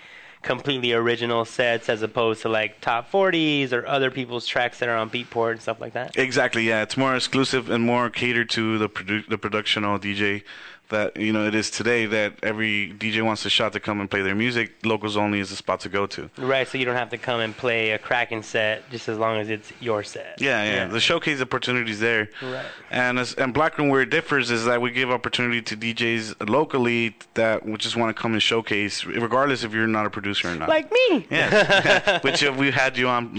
completely 0.43 0.93
original 0.93 1.45
sets 1.45 1.89
as 1.89 2.03
opposed 2.03 2.43
to 2.43 2.49
like 2.51 2.79
top 2.83 3.11
40s 3.11 3.73
or 3.73 3.87
other 3.87 4.11
people's 4.11 4.47
tracks 4.47 4.79
that 4.79 4.89
are 4.91 4.97
on 4.97 5.09
Beatport 5.09 5.53
and 5.53 5.63
stuff 5.63 5.81
like 5.81 5.95
that. 5.95 6.17
Exactly, 6.19 6.65
yeah. 6.69 6.83
It's 6.83 6.97
more 6.99 7.17
exclusive 7.17 7.71
and 7.71 7.83
more 7.83 8.11
catered 8.11 8.51
to 8.51 8.77
the 8.79 8.89
produ- 8.89 9.27
the 9.27 9.39
productional 9.39 9.99
DJ 9.99 10.43
that 10.91 11.17
you 11.17 11.33
know 11.33 11.47
it 11.47 11.55
is 11.55 11.71
today. 11.71 12.07
That 12.07 12.35
every 12.43 12.93
DJ 12.99 13.23
wants 13.25 13.45
a 13.45 13.51
shot 13.51 13.73
to 13.73 13.81
come 13.81 14.01
and 14.01 14.11
play 14.11 14.23
their 14.23 14.35
music. 14.35 14.75
Locals 14.85 15.17
only 15.17 15.41
is 15.41 15.51
the 15.51 15.57
spot 15.57 15.81
to 15.81 15.89
go 15.89 16.07
to. 16.07 16.31
Right, 16.39 16.67
so 16.69 16.79
you 16.79 16.85
don't 16.85 16.97
have 16.97 17.11
to 17.11 17.19
come 17.19 17.41
and 17.41 17.57
play 17.57 17.91
a 17.93 17.99
cracking 17.99 18.43
set 18.43 18.89
just 18.91 19.09
as 19.09 19.19
long 19.19 19.39
as 19.39 19.49
it's 19.51 19.73
your 19.81 20.03
set. 20.03 20.41
Yeah, 20.41 20.63
yeah. 20.65 20.87
The 20.87 21.01
showcase 21.01 21.41
opportunities 21.41 22.01
there. 22.01 22.29
Right. 22.43 22.67
And 22.91 23.19
as, 23.19 23.35
and 23.35 23.53
Black 23.55 23.79
Room 23.79 23.89
where 23.89 24.03
it 24.03 24.11
differs 24.11 24.51
is 24.51 24.65
that 24.67 24.81
we 24.81 24.91
give 24.91 25.11
opportunity 25.11 25.63
to 25.63 25.77
DJs 25.77 26.49
locally 26.49 27.17
that 27.35 27.65
would 27.67 27.81
just 27.81 27.97
want 27.97 28.15
to 28.15 28.21
come 28.21 28.33
and 28.35 28.43
showcase, 28.43 29.05
regardless 29.05 29.65
if 29.65 29.73
you're 29.73 29.87
not 29.87 30.07
a 30.07 30.11
producer 30.11 30.49
or 30.49 30.55
not. 30.55 30.69
Like 30.69 30.93
me. 30.93 31.27
yeah, 31.31 32.19
which 32.23 32.45
uh, 32.45 32.53
we 32.57 32.71
had 32.71 32.97
you 32.99 33.09
on 33.09 33.31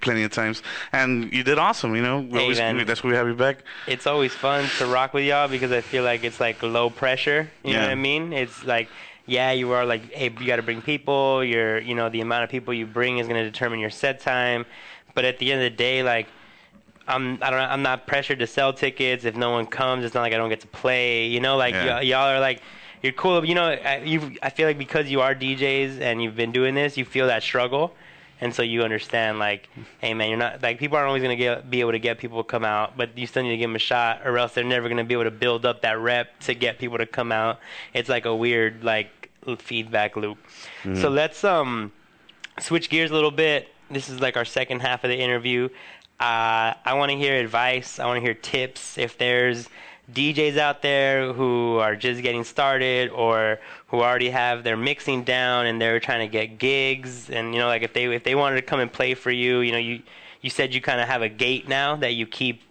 plenty 0.00 0.22
of 0.24 0.32
times, 0.32 0.62
and 0.92 1.32
you 1.32 1.42
did 1.42 1.58
awesome. 1.58 1.96
You 1.96 2.02
know, 2.02 2.20
we 2.20 2.30
Hey, 2.30 2.42
always, 2.42 2.58
man. 2.58 2.86
that's 2.86 3.02
why 3.02 3.10
we 3.10 3.16
have 3.16 3.26
you 3.26 3.34
back. 3.34 3.58
it's 3.86 4.06
always 4.06 4.32
fun 4.32 4.68
to 4.78 4.86
rock 4.86 5.14
with 5.14 5.24
y'all 5.24 5.48
because 5.48 5.72
I 5.72 5.80
feel 5.80 6.04
like 6.04 6.24
it's 6.24 6.40
like 6.40 6.62
low 6.62 6.89
pressure. 6.90 7.50
You 7.64 7.74
know 7.74 7.80
what 7.82 7.90
I 7.90 7.94
mean? 7.94 8.32
It's 8.32 8.64
like, 8.64 8.88
yeah, 9.26 9.52
you 9.52 9.70
are 9.72 9.84
like, 9.84 10.10
hey, 10.12 10.24
you 10.40 10.46
got 10.46 10.56
to 10.56 10.62
bring 10.62 10.82
people. 10.82 11.44
Your, 11.44 11.78
you 11.78 11.94
know, 11.94 12.08
the 12.08 12.20
amount 12.20 12.44
of 12.44 12.50
people 12.50 12.74
you 12.74 12.86
bring 12.86 13.18
is 13.18 13.26
going 13.28 13.42
to 13.42 13.48
determine 13.50 13.78
your 13.78 13.90
set 13.90 14.20
time. 14.20 14.66
But 15.14 15.24
at 15.24 15.38
the 15.38 15.52
end 15.52 15.62
of 15.62 15.70
the 15.70 15.76
day, 15.76 16.02
like, 16.02 16.26
I'm, 17.08 17.38
I 17.42 17.50
don't, 17.50 17.60
I'm 17.60 17.82
not 17.82 18.06
pressured 18.06 18.38
to 18.40 18.46
sell 18.46 18.72
tickets. 18.72 19.24
If 19.24 19.36
no 19.36 19.50
one 19.50 19.66
comes, 19.66 20.04
it's 20.04 20.14
not 20.14 20.20
like 20.22 20.32
I 20.32 20.36
don't 20.36 20.48
get 20.48 20.60
to 20.60 20.66
play. 20.68 21.26
You 21.26 21.40
know, 21.40 21.56
like 21.56 21.74
Yeah. 21.74 21.94
y- 21.96 22.00
y'all 22.02 22.28
are 22.28 22.40
like, 22.40 22.62
you're 23.02 23.12
cool. 23.12 23.44
You 23.44 23.54
know, 23.54 23.64
I- 23.70 24.02
you, 24.04 24.36
I 24.42 24.50
feel 24.50 24.66
like 24.68 24.78
because 24.78 25.08
you 25.10 25.20
are 25.20 25.34
DJs 25.34 26.00
and 26.00 26.22
you've 26.22 26.36
been 26.36 26.52
doing 26.52 26.74
this, 26.74 26.96
you 26.96 27.04
feel 27.04 27.26
that 27.26 27.42
struggle. 27.42 27.94
And 28.40 28.54
so 28.54 28.62
you 28.62 28.82
understand, 28.82 29.38
like, 29.38 29.68
hey 29.98 30.14
man, 30.14 30.28
you're 30.30 30.38
not 30.38 30.62
like 30.62 30.78
people 30.78 30.96
aren't 30.96 31.08
always 31.08 31.22
gonna 31.22 31.36
get 31.36 31.70
be 31.70 31.80
able 31.80 31.92
to 31.92 31.98
get 31.98 32.18
people 32.18 32.42
to 32.42 32.48
come 32.48 32.64
out, 32.64 32.96
but 32.96 33.16
you 33.16 33.26
still 33.26 33.42
need 33.42 33.50
to 33.50 33.56
give 33.58 33.68
them 33.68 33.76
a 33.76 33.80
shot, 33.80 34.22
or 34.24 34.38
else 34.38 34.54
they're 34.54 34.64
never 34.64 34.88
gonna 34.88 35.04
be 35.04 35.14
able 35.14 35.24
to 35.24 35.30
build 35.30 35.66
up 35.66 35.82
that 35.82 35.98
rep 35.98 36.38
to 36.40 36.54
get 36.54 36.78
people 36.78 36.98
to 36.98 37.06
come 37.06 37.32
out. 37.32 37.60
It's 37.92 38.08
like 38.08 38.24
a 38.24 38.34
weird 38.34 38.82
like 38.82 39.30
feedback 39.58 40.16
loop. 40.16 40.38
So 40.96 41.08
let's 41.10 41.44
um 41.44 41.92
switch 42.58 42.88
gears 42.90 43.10
a 43.10 43.14
little 43.14 43.30
bit. 43.30 43.68
This 43.90 44.08
is 44.08 44.20
like 44.20 44.36
our 44.36 44.44
second 44.44 44.80
half 44.80 45.04
of 45.04 45.10
the 45.10 45.18
interview. 45.18 45.68
Uh, 46.18 46.74
I 46.84 46.94
want 46.94 47.10
to 47.10 47.16
hear 47.16 47.34
advice. 47.36 47.98
I 47.98 48.06
want 48.06 48.18
to 48.18 48.20
hear 48.20 48.34
tips. 48.34 48.98
If 48.98 49.16
there's 49.16 49.68
DJs 50.12 50.58
out 50.58 50.82
there 50.82 51.32
who 51.32 51.78
are 51.78 51.96
just 51.96 52.22
getting 52.22 52.44
started 52.44 53.10
or 53.10 53.58
who 53.90 54.00
already 54.00 54.30
have 54.30 54.62
their 54.62 54.76
mixing 54.76 55.24
down 55.24 55.66
and 55.66 55.80
they're 55.80 55.98
trying 55.98 56.20
to 56.20 56.30
get 56.30 56.58
gigs, 56.58 57.28
and 57.28 57.52
you 57.52 57.60
know, 57.60 57.66
like 57.66 57.82
if 57.82 57.92
they 57.92 58.04
if 58.14 58.22
they 58.24 58.34
wanted 58.34 58.56
to 58.56 58.62
come 58.62 58.80
and 58.80 58.92
play 58.92 59.14
for 59.14 59.30
you, 59.30 59.60
you 59.60 59.72
know, 59.72 59.78
you 59.78 60.02
you 60.40 60.50
said 60.50 60.72
you 60.72 60.80
kind 60.80 61.00
of 61.00 61.08
have 61.08 61.22
a 61.22 61.28
gate 61.28 61.68
now 61.68 61.96
that 61.96 62.14
you 62.14 62.26
keep. 62.26 62.62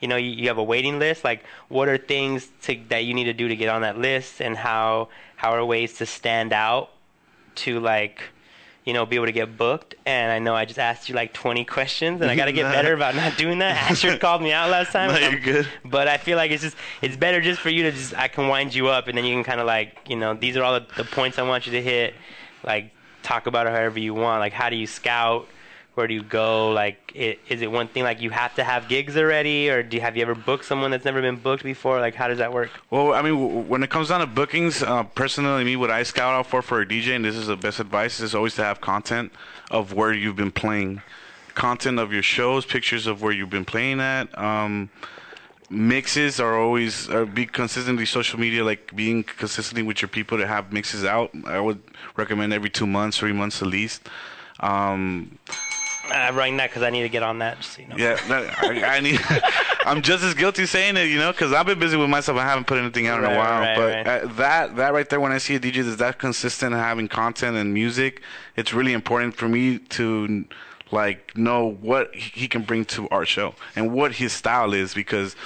You 0.00 0.06
know, 0.06 0.14
you, 0.14 0.30
you 0.30 0.46
have 0.46 0.58
a 0.58 0.62
waiting 0.62 1.00
list. 1.00 1.24
Like, 1.24 1.42
what 1.66 1.88
are 1.88 1.98
things 1.98 2.48
to, 2.62 2.78
that 2.88 2.98
you 2.98 3.14
need 3.14 3.24
to 3.24 3.32
do 3.32 3.48
to 3.48 3.56
get 3.56 3.68
on 3.68 3.82
that 3.82 3.98
list, 3.98 4.40
and 4.40 4.56
how 4.56 5.08
how 5.34 5.50
are 5.50 5.64
ways 5.64 5.98
to 5.98 6.06
stand 6.06 6.52
out 6.52 6.90
to 7.56 7.80
like 7.80 8.22
you 8.88 8.94
know, 8.94 9.04
be 9.04 9.16
able 9.16 9.26
to 9.26 9.32
get 9.32 9.58
booked. 9.58 9.96
And 10.06 10.32
I 10.32 10.38
know 10.38 10.54
I 10.54 10.64
just 10.64 10.78
asked 10.78 11.10
you 11.10 11.14
like 11.14 11.34
20 11.34 11.66
questions, 11.66 12.22
and 12.22 12.30
I 12.30 12.36
got 12.36 12.46
to 12.46 12.52
get 12.54 12.72
better 12.72 12.94
about 12.94 13.14
not 13.14 13.36
doing 13.36 13.58
that. 13.58 13.76
Asher 13.90 14.16
called 14.16 14.40
me 14.40 14.50
out 14.50 14.70
last 14.70 14.92
time. 14.92 15.10
No, 15.10 15.18
you're 15.18 15.38
um, 15.38 15.40
good. 15.44 15.68
But 15.84 16.08
I 16.08 16.16
feel 16.16 16.38
like 16.38 16.50
it's 16.50 16.62
just 16.62 16.76
it's 17.02 17.14
better 17.14 17.42
just 17.42 17.60
for 17.60 17.68
you 17.68 17.82
to 17.82 17.92
just 17.92 18.16
I 18.16 18.28
can 18.28 18.48
wind 18.48 18.74
you 18.74 18.88
up, 18.88 19.06
and 19.06 19.18
then 19.18 19.26
you 19.26 19.34
can 19.34 19.44
kind 19.44 19.60
of 19.60 19.66
like 19.66 19.98
you 20.08 20.16
know 20.16 20.32
these 20.32 20.56
are 20.56 20.62
all 20.62 20.80
the, 20.80 20.86
the 20.96 21.04
points 21.04 21.38
I 21.38 21.42
want 21.42 21.66
you 21.66 21.72
to 21.72 21.82
hit. 21.82 22.14
Like 22.64 22.90
talk 23.22 23.46
about 23.46 23.66
it 23.66 23.74
however 23.74 23.98
you 23.98 24.14
want. 24.14 24.40
Like 24.40 24.54
how 24.54 24.70
do 24.70 24.76
you 24.76 24.86
scout? 24.86 25.48
Where 25.98 26.06
do 26.06 26.14
you 26.14 26.22
go? 26.22 26.70
Like, 26.70 27.10
it, 27.12 27.40
is 27.48 27.60
it 27.60 27.72
one 27.72 27.88
thing 27.88 28.04
like 28.04 28.20
you 28.20 28.30
have 28.30 28.54
to 28.54 28.62
have 28.62 28.88
gigs 28.88 29.16
already, 29.16 29.68
or 29.68 29.82
do 29.82 29.96
you, 29.96 30.00
have 30.00 30.16
you 30.16 30.22
ever 30.22 30.36
booked 30.36 30.64
someone 30.64 30.92
that's 30.92 31.04
never 31.04 31.20
been 31.20 31.34
booked 31.34 31.64
before? 31.64 31.98
Like, 31.98 32.14
how 32.14 32.28
does 32.28 32.38
that 32.38 32.52
work? 32.52 32.70
Well, 32.88 33.14
I 33.14 33.20
mean, 33.20 33.34
w- 33.34 33.60
when 33.62 33.82
it 33.82 33.90
comes 33.90 34.10
down 34.10 34.20
to 34.20 34.28
bookings, 34.28 34.80
uh, 34.80 35.02
personally, 35.02 35.64
me, 35.64 35.74
what 35.74 35.90
I 35.90 36.04
scout 36.04 36.34
out 36.34 36.46
for 36.46 36.62
for 36.62 36.80
a 36.80 36.86
DJ, 36.86 37.16
and 37.16 37.24
this 37.24 37.34
is 37.34 37.48
the 37.48 37.56
best 37.56 37.80
advice, 37.80 38.20
is 38.20 38.32
always 38.32 38.54
to 38.54 38.62
have 38.62 38.80
content 38.80 39.32
of 39.72 39.92
where 39.92 40.12
you've 40.12 40.36
been 40.36 40.52
playing, 40.52 41.02
content 41.56 41.98
of 41.98 42.12
your 42.12 42.22
shows, 42.22 42.64
pictures 42.64 43.08
of 43.08 43.20
where 43.20 43.32
you've 43.32 43.50
been 43.50 43.64
playing 43.64 43.98
at. 43.98 44.38
Um, 44.38 44.90
mixes 45.68 46.38
are 46.38 46.56
always 46.56 47.10
uh, 47.10 47.24
be 47.24 47.44
consistently 47.44 48.06
social 48.06 48.38
media, 48.38 48.62
like 48.62 48.94
being 48.94 49.24
consistently 49.24 49.82
with 49.82 50.00
your 50.00 50.08
people 50.08 50.38
to 50.38 50.46
have 50.46 50.72
mixes 50.72 51.04
out. 51.04 51.32
I 51.44 51.58
would 51.58 51.82
recommend 52.16 52.52
every 52.52 52.70
two 52.70 52.86
months, 52.86 53.18
three 53.18 53.32
months 53.32 53.60
at 53.62 53.66
least. 53.66 54.08
Um, 54.60 55.38
I'm 56.10 56.36
writing 56.36 56.56
that 56.58 56.70
because 56.70 56.82
I 56.82 56.90
need 56.90 57.02
to 57.02 57.08
get 57.08 57.22
on 57.22 57.38
that. 57.40 57.58
Just 57.58 57.72
so 57.74 57.82
you 57.82 57.88
know. 57.88 57.96
yeah, 57.96 58.18
I, 58.28 58.96
I 58.96 59.00
need. 59.00 59.20
I'm 59.84 60.02
just 60.02 60.22
as 60.22 60.34
guilty 60.34 60.66
saying 60.66 60.96
it, 60.96 61.08
you 61.08 61.18
know, 61.18 61.32
because 61.32 61.52
I've 61.52 61.66
been 61.66 61.78
busy 61.78 61.96
with 61.96 62.10
myself. 62.10 62.38
I 62.38 62.44
haven't 62.44 62.66
put 62.66 62.78
anything 62.78 63.06
out 63.06 63.18
in 63.20 63.24
a 63.24 63.36
while. 63.36 63.60
right, 63.60 63.76
but 63.76 64.06
right. 64.06 64.06
Uh, 64.06 64.26
that 64.34 64.76
that 64.76 64.92
right 64.92 65.08
there, 65.08 65.20
when 65.20 65.32
I 65.32 65.38
see 65.38 65.54
a 65.54 65.60
DJ 65.60 65.84
that's 65.84 65.96
that 65.96 66.18
consistent 66.18 66.74
in 66.74 66.78
having 66.78 67.08
content 67.08 67.56
and 67.56 67.72
music, 67.72 68.22
it's 68.56 68.74
really 68.74 68.92
important 68.92 69.34
for 69.34 69.48
me 69.48 69.78
to 69.78 70.44
like 70.90 71.36
know 71.36 71.72
what 71.80 72.14
he 72.14 72.48
can 72.48 72.62
bring 72.62 72.84
to 72.86 73.08
our 73.10 73.24
show 73.24 73.54
and 73.76 73.92
what 73.92 74.12
his 74.12 74.32
style 74.32 74.72
is 74.72 74.94
because 74.94 75.36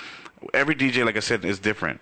every 0.55 0.75
DJ, 0.75 1.05
like 1.05 1.17
I 1.17 1.21
said, 1.21 1.45
is 1.45 1.59
different. 1.59 2.01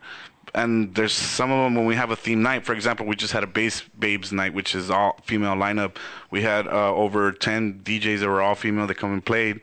And 0.54 0.94
there's 0.94 1.12
some 1.12 1.50
of 1.50 1.64
them 1.64 1.74
when 1.74 1.86
we 1.86 1.94
have 1.94 2.10
a 2.10 2.16
theme 2.16 2.42
night. 2.42 2.64
For 2.64 2.72
example, 2.74 3.06
we 3.06 3.16
just 3.16 3.32
had 3.32 3.44
a 3.44 3.46
bass 3.46 3.82
babes 3.98 4.32
night, 4.32 4.52
which 4.54 4.74
is 4.74 4.90
all 4.90 5.18
female 5.24 5.54
lineup. 5.54 5.96
We 6.30 6.42
had 6.42 6.66
uh, 6.66 6.94
over 6.94 7.32
ten 7.32 7.80
DJs 7.84 8.20
that 8.20 8.28
were 8.28 8.42
all 8.42 8.54
female 8.54 8.86
that 8.86 8.96
come 8.96 9.12
and 9.12 9.24
played. 9.24 9.60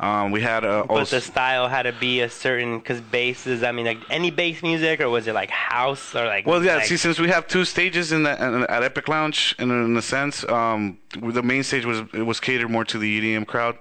Um, 0.00 0.32
we 0.32 0.40
had 0.40 0.64
uh, 0.64 0.84
But 0.88 1.08
the 1.08 1.20
style 1.20 1.68
had 1.68 1.82
to 1.82 1.92
be 1.92 2.22
a 2.22 2.28
certain 2.28 2.78
because 2.78 3.00
basses. 3.00 3.62
I 3.62 3.70
mean, 3.70 3.86
like 3.86 3.98
any 4.10 4.30
bass 4.32 4.60
music, 4.62 5.00
or 5.00 5.08
was 5.08 5.28
it 5.28 5.34
like 5.34 5.50
house 5.50 6.14
or 6.16 6.26
like? 6.26 6.44
Well, 6.44 6.64
yeah. 6.64 6.76
like- 6.76 6.86
see, 6.86 6.96
since 6.96 7.20
we 7.20 7.28
have 7.28 7.46
two 7.46 7.64
stages 7.64 8.10
in 8.10 8.24
the, 8.24 8.32
in- 8.44 8.64
at 8.64 8.82
Epic 8.82 9.06
Lounge, 9.06 9.54
in, 9.60 9.70
in 9.70 9.96
a 9.96 10.02
sense, 10.02 10.44
um, 10.48 10.98
the 11.20 11.42
main 11.42 11.62
stage 11.62 11.84
was 11.84 12.00
it 12.12 12.22
was 12.26 12.40
catered 12.40 12.68
more 12.70 12.84
to 12.86 12.98
the 12.98 13.20
EDM 13.20 13.46
crowd. 13.46 13.78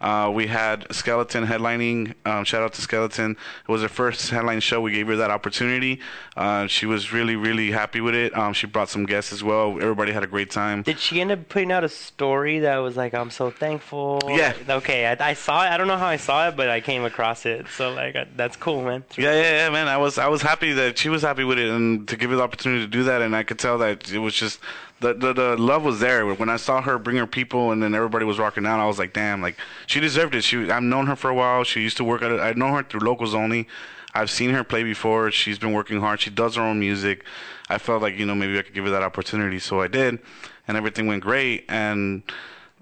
Uh, 0.00 0.30
we 0.32 0.46
had 0.46 0.86
Skeleton 0.90 1.46
headlining. 1.46 2.14
Um, 2.24 2.44
shout 2.44 2.62
out 2.62 2.72
to 2.74 2.80
Skeleton. 2.80 3.32
It 3.32 3.70
was 3.70 3.82
her 3.82 3.88
first 3.88 4.30
headline 4.30 4.60
show. 4.60 4.80
We 4.80 4.92
gave 4.92 5.06
her 5.08 5.16
that 5.16 5.30
opportunity. 5.30 6.00
Uh, 6.36 6.66
she 6.66 6.86
was 6.86 7.12
really, 7.12 7.36
really 7.36 7.70
happy 7.70 8.00
with 8.00 8.14
it. 8.14 8.36
Um, 8.36 8.52
she 8.54 8.66
brought 8.66 8.88
some 8.88 9.04
guests 9.04 9.32
as 9.32 9.44
well. 9.44 9.76
Everybody 9.80 10.12
had 10.12 10.22
a 10.22 10.26
great 10.26 10.50
time. 10.50 10.82
Did 10.82 10.98
she 10.98 11.20
end 11.20 11.30
up 11.30 11.48
putting 11.48 11.70
out 11.70 11.84
a 11.84 11.88
story 11.88 12.60
that 12.60 12.76
was 12.78 12.96
like, 12.96 13.12
"I'm 13.12 13.30
so 13.30 13.50
thankful"? 13.50 14.20
Yeah. 14.26 14.54
Okay, 14.68 15.06
I, 15.06 15.30
I 15.30 15.34
saw 15.34 15.64
it. 15.64 15.68
I 15.68 15.76
don't 15.76 15.88
know 15.88 15.98
how 15.98 16.06
I 16.06 16.16
saw 16.16 16.48
it, 16.48 16.56
but 16.56 16.70
I 16.70 16.80
came 16.80 17.04
across 17.04 17.44
it. 17.44 17.66
So 17.76 17.92
like, 17.92 18.16
I, 18.16 18.26
that's 18.36 18.56
cool, 18.56 18.82
man. 18.82 19.04
It's 19.08 19.18
Yeah, 19.18 19.34
yeah, 19.34 19.64
yeah, 19.64 19.70
man. 19.70 19.88
I 19.88 19.98
was 19.98 20.16
I 20.16 20.28
was 20.28 20.40
happy 20.40 20.72
that 20.72 20.96
she 20.96 21.08
was 21.08 21.22
happy 21.22 21.44
with 21.44 21.58
it, 21.58 21.68
and 21.68 22.08
to 22.08 22.16
give 22.16 22.30
her 22.30 22.36
the 22.36 22.42
opportunity 22.42 22.82
to 22.82 22.90
do 22.90 23.02
that, 23.04 23.20
and 23.20 23.36
I 23.36 23.42
could 23.42 23.58
tell 23.58 23.76
that 23.78 24.10
it 24.10 24.18
was 24.18 24.34
just 24.34 24.60
the 25.00 25.14
the, 25.14 25.32
the 25.32 25.56
love 25.56 25.82
was 25.82 26.00
there. 26.00 26.26
When 26.34 26.48
I 26.48 26.56
saw 26.56 26.80
her 26.82 26.98
bring 26.98 27.16
her 27.16 27.26
people, 27.26 27.72
and 27.72 27.82
then 27.82 27.94
everybody 27.94 28.24
was 28.24 28.38
rocking 28.38 28.66
out, 28.66 28.80
I 28.80 28.86
was 28.86 28.98
like, 28.98 29.12
damn, 29.12 29.42
like 29.42 29.56
she 29.86 30.00
deserved 30.00 30.34
it. 30.34 30.44
She 30.44 30.70
I've 30.70 30.82
known 30.82 31.06
her 31.06 31.16
for 31.16 31.30
a 31.30 31.34
while. 31.34 31.64
She 31.64 31.80
used 31.80 31.96
to 31.98 32.04
work 32.04 32.22
at 32.22 32.30
it. 32.30 32.40
I 32.40 32.52
know 32.52 32.74
her 32.74 32.82
through 32.82 33.00
locals 33.00 33.34
only. 33.34 33.66
I've 34.14 34.30
seen 34.30 34.50
her 34.50 34.64
play 34.64 34.82
before. 34.82 35.30
She's 35.30 35.58
been 35.58 35.72
working 35.72 36.00
hard. 36.00 36.20
She 36.20 36.30
does 36.30 36.56
her 36.56 36.62
own 36.62 36.80
music. 36.80 37.24
I 37.68 37.78
felt 37.78 38.02
like 38.02 38.18
you 38.18 38.26
know 38.26 38.34
maybe 38.34 38.58
I 38.58 38.62
could 38.62 38.74
give 38.74 38.84
her 38.84 38.90
that 38.90 39.02
opportunity, 39.02 39.58
so 39.58 39.80
I 39.80 39.88
did, 39.88 40.18
and 40.66 40.76
everything 40.76 41.06
went 41.06 41.22
great. 41.22 41.64
And 41.68 42.22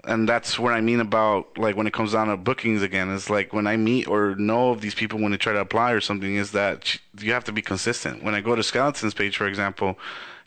and 0.05 0.27
that's 0.27 0.57
what 0.57 0.73
I 0.73 0.81
mean 0.81 0.99
about 0.99 1.57
like 1.57 1.75
when 1.75 1.87
it 1.87 1.93
comes 1.93 2.13
down 2.13 2.27
to 2.27 2.37
bookings 2.37 2.81
again. 2.81 3.13
It's 3.13 3.29
like 3.29 3.53
when 3.53 3.67
I 3.67 3.77
meet 3.77 4.07
or 4.07 4.35
know 4.35 4.71
of 4.71 4.81
these 4.81 4.95
people 4.95 5.19
when 5.19 5.31
they 5.31 5.37
try 5.37 5.53
to 5.53 5.59
apply 5.59 5.91
or 5.91 6.01
something, 6.01 6.35
is 6.35 6.51
that 6.51 6.97
you 7.19 7.33
have 7.33 7.43
to 7.45 7.51
be 7.51 7.61
consistent. 7.61 8.23
When 8.23 8.33
I 8.33 8.41
go 8.41 8.55
to 8.55 8.63
Skeleton's 8.63 9.13
page, 9.13 9.37
for 9.37 9.47
example, 9.47 9.97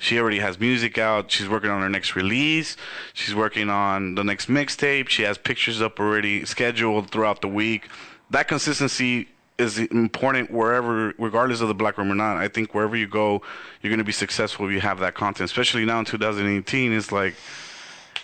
she 0.03 0.19
already 0.19 0.41
has 0.41 0.59
music 0.59 0.99
out. 0.99 1.31
She's 1.31 1.49
working 1.49 1.71
on 1.71 1.81
her 1.81 1.89
next 1.89 2.17
release. 2.17 2.77
She's 3.15 3.35
working 3.37 3.71
on 3.71 4.17
the 4.17 4.25
next 4.25 4.49
mixtape. 4.49 5.09
She 5.09 5.23
has 5.23 5.39
pictures 5.39 5.81
up 5.81 6.01
already 6.01 6.45
scheduled 6.45 7.11
throughout 7.11 7.41
the 7.41 7.47
week. 7.49 7.89
That 8.31 8.49
consistency 8.49 9.29
is 9.59 9.79
important 9.79 10.51
wherever, 10.51 11.15
regardless 11.19 11.61
of 11.61 11.69
the 11.69 11.75
black 11.75 11.99
room 11.99 12.11
or 12.11 12.17
not. 12.17 12.37
I 12.37 12.49
think 12.49 12.75
wherever 12.75 12.97
you 12.97 13.07
go, 13.07 13.43
you're 13.81 13.91
going 13.91 13.99
to 13.99 14.05
be 14.05 14.11
successful 14.11 14.67
if 14.67 14.73
you 14.73 14.81
have 14.81 14.99
that 14.99 15.15
content. 15.15 15.45
Especially 15.49 15.85
now 15.85 16.01
in 16.01 16.05
2018, 16.05 16.93
it's 16.93 17.13
like 17.13 17.35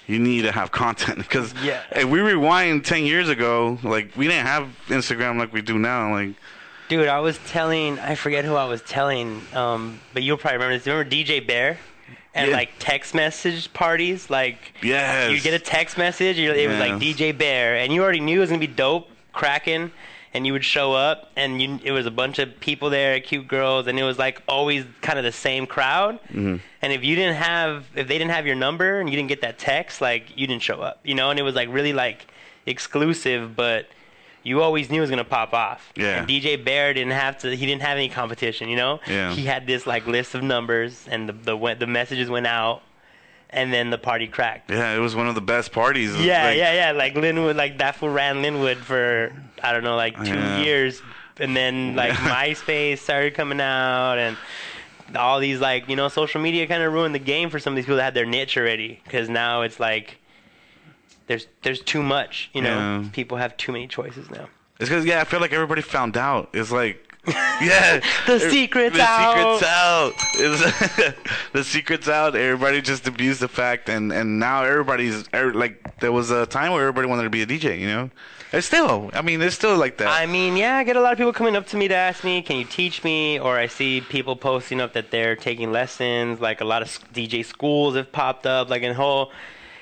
you 0.09 0.19
need 0.19 0.43
to 0.43 0.51
have 0.51 0.73
content 0.73 1.19
because 1.27 1.55
Yeah. 1.63 1.81
if 1.93 2.07
we 2.07 2.19
rewind 2.21 2.85
10 2.87 3.05
years 3.05 3.29
ago 3.29 3.79
like 3.85 4.11
we 4.17 4.27
didn't 4.27 4.47
have 4.47 4.67
instagram 4.89 5.39
like 5.39 5.53
we 5.53 5.61
do 5.61 5.79
now 5.79 6.11
like 6.13 6.31
Dude, 6.89 7.07
I 7.09 7.21
was 7.21 7.39
telling, 7.47 7.99
I 7.99 8.15
forget 8.15 8.47
who 8.47 8.55
I 8.55 8.65
was 8.65 8.81
telling, 8.81 9.43
um, 9.53 10.01
but 10.15 10.23
you'll 10.23 10.39
probably 10.39 10.57
remember 10.57 10.77
this. 10.79 10.87
You 10.87 10.93
remember 10.95 11.15
DJ 11.15 11.47
Bear? 11.47 11.79
And 12.35 12.51
Yeah. 12.51 12.57
like 12.57 12.71
text 12.79 13.15
message 13.15 13.73
parties, 13.73 14.31
like 14.31 14.73
yes 14.83 15.33
you 15.33 15.41
get 15.41 15.55
a 15.55 15.59
text 15.59 15.99
message, 15.99 16.39
it 16.39 16.69
was 16.69 16.79
like 16.79 16.93
DJ 17.01 17.37
Bear, 17.37 17.77
and 17.77 17.93
you 17.93 18.03
already 18.03 18.21
knew 18.21 18.39
it 18.39 18.41
was 18.41 18.51
gonna 18.51 18.61
be 18.61 18.67
dope, 18.67 19.11
cracking, 19.33 19.91
and 20.33 20.47
you 20.47 20.53
would 20.53 20.65
show 20.65 20.93
up, 20.93 21.33
and 21.37 21.61
you 21.61 21.81
it 21.83 21.91
was 21.91 22.07
a 22.07 22.11
bunch 22.11 22.39
of 22.39 22.61
people 22.61 22.91
there, 22.91 23.19
cute 23.19 23.49
girls, 23.49 23.87
and 23.87 23.99
it 23.99 24.05
was 24.05 24.19
like 24.19 24.41
always 24.47 24.85
kind 25.01 25.19
of 25.19 25.25
the 25.25 25.33
same 25.33 25.67
crowd. 25.67 26.21
Mm-hmm. 26.29 26.57
And 26.81 26.93
if 26.93 27.03
you 27.03 27.17
didn't 27.17 27.37
have, 27.37 27.87
if 27.97 28.07
they 28.07 28.19
didn't 28.19 28.31
have 28.31 28.47
your 28.47 28.55
number 28.57 29.01
and 29.01 29.11
you 29.11 29.17
didn't 29.17 29.31
get 29.31 29.41
that 29.41 29.59
text, 29.59 30.01
like 30.01 30.37
you 30.39 30.47
didn't 30.47 30.63
show 30.63 30.81
up, 30.81 31.01
you 31.03 31.15
know, 31.17 31.31
and 31.31 31.39
it 31.41 31.43
was 31.43 31.55
like 31.57 31.69
really 31.73 31.93
like 31.93 32.27
exclusive, 32.67 33.57
but 33.57 33.89
you 34.49 34.63
always 34.63 34.91
knew 34.91 34.99
it 34.99 35.03
was 35.03 35.11
gonna 35.11 35.25
pop 35.25 35.53
off. 35.55 35.93
Yeah. 35.97 36.19
And 36.21 36.29
DJ 36.29 36.63
Bear 36.65 36.95
didn't 36.95 37.13
have 37.13 37.39
to. 37.39 37.55
He 37.55 37.67
didn't 37.67 37.83
have 37.83 37.97
any 37.97 38.09
competition. 38.09 38.69
You 38.69 38.77
know. 38.77 39.01
Yeah. 39.07 39.33
He 39.33 39.45
had 39.45 39.67
this 39.67 39.87
like 39.87 40.07
list 40.07 40.35
of 40.35 40.43
numbers, 40.43 41.07
and 41.11 41.29
the 41.29 41.33
the 41.33 41.75
the 41.79 41.87
messages 41.87 42.29
went 42.31 42.47
out, 42.47 42.83
and 43.51 43.73
then 43.73 43.91
the 43.91 43.99
party 43.99 44.27
cracked. 44.27 44.71
yeah 44.71 44.95
it 44.95 44.99
was 44.99 45.15
one 45.15 45.29
of 45.29 45.35
the 45.35 45.41
best 45.55 45.73
parties 45.73 46.11
Yeah, 46.21 46.45
Like, 46.49 46.57
yeah, 46.59 46.73
yeah. 46.73 46.91
Like 46.93 47.15
Lynwood, 47.15 47.57
like 47.57 47.79
that 47.79 47.97
fool 47.97 48.11
ran 48.11 48.37
Lynwood 48.43 48.77
for 48.79 49.33
I 49.63 49.73
don't 49.73 49.85
know, 49.85 49.97
like 49.97 50.17
two 50.25 50.35
Yeah. 50.35 50.59
years, 50.63 51.03
and 51.39 51.57
then 51.57 51.95
like 51.97 52.13
MySpace 52.37 52.99
started 52.99 53.35
coming 53.35 53.61
out, 53.61 54.19
and 54.19 54.37
all 55.17 55.41
these 55.41 55.61
like 55.61 55.89
you 55.89 55.97
know 55.97 56.09
social 56.09 56.41
media 56.41 56.67
kind 56.67 56.83
of 56.83 56.93
ruined 56.93 57.15
the 57.15 57.19
game 57.35 57.49
for 57.51 57.59
some 57.59 57.73
of 57.73 57.77
these 57.77 57.85
people 57.87 57.97
that 57.97 58.05
had 58.05 58.15
their 58.15 58.27
niche 58.27 58.57
already, 58.59 59.01
because 59.05 59.29
now 59.29 59.63
it's 59.63 59.81
like 59.81 60.19
there's 61.29 61.47
there's 61.63 61.81
too 61.81 62.03
much. 62.03 62.51
You 62.53 62.63
know, 62.63 62.77
Yeah. 63.03 63.09
people 63.13 63.39
have 63.39 63.57
too 63.57 63.73
many 63.73 63.87
choices 63.87 64.29
now. 64.31 64.49
It's 64.81 64.89
because 64.89 65.05
yeah, 65.05 65.21
I 65.21 65.25
feel 65.25 65.41
like 65.41 65.53
everybody 65.53 65.83
found 65.83 66.17
out. 66.17 66.51
It's 66.53 66.71
like, 66.71 67.05
yeah, 67.27 68.01
The 68.27 68.39
secret's 68.39 68.97
the 68.97 69.03
out. 69.03 69.59
secret's 69.59 69.63
out. 69.65 71.15
The 71.53 71.65
secret's 71.65 72.09
out. 72.09 72.37
Everybody 72.37 72.81
just 72.81 73.07
abused 73.09 73.41
the 73.41 73.49
fact, 73.49 73.89
and 73.89 74.13
and 74.13 74.39
now 74.39 74.65
everybody's 74.65 75.29
er, 75.35 75.53
like, 75.53 75.99
there 76.01 76.13
was 76.13 76.31
a 76.31 76.47
time 76.47 76.73
where 76.73 76.83
everybody 76.83 77.07
wanted 77.09 77.25
to 77.25 77.31
be 77.31 77.43
a 77.43 77.47
DJ. 77.47 77.81
You 77.81 77.87
know, 77.89 78.11
it's 78.53 78.67
still. 78.67 79.11
I 79.13 79.23
mean, 79.23 79.43
it's 79.43 79.57
still 79.57 79.77
like 79.77 79.97
that. 79.99 80.09
I 80.09 80.27
mean, 80.27 80.57
yeah, 80.57 80.77
I 80.77 80.85
get 80.85 80.97
a 80.97 81.01
lot 81.01 81.13
of 81.13 81.19
people 81.19 81.33
coming 81.33 81.57
up 81.57 81.67
to 81.69 81.77
me 81.77 81.89
to 81.89 81.95
ask 81.95 82.23
me, 82.23 82.41
"Can 82.43 82.57
you 82.57 82.65
teach 82.65 83.03
me?" 83.03 83.41
Or 83.41 83.57
I 83.59 83.67
see 83.67 84.01
people 84.01 84.37
posting 84.37 84.81
up 84.81 84.93
that 84.93 85.11
they're 85.11 85.35
taking 85.37 85.73
lessons. 85.73 86.41
Like 86.41 86.61
a 86.61 86.65
lot 86.65 86.83
of 86.83 86.89
DJ 87.13 87.45
schools 87.45 87.97
have 87.97 88.13
popped 88.13 88.47
up. 88.47 88.71
Like 88.71 88.83
in 88.83 88.95
whole, 88.95 89.33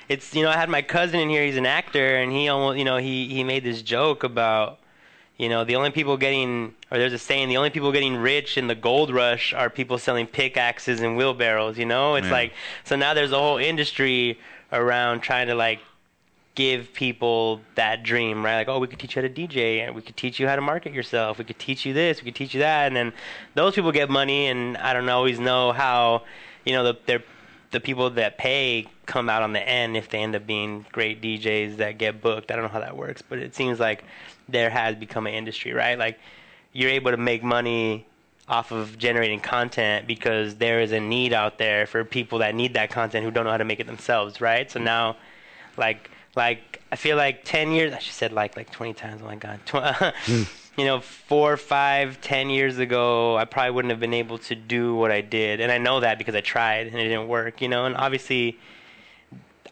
it's 0.09 0.35
you 0.35 0.42
know, 0.42 0.51
I 0.51 0.57
had 0.57 0.69
my 0.69 0.83
cousin 0.83 1.21
in 1.21 1.29
here. 1.29 1.45
He's 1.45 1.57
an 1.57 1.66
actor, 1.66 2.16
and 2.16 2.31
he 2.33 2.49
almost, 2.49 2.79
you 2.79 2.85
know, 2.85 2.97
he 2.97 3.29
he 3.29 3.45
made 3.45 3.64
this 3.64 3.83
joke 3.83 4.23
about, 4.25 4.79
you 5.37 5.49
know, 5.49 5.64
the 5.64 5.77
only 5.77 5.90
people 5.90 6.16
getting, 6.16 6.75
or 6.90 6.99
there's 6.99 7.12
a 7.12 7.19
saying, 7.19 7.49
the 7.49 7.57
only 7.57 7.71
people 7.71 7.92
getting 7.92 8.16
rich 8.16 8.57
in 8.57 8.66
the 8.69 8.75
gold 8.75 9.11
rush 9.12 9.53
are 9.53 9.69
people 9.71 9.99
selling 9.99 10.27
pickaxes 10.27 11.01
and 11.01 11.16
wheelbarrows. 11.16 11.79
You 11.79 11.87
know, 11.87 12.14
it's 12.14 12.27
Yeah. 12.27 12.33
like 12.33 12.53
so 12.85 12.97
now 12.97 13.14
there's 13.14 13.33
a 13.33 13.38
whole 13.38 13.59
industry 13.59 14.38
around 14.73 15.21
trying 15.21 15.47
to 15.49 15.55
like 15.55 15.81
give 16.55 16.95
people 16.95 17.61
that 17.75 18.03
dream, 18.03 18.42
right? 18.42 18.57
Like, 18.57 18.69
oh, 18.69 18.79
we 18.79 18.87
could 18.87 18.99
teach 18.99 19.14
you 19.14 19.21
how 19.23 19.29
to 19.29 19.35
DJ, 19.35 19.81
and 19.81 19.95
we 19.95 20.01
could 20.01 20.16
teach 20.16 20.40
you 20.40 20.49
how 20.49 20.57
to 20.57 20.62
market 20.62 20.92
yourself. 20.95 21.37
We 21.38 21.45
could 21.45 21.59
teach 21.59 21.85
you 21.85 21.92
this, 21.92 22.23
we 22.23 22.25
could 22.27 22.35
teach 22.35 22.55
you 22.55 22.61
that, 22.61 22.87
and 22.87 22.97
then 22.97 23.12
those 23.55 23.75
people 23.75 23.92
get 23.92 24.09
money, 24.09 24.47
and 24.47 24.77
I 24.79 24.95
don't 24.95 25.09
always 25.09 25.38
know 25.38 25.73
how, 25.73 26.23
you 26.64 26.73
know, 26.73 26.83
the 26.83 26.97
they're, 27.05 27.23
the 27.73 27.81
people 27.81 28.09
that 28.11 28.38
pay 28.38 28.87
come 29.07 29.29
out 29.29 29.42
on 29.42 29.53
the 29.53 29.66
end 29.66 29.97
if 29.97 30.09
they 30.09 30.19
end 30.19 30.35
up 30.35 30.47
being 30.47 30.85
great 30.92 31.23
DJs 31.23 31.77
that 31.79 31.99
get 31.99 32.21
booked. 32.21 32.51
I 32.51 32.57
don't 32.57 32.64
know 32.64 32.71
how 32.71 32.81
that 32.81 32.97
works, 32.97 33.23
but 33.23 33.38
it 33.38 33.55
seems 33.55 33.81
like 33.81 34.05
there 34.49 34.71
has 34.71 34.97
become 34.97 35.27
an 35.27 35.35
industry, 35.35 35.73
right? 35.73 35.99
Like, 35.99 36.19
you're 36.73 36.90
able 36.90 37.12
to 37.12 37.16
make 37.16 37.42
money 37.42 38.07
off 38.49 38.71
of 38.71 38.97
generating 38.99 39.40
content 39.40 40.07
because 40.07 40.57
there 40.57 40.81
is 40.81 40.92
a 40.92 41.01
need 41.01 41.33
out 41.33 41.59
there 41.59 41.87
for 41.87 42.05
people 42.05 42.38
that 42.38 42.55
need 42.55 42.75
that 42.75 42.90
content 42.90 43.25
who 43.25 43.31
don't 43.31 43.45
know 43.45 43.51
how 43.51 43.57
to 43.57 43.64
make 43.64 43.81
it 43.81 43.87
themselves, 43.87 44.40
right? 44.40 44.71
So 44.71 44.79
now, 44.79 45.16
like, 45.77 46.11
like 46.37 46.83
I 46.92 46.97
feel 46.97 47.16
like 47.16 47.45
ten 47.45 47.73
years. 47.73 47.92
I 47.92 47.99
just 47.99 48.16
said 48.16 48.33
like 48.33 48.57
like 48.57 48.71
twenty 48.71 48.92
times. 48.95 49.23
Oh 49.23 49.27
my 49.27 49.37
god, 49.37 49.61
Tw- 49.66 50.14
you 50.79 50.85
know, 50.85 51.01
four, 51.01 51.57
five, 51.57 52.21
ten 52.21 52.51
years 52.51 52.79
ago, 52.79 53.37
I 53.37 53.47
probably 53.47 53.73
wouldn't 53.73 53.90
have 53.90 54.01
been 54.01 54.14
able 54.14 54.38
to 54.38 54.55
do 54.55 54.95
what 54.95 55.11
I 55.11 55.23
did, 55.23 55.61
and 55.61 55.73
I 55.73 55.79
know 55.79 56.01
that 56.01 56.19
because 56.19 56.35
I 56.35 56.42
tried 56.42 56.87
and 56.87 56.97
it 56.97 57.05
didn't 57.05 57.29
work. 57.29 57.61
You 57.61 57.69
know, 57.69 57.87
and 57.87 57.97
obviously. 57.97 58.59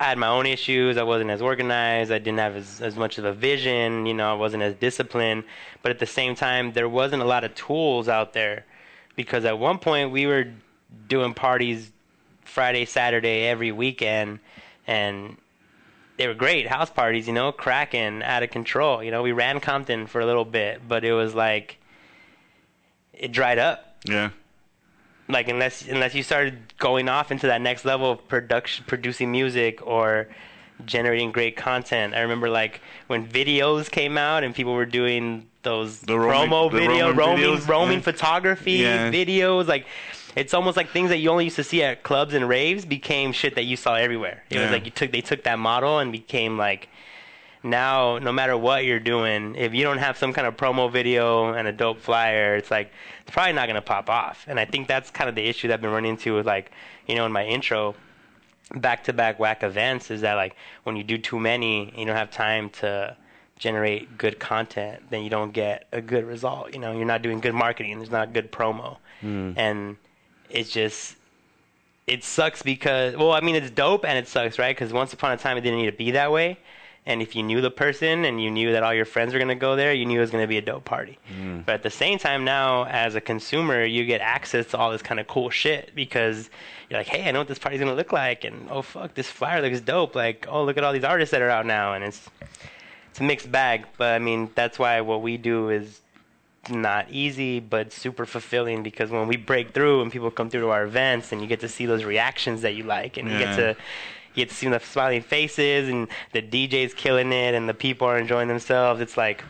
I 0.00 0.04
had 0.04 0.18
my 0.18 0.28
own 0.28 0.46
issues. 0.46 0.96
I 0.96 1.02
wasn't 1.02 1.30
as 1.30 1.42
organized. 1.42 2.12
I 2.12 2.18
didn't 2.18 2.38
have 2.38 2.56
as, 2.56 2.80
as 2.80 2.96
much 2.96 3.18
of 3.18 3.24
a 3.24 3.32
vision. 3.32 4.06
You 4.06 4.14
know, 4.14 4.30
I 4.30 4.34
wasn't 4.34 4.62
as 4.62 4.74
disciplined. 4.74 5.44
But 5.82 5.90
at 5.90 5.98
the 5.98 6.06
same 6.06 6.34
time, 6.34 6.72
there 6.72 6.88
wasn't 6.88 7.22
a 7.22 7.26
lot 7.26 7.44
of 7.44 7.54
tools 7.54 8.08
out 8.08 8.32
there 8.32 8.64
because 9.16 9.44
at 9.44 9.58
one 9.58 9.78
point 9.78 10.10
we 10.10 10.26
were 10.26 10.46
doing 11.08 11.34
parties 11.34 11.90
Friday, 12.44 12.84
Saturday, 12.84 13.46
every 13.46 13.72
weekend, 13.72 14.38
and 14.86 15.36
they 16.16 16.26
were 16.26 16.34
great 16.34 16.66
house 16.66 16.90
parties. 16.90 17.26
You 17.26 17.32
know, 17.32 17.52
cracking, 17.52 18.22
out 18.22 18.42
of 18.42 18.50
control. 18.50 19.02
You 19.02 19.10
know, 19.10 19.22
we 19.22 19.32
ran 19.32 19.60
Compton 19.60 20.06
for 20.06 20.20
a 20.20 20.26
little 20.26 20.44
bit, 20.44 20.82
but 20.86 21.04
it 21.04 21.12
was 21.12 21.34
like 21.34 21.78
it 23.12 23.32
dried 23.32 23.58
up 23.58 23.94
yeah, 24.04 24.30
like 25.28 25.48
unless 25.48 25.86
unless 25.88 26.14
you 26.14 26.22
started 26.22 26.58
going 26.78 27.08
off 27.08 27.30
into 27.32 27.46
that 27.46 27.60
next 27.60 27.84
level 27.84 28.10
of 28.12 28.28
production 28.28 28.84
producing 28.86 29.30
music 29.32 29.84
or 29.86 30.28
generating 30.84 31.30
great 31.32 31.56
content 31.56 32.14
i 32.14 32.20
remember 32.20 32.50
like 32.50 32.80
when 33.06 33.26
videos 33.26 33.90
came 33.90 34.18
out 34.18 34.42
and 34.44 34.54
people 34.54 34.74
were 34.74 34.84
doing 34.86 35.46
those 35.62 36.00
The 36.00 36.18
roaming- 36.18 36.50
promo 36.50 36.70
the 36.70 36.78
video 36.78 37.12
roaming 37.12 37.44
roaming 37.44 37.66
roaming 37.66 37.98
yeah. 37.98 38.02
photography 38.04 38.72
Yeah. 38.72 39.10
videos 39.10 39.66
like 39.66 39.86
it's 40.36 40.52
almost 40.52 40.76
like 40.76 40.90
things 40.90 41.10
that 41.10 41.18
you 41.18 41.30
only 41.30 41.44
used 41.44 41.56
to 41.56 41.64
see 41.64 41.82
at 41.82 42.02
clubs 42.02 42.34
and 42.34 42.48
raves 42.48 42.84
became 42.84 43.32
shit 43.32 43.54
that 43.54 43.64
you 43.64 43.76
saw 43.76 43.94
everywhere 43.94 44.42
it 44.50 44.58
was 44.58 44.70
like 44.70 44.84
you 44.84 44.90
took 44.90 45.10
they 45.12 45.20
took 45.22 45.44
that 45.44 45.58
model 45.58 46.00
and 46.00 46.10
became 46.12 46.58
like 46.58 46.88
now 47.64 48.18
no 48.18 48.30
matter 48.30 48.56
what 48.56 48.84
you're 48.84 49.00
doing 49.00 49.56
if 49.56 49.72
you 49.72 49.82
don't 49.82 49.98
have 49.98 50.18
some 50.18 50.34
kind 50.34 50.46
of 50.46 50.54
promo 50.54 50.92
video 50.92 51.54
and 51.54 51.66
a 51.66 51.72
dope 51.72 51.98
flyer 51.98 52.56
it's 52.56 52.70
like 52.70 52.92
it's 53.22 53.30
probably 53.30 53.54
not 53.54 53.66
going 53.66 53.74
to 53.74 53.82
pop 53.82 54.10
off. 54.10 54.44
And 54.46 54.60
i 54.60 54.66
think 54.66 54.86
that's 54.86 55.10
kind 55.10 55.28
of 55.28 55.34
the 55.34 55.42
issue 55.42 55.68
that 55.68 55.74
i've 55.74 55.80
been 55.80 55.90
running 55.90 56.10
into 56.10 56.34
with 56.34 56.46
like 56.46 56.70
you 57.06 57.14
know 57.14 57.24
in 57.24 57.32
my 57.32 57.44
intro 57.44 57.94
back 58.74 59.04
to 59.04 59.12
back 59.12 59.40
whack 59.40 59.62
events 59.62 60.10
is 60.10 60.20
that 60.20 60.34
like 60.34 60.54
when 60.84 60.94
you 60.94 61.02
do 61.02 61.16
too 61.16 61.40
many 61.40 61.92
you 61.96 62.04
don't 62.04 62.16
have 62.16 62.30
time 62.30 62.68
to 62.70 63.16
generate 63.58 64.18
good 64.18 64.38
content 64.38 65.02
then 65.08 65.22
you 65.22 65.30
don't 65.30 65.52
get 65.52 65.86
a 65.92 66.02
good 66.02 66.24
result 66.24 66.74
you 66.74 66.78
know? 66.78 66.92
You're 66.92 67.06
not 67.06 67.22
doing 67.22 67.40
good 67.40 67.54
marketing 67.54 67.98
there's 67.98 68.10
not 68.10 68.32
good 68.34 68.52
promo. 68.52 68.98
Hmm. 69.20 69.52
And 69.56 69.96
it's 70.50 70.70
just 70.70 71.16
it 72.06 72.22
sucks 72.22 72.62
because 72.62 73.16
well 73.16 73.32
i 73.32 73.40
mean 73.40 73.54
it's 73.54 73.70
dope 73.70 74.04
and 74.04 74.18
it 74.18 74.28
sucks 74.28 74.58
right? 74.58 74.76
Because 74.76 74.92
once 74.92 75.14
upon 75.14 75.32
a 75.32 75.38
time 75.38 75.56
it 75.56 75.62
didn't 75.62 75.78
need 75.78 75.90
to 75.90 75.96
be 75.96 76.10
that 76.10 76.30
way 76.30 76.58
and 77.06 77.20
if 77.20 77.36
you 77.36 77.42
knew 77.42 77.60
the 77.60 77.70
person 77.70 78.24
and 78.24 78.42
you 78.42 78.50
knew 78.50 78.72
that 78.72 78.82
all 78.82 78.94
your 78.94 79.04
friends 79.04 79.32
were 79.32 79.38
going 79.38 79.48
to 79.48 79.54
go 79.54 79.76
there 79.76 79.92
you 79.92 80.06
knew 80.06 80.18
it 80.18 80.22
was 80.22 80.30
going 80.30 80.42
to 80.42 80.48
be 80.48 80.58
a 80.58 80.62
dope 80.62 80.84
party. 80.84 81.18
Mm. 81.38 81.66
But 81.66 81.76
at 81.76 81.82
the 81.82 81.90
same 81.90 82.18
time 82.18 82.44
now 82.44 82.84
as 82.86 83.14
a 83.14 83.20
consumer 83.20 83.84
you 83.84 84.04
get 84.04 84.20
access 84.20 84.66
to 84.68 84.78
all 84.78 84.90
this 84.90 85.02
kind 85.02 85.20
of 85.20 85.26
cool 85.26 85.50
shit 85.50 85.94
because 85.94 86.50
you're 86.88 87.00
like 87.00 87.08
hey 87.08 87.28
i 87.28 87.30
know 87.30 87.40
what 87.40 87.48
this 87.48 87.58
party's 87.58 87.80
going 87.80 87.90
to 87.90 87.96
look 87.96 88.12
like 88.12 88.44
and 88.44 88.68
oh 88.70 88.82
fuck 88.82 89.14
this 89.14 89.28
flyer 89.28 89.62
looks 89.62 89.80
dope 89.80 90.14
like 90.14 90.46
oh 90.48 90.64
look 90.64 90.76
at 90.76 90.84
all 90.84 90.92
these 90.92 91.04
artists 91.04 91.30
that 91.32 91.42
are 91.42 91.50
out 91.50 91.66
now 91.66 91.94
and 91.94 92.04
it's 92.04 92.28
it's 93.10 93.20
a 93.20 93.22
mixed 93.22 93.50
bag. 93.52 93.86
But 93.96 94.14
i 94.14 94.18
mean 94.18 94.50
that's 94.54 94.78
why 94.78 95.00
what 95.00 95.22
we 95.22 95.36
do 95.36 95.70
is 95.70 96.00
not 96.70 97.10
easy 97.10 97.60
but 97.60 97.92
super 97.92 98.24
fulfilling 98.24 98.82
because 98.82 99.10
when 99.10 99.28
we 99.28 99.36
break 99.36 99.72
through 99.72 100.00
and 100.00 100.10
people 100.10 100.30
come 100.30 100.48
through 100.48 100.62
to 100.62 100.70
our 100.70 100.84
events 100.84 101.32
and 101.32 101.42
you 101.42 101.46
get 101.46 101.60
to 101.60 101.68
see 101.68 101.84
those 101.86 102.04
reactions 102.04 102.62
that 102.62 102.74
you 102.74 102.84
like 102.84 103.16
and 103.16 103.30
you 103.30 103.38
get 103.38 103.54
to 103.56 103.76
you 104.34 104.42
get 104.42 104.50
to 104.50 104.54
see 104.54 104.68
the 104.68 104.80
smiling 104.80 105.22
faces 105.22 105.88
and 105.88 106.08
the 106.32 106.42
DJ's 106.42 106.94
killing 106.94 107.32
it 107.32 107.54
and 107.54 107.68
the 107.68 107.74
people 107.74 108.06
are 108.06 108.18
enjoying 108.18 108.48
themselves 108.48 109.00
it's 109.00 109.16
like 109.16 109.44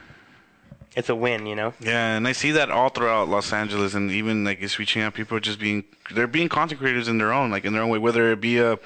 it's 0.96 1.08
a 1.08 1.14
win 1.14 1.46
you 1.46 1.56
know 1.56 1.72
yeah, 1.80 2.16
and 2.16 2.26
I 2.28 2.32
see 2.32 2.52
that 2.52 2.70
all 2.70 2.88
throughout 2.88 3.28
Los 3.28 3.52
Angeles, 3.52 3.94
and 3.94 4.10
even 4.10 4.44
like 4.44 4.62
it's 4.62 4.78
reaching 4.78 5.02
out. 5.02 5.14
People 5.14 5.36
are 5.36 5.40
just 5.40 5.58
being 5.58 5.84
they're 6.12 6.26
being 6.26 6.48
content 6.48 6.80
creators 6.80 7.08
in 7.08 7.18
their 7.18 7.32
own, 7.32 7.50
like 7.50 7.64
in 7.64 7.72
their 7.72 7.82
own 7.82 7.88
way, 7.88 7.98
whether 7.98 8.30
it 8.30 8.40
be 8.40 8.58
a 8.58 8.78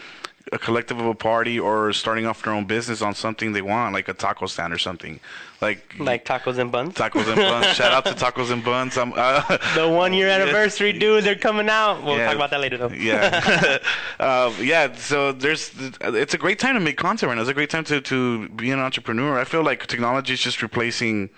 a 0.53 0.59
collective 0.59 0.99
of 0.99 1.07
a 1.07 1.14
party 1.14 1.59
or 1.59 1.92
starting 1.92 2.26
off 2.26 2.42
their 2.42 2.53
own 2.53 2.64
business 2.64 3.03
on 3.03 3.14
something 3.14 3.53
they 3.53 3.62
want, 3.62 3.92
like 3.92 4.09
a 4.09 4.14
taco 4.14 4.46
stand 4.46 4.72
or 4.72 4.78
something, 4.78 5.20
like 5.61 5.94
like 5.99 6.24
tacos 6.24 6.59
and 6.59 6.70
buns 6.72 6.94
tacos 6.94 7.26
and 7.26 7.36
buns. 7.36 7.66
Shout 7.76 7.92
out 7.92 8.05
to 8.07 8.12
tacos 8.12 8.51
and 8.51 8.64
buns. 8.64 8.96
I'm, 8.96 9.12
uh, 9.16 9.42
the 9.74 9.88
one 9.88 10.12
year 10.12 10.28
anniversary 10.38 10.92
dude 10.92 11.24
they're 11.24 11.34
coming 11.34 11.68
out 11.68 12.03
we'll 12.03 12.16
Yeah. 12.16 12.26
talk 12.26 12.36
about 12.36 12.51
that 12.51 12.61
later 12.61 12.78
though 12.78 12.88
yeah, 12.90 13.78
um, 14.20 14.55
yeah. 14.64 14.94
So 14.94 15.32
there's, 15.32 15.72
it's 16.01 16.34
a 16.34 16.38
great 16.38 16.59
time 16.59 16.74
to 16.74 16.80
make 16.80 16.96
content 16.96 17.28
right 17.28 17.34
now. 17.36 17.42
It's 17.42 17.51
a 17.51 17.55
great 17.55 17.70
time 17.70 17.84
to 17.84 18.01
to 18.01 18.49
be 18.51 18.70
an 18.70 18.78
entrepreneur. 18.80 19.38
I 19.38 19.44
feel 19.44 19.62
like 19.62 19.86
technology 19.86 20.32
is 20.34 20.40
just 20.40 20.62
replacing 20.62 21.30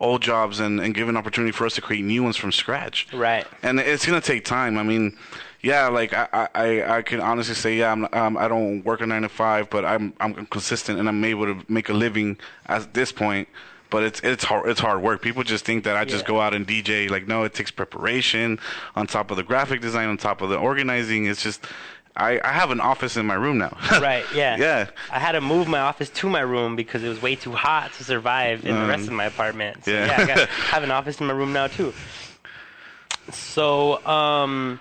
old 0.00 0.20
jobs 0.20 0.58
and, 0.58 0.80
and 0.80 0.94
give 0.94 1.08
an 1.08 1.16
opportunity 1.16 1.52
for 1.52 1.64
us 1.64 1.74
to 1.76 1.80
create 1.80 2.04
new 2.04 2.22
ones 2.24 2.36
from 2.36 2.50
scratch. 2.50 3.06
Right. 3.12 3.46
And 3.62 3.78
it's 3.78 4.04
gonna 4.04 4.20
take 4.20 4.44
time. 4.44 4.76
I 4.76 4.82
mean, 4.82 5.16
yeah, 5.62 5.88
like 5.88 6.12
I 6.12 6.48
I, 6.54 6.96
I 6.98 7.02
can 7.02 7.20
honestly 7.20 7.54
say, 7.54 7.76
yeah, 7.76 7.92
I'm 7.92 8.06
um, 8.12 8.36
I 8.36 8.48
don't 8.48 8.82
work 8.84 9.00
a 9.00 9.06
nine 9.06 9.22
to 9.22 9.28
five, 9.28 9.70
but 9.70 9.84
I'm 9.84 10.12
I'm 10.20 10.46
consistent 10.46 10.98
and 10.98 11.08
I'm 11.08 11.24
able 11.24 11.46
to 11.46 11.64
make 11.72 11.88
a 11.88 11.92
living 11.94 12.38
at 12.66 12.94
this 12.94 13.12
point. 13.12 13.48
But 13.90 14.04
it's 14.04 14.20
it's 14.20 14.44
hard 14.44 14.68
it's 14.70 14.80
hard 14.80 15.02
work. 15.02 15.20
People 15.20 15.42
just 15.44 15.64
think 15.66 15.84
that 15.84 15.96
I 15.96 16.04
just 16.06 16.24
Yeah. 16.24 16.28
go 16.28 16.40
out 16.40 16.54
and 16.54 16.66
DJ. 16.66 17.10
Like 17.10 17.28
no, 17.28 17.44
it 17.44 17.52
takes 17.54 17.70
preparation 17.70 18.58
on 18.96 19.06
top 19.06 19.30
of 19.30 19.36
the 19.36 19.42
graphic 19.42 19.80
design, 19.82 20.08
on 20.08 20.16
top 20.16 20.40
of 20.40 20.48
the 20.48 20.56
organizing. 20.56 21.26
It's 21.26 21.42
just 21.42 21.64
I, 22.16 22.40
I 22.44 22.52
have 22.52 22.70
an 22.70 22.80
office 22.80 23.16
in 23.16 23.24
my 23.26 23.34
room 23.34 23.56
now. 23.58 23.76
Right, 24.00 24.24
yeah. 24.34 24.56
yeah. 24.58 24.90
I 25.10 25.18
had 25.18 25.32
to 25.32 25.40
move 25.40 25.66
my 25.68 25.78
office 25.80 26.10
to 26.10 26.28
my 26.28 26.40
room 26.40 26.76
because 26.76 27.02
it 27.02 27.08
was 27.08 27.22
way 27.22 27.36
too 27.36 27.52
hot 27.52 27.92
to 27.94 28.04
survive 28.04 28.66
in 28.66 28.74
the 28.78 28.86
rest 28.86 29.04
Um, 29.04 29.08
of 29.08 29.14
my 29.14 29.24
apartment. 29.24 29.84
So 29.86 29.90
yeah. 29.92 30.06
yeah, 30.06 30.20
I 30.22 30.26
got, 30.26 30.48
have 30.74 30.82
an 30.82 30.90
office 30.90 31.20
in 31.20 31.26
my 31.26 31.32
room 31.32 31.52
now 31.54 31.68
too. 31.68 31.94
So, 33.30 34.04
um, 34.06 34.80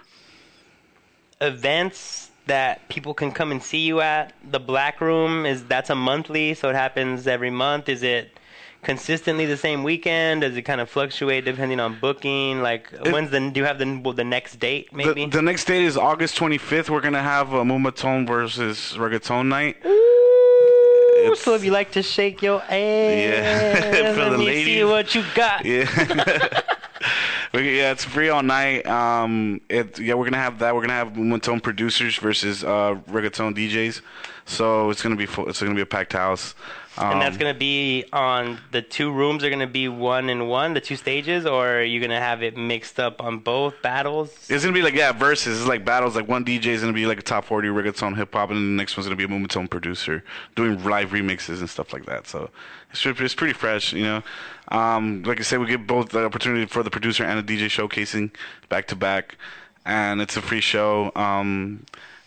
events 1.42 2.32
that 2.48 2.88
people 2.89 3.14
can 3.14 3.32
come 3.32 3.52
and 3.52 3.62
see 3.62 3.80
you 3.80 4.02
at. 4.02 4.34
The 4.50 4.60
Black 4.60 5.02
Room 5.02 5.46
is 5.46 5.64
that's 5.66 5.89
a 5.89 5.96
monthly, 5.96 6.54
so 6.54 6.70
it 6.70 6.76
happens 6.76 7.28
every 7.28 7.50
month. 7.50 7.89
Is 7.89 8.04
it 8.04 8.38
consistently 8.84 9.46
the 9.46 9.58
same 9.58 9.84
weekend? 9.84 10.42
Does 10.42 10.56
it 10.58 10.64
kind 10.64 10.82
of 10.82 10.89
fluctuate 10.89 11.46
depending 11.46 11.80
on 11.80 12.00
booking? 12.00 12.62
Like, 12.62 12.92
when's 13.06 13.32
the 13.32 13.39
do 13.52 13.60
you 13.60 13.66
have 13.66 13.80
the 13.80 14.14
the 14.16 14.24
next 14.24 14.60
date? 14.60 14.94
Maybe. 14.94 15.26
The, 15.26 15.38
the 15.38 15.42
next 15.42 15.66
date 15.66 15.84
is 15.84 15.98
August 15.98 16.38
25th. 16.38 16.89
We're 16.89 17.02
gonna 17.02 17.22
have 17.22 17.54
a 17.54 17.64
Moombahton 17.64 18.28
versus 18.28 18.96
Reggaeton 18.98 19.48
night. 19.48 19.78
Ooh, 19.86 21.36
so 21.36 21.54
if 21.54 21.64
you 21.64 21.72
like 21.72 21.92
to 21.92 22.02
shake 22.02 22.42
your 22.42 22.62
ass, 22.64 22.72
Yeah, 22.72 24.14
for 24.14 24.30
let 24.32 24.39
me 24.39 24.64
see 24.64 24.84
what 24.84 25.14
you 25.14 25.24
got. 25.36 25.66
Yeah. 25.66 26.62
Yeah, 27.54 27.91
it's 27.91 28.06
free 28.06 28.30
all 28.30 28.43
night. 28.43 28.88
Um, 28.88 29.60
it 29.68 29.99
yeah, 29.99 30.14
we're 30.14 30.24
gonna 30.24 30.38
have 30.38 30.60
that. 30.60 30.74
We're 30.74 30.82
gonna 30.82 30.93
have 30.93 31.10
Moombahton 31.10 31.62
producers 31.62 32.16
versus 32.16 32.64
uh, 32.64 32.95
reggaeton 33.10 33.56
DJs. 33.56 34.02
So 34.45 34.89
it's 34.89 35.02
gonna 35.02 35.18
be 35.18 35.26
it's 35.26 35.62
gonna 35.62 35.76
be 35.76 35.82
a 35.82 35.86
packed 35.86 36.14
house. 36.14 36.56
Um, 36.98 37.14
And 37.14 37.22
that's 37.22 37.38
gonna 37.38 37.54
be 37.54 38.04
on 38.12 38.60
the 38.72 38.82
two 38.82 39.12
rooms 39.12 39.44
are 39.46 39.50
gonna 39.50 39.66
be 39.66 39.88
one 39.88 40.30
and 40.30 40.50
one, 40.50 40.74
the 40.74 40.82
two 40.82 40.98
stages, 40.98 41.46
or 41.46 41.78
are 41.78 41.84
you 41.84 42.02
gonna 42.02 42.20
have 42.20 42.44
it 42.44 42.58
mixed 42.58 43.00
up 43.00 43.22
on 43.22 43.39
both 43.39 43.82
battles? 43.82 44.30
It's 44.50 44.64
gonna 44.64 44.74
be 44.74 44.82
like 44.82 44.94
yeah, 44.94 45.14
versus. 45.14 45.60
It's 45.60 45.68
like 45.68 45.86
battles. 45.86 46.18
Like 46.18 46.28
one 46.28 46.44
DJ 46.44 46.68
is 46.68 46.82
gonna 46.82 46.92
be 46.92 47.06
like 47.06 47.20
a 47.20 47.22
top 47.24 47.46
forty 47.46 47.70
reggaeton 47.70 48.18
hip 48.18 48.34
hop, 48.34 48.50
and 48.50 48.58
then 48.58 48.76
the 48.76 48.82
next 48.82 48.98
one's 48.98 49.08
gonna 49.08 49.16
be 49.16 49.24
a 49.24 49.28
Moombahton 49.28 49.70
producer 49.70 50.24
doing 50.56 50.84
live 50.84 51.12
remixes 51.12 51.60
and 51.60 51.70
stuff 51.70 51.94
like 51.94 52.06
that. 52.08 52.28
So 52.28 52.50
it's 52.92 53.02
pretty, 53.02 53.24
it's 53.24 53.36
pretty 53.36 53.54
fresh, 53.54 53.94
you 53.94 54.04
know. 54.04 54.24
Um, 54.68 55.24
like 55.24 55.39
I 55.39 55.44
said, 55.44 55.60
we 55.60 55.68
give 55.68 55.88
both 55.88 56.10
the 56.10 56.26
opportunity 56.26 56.66
for 56.66 56.84
the 56.84 56.89
producer 56.92 57.24
and 57.24 57.39
the 57.39 57.58
DJ 57.58 57.68
showcasing 57.68 58.32
back 58.68 58.88
to 58.88 58.98
back, 58.98 59.38
and 59.86 60.22
it's 60.22 60.36
a 60.36 60.42
free 60.42 60.62
show. 60.62 61.14
Um, 61.16 61.86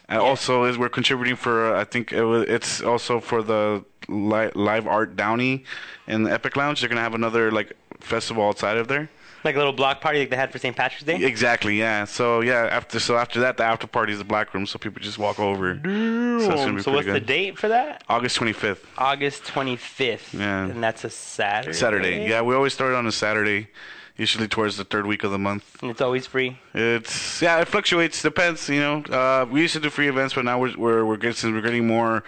and 0.08 0.18
also 0.20 0.64
is 0.64 0.76
we're 0.78 0.88
contributing 0.88 1.36
for 1.36 1.74
uh, 1.74 1.80
I 1.80 1.84
think 1.84 2.12
it 2.12 2.24
was, 2.24 2.46
it's 2.48 2.82
also 2.82 3.20
for 3.20 3.42
the 3.42 3.84
li- 4.08 4.50
live 4.54 4.86
art 4.86 5.16
Downey 5.16 5.64
in 6.06 6.24
the 6.24 6.32
Epic 6.32 6.56
Lounge. 6.56 6.80
They're 6.80 6.88
gonna 6.88 7.00
have 7.00 7.14
another 7.14 7.50
like 7.50 7.72
festival 8.00 8.46
outside 8.46 8.76
of 8.76 8.88
there. 8.88 9.08
Like 9.44 9.56
a 9.56 9.58
little 9.58 9.74
block 9.74 10.00
party 10.00 10.20
like 10.20 10.30
they 10.30 10.36
had 10.36 10.50
for 10.50 10.58
St. 10.58 10.74
Patrick's 10.74 11.04
Day. 11.04 11.22
Exactly, 11.22 11.78
yeah. 11.78 12.06
So 12.06 12.40
yeah, 12.40 12.66
after 12.70 12.98
so 12.98 13.18
after 13.18 13.40
that, 13.40 13.58
the 13.58 13.64
after 13.64 13.86
party 13.86 14.12
is 14.14 14.18
the 14.18 14.24
black 14.24 14.54
room, 14.54 14.64
so 14.66 14.78
people 14.78 15.02
just 15.02 15.18
walk 15.18 15.38
over. 15.38 15.74
So, 15.74 15.80
be 15.82 16.40
So 16.40 16.48
pretty 16.54 16.90
what's 16.90 17.06
the 17.06 17.20
date 17.20 17.58
for 17.58 17.68
that? 17.68 18.04
August 18.08 18.36
twenty 18.36 18.54
fifth, 18.54 18.86
August 18.96 19.44
25th. 19.44 20.32
Yeah. 20.32 20.64
And 20.64 20.82
that's 20.82 21.04
a 21.04 21.10
Saturday. 21.10 21.76
Saturday. 21.76 22.26
Yeah, 22.28 22.40
we 22.40 22.54
always 22.54 22.72
start 22.72 22.94
on 22.94 23.06
a 23.06 23.12
Saturday, 23.12 23.68
usually 24.16 24.48
towards 24.48 24.76
the 24.76 24.84
third 24.84 25.06
week 25.06 25.24
of 25.24 25.30
the 25.30 25.38
month. 25.38 25.82
And 25.82 25.90
it's 25.90 26.00
always 26.00 26.26
free. 26.26 26.58
It's 26.72 27.42
yeah, 27.42 27.60
it 27.60 27.68
fluctuates. 27.68 28.22
Depends, 28.22 28.68
you 28.68 28.80
know. 28.80 29.02
Uh, 29.02 29.46
we 29.50 29.62
used 29.62 29.74
to 29.74 29.80
do 29.80 29.90
free 29.90 30.08
events, 30.08 30.34
but 30.34 30.44
now 30.44 30.58
we're 30.58 30.76
we're 30.76 31.04
we're 31.04 31.16
getting 31.16 31.52
we're 31.52 31.60
getting 31.60 31.86
more 31.86 32.22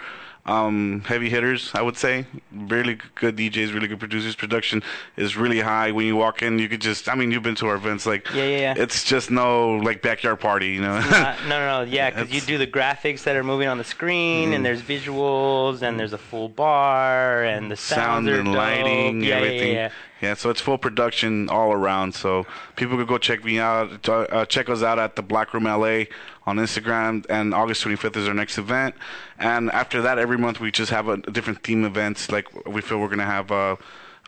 um, 0.47 1.01
heavy 1.05 1.29
hitters. 1.29 1.71
I 1.75 1.81
would 1.81 1.97
say 1.97 2.25
really 2.51 2.97
good 3.15 3.35
DJs, 3.35 3.73
really 3.73 3.87
good 3.87 3.99
producers. 3.99 4.35
Production 4.35 4.81
is 5.17 5.35
really 5.35 5.59
high. 5.59 5.91
When 5.91 6.05
you 6.05 6.15
walk 6.15 6.41
in, 6.41 6.57
you 6.59 6.69
could 6.69 6.81
just. 6.81 7.09
I 7.09 7.15
mean, 7.15 7.31
you've 7.31 7.43
been 7.43 7.55
to 7.55 7.67
our 7.67 7.75
events, 7.75 8.05
like 8.05 8.27
Yeah, 8.33 8.43
yeah, 8.45 8.57
yeah. 8.59 8.73
It's 8.77 9.03
just 9.03 9.29
no 9.29 9.75
like 9.75 10.01
backyard 10.01 10.39
party, 10.39 10.67
you 10.69 10.81
know. 10.81 10.95
Uh, 10.95 11.35
no, 11.43 11.59
no, 11.59 11.83
no. 11.85 11.91
Yeah, 11.91 12.09
because 12.09 12.33
you 12.33 12.41
do 12.41 12.57
the 12.57 12.67
graphics 12.67 13.23
that 13.23 13.35
are 13.35 13.43
moving 13.43 13.67
on 13.67 13.77
the 13.77 13.83
screen, 13.83 14.51
Mm. 14.51 14.55
and 14.55 14.65
there's 14.65 14.81
visuals, 14.81 15.81
and 15.81 15.99
there's 15.99 16.13
a 16.13 16.17
full 16.17 16.49
bar, 16.49 17.43
and 17.43 17.69
the 17.69 17.75
sound 17.75 18.29
and 18.29 18.45
dope. 18.45 18.55
lighting, 18.55 19.21
yeah, 19.21 19.35
everything. 19.35 19.73
Yeah, 19.73 19.89
yeah, 20.21 20.33
so 20.33 20.49
it's 20.49 20.61
full 20.61 20.77
production 20.77 21.49
all 21.49 21.71
around. 21.73 22.13
So 22.15 22.45
people 22.75 22.97
could 22.97 23.07
go 23.07 23.17
check 23.17 23.43
me 23.43 23.59
out, 23.59 24.07
uh, 24.07 24.45
check 24.45 24.69
us 24.69 24.81
out 24.81 24.97
at 24.99 25.15
the 25.15 25.21
Black 25.21 25.53
Room 25.53 25.65
LA 25.65 26.05
on 26.47 26.55
Instagram. 26.57 27.25
And 27.29 27.53
August 27.53 27.83
25th 27.83 28.15
is 28.15 28.27
our 28.27 28.33
next 28.33 28.57
event. 28.57 28.95
And 29.37 29.69
after 29.71 30.01
that, 30.01 30.17
every 30.17 30.37
month 30.37 30.59
we 30.59 30.71
just 30.71 30.89
have 30.91 31.09
a, 31.09 31.17
different 31.17 31.61
theme 31.61 31.83
events. 31.83 32.31
Like 32.31 32.65
we 32.65 32.81
feel 32.81 32.99
we're 32.99 33.09
gonna 33.09 33.25
have 33.25 33.51
a, 33.51 33.77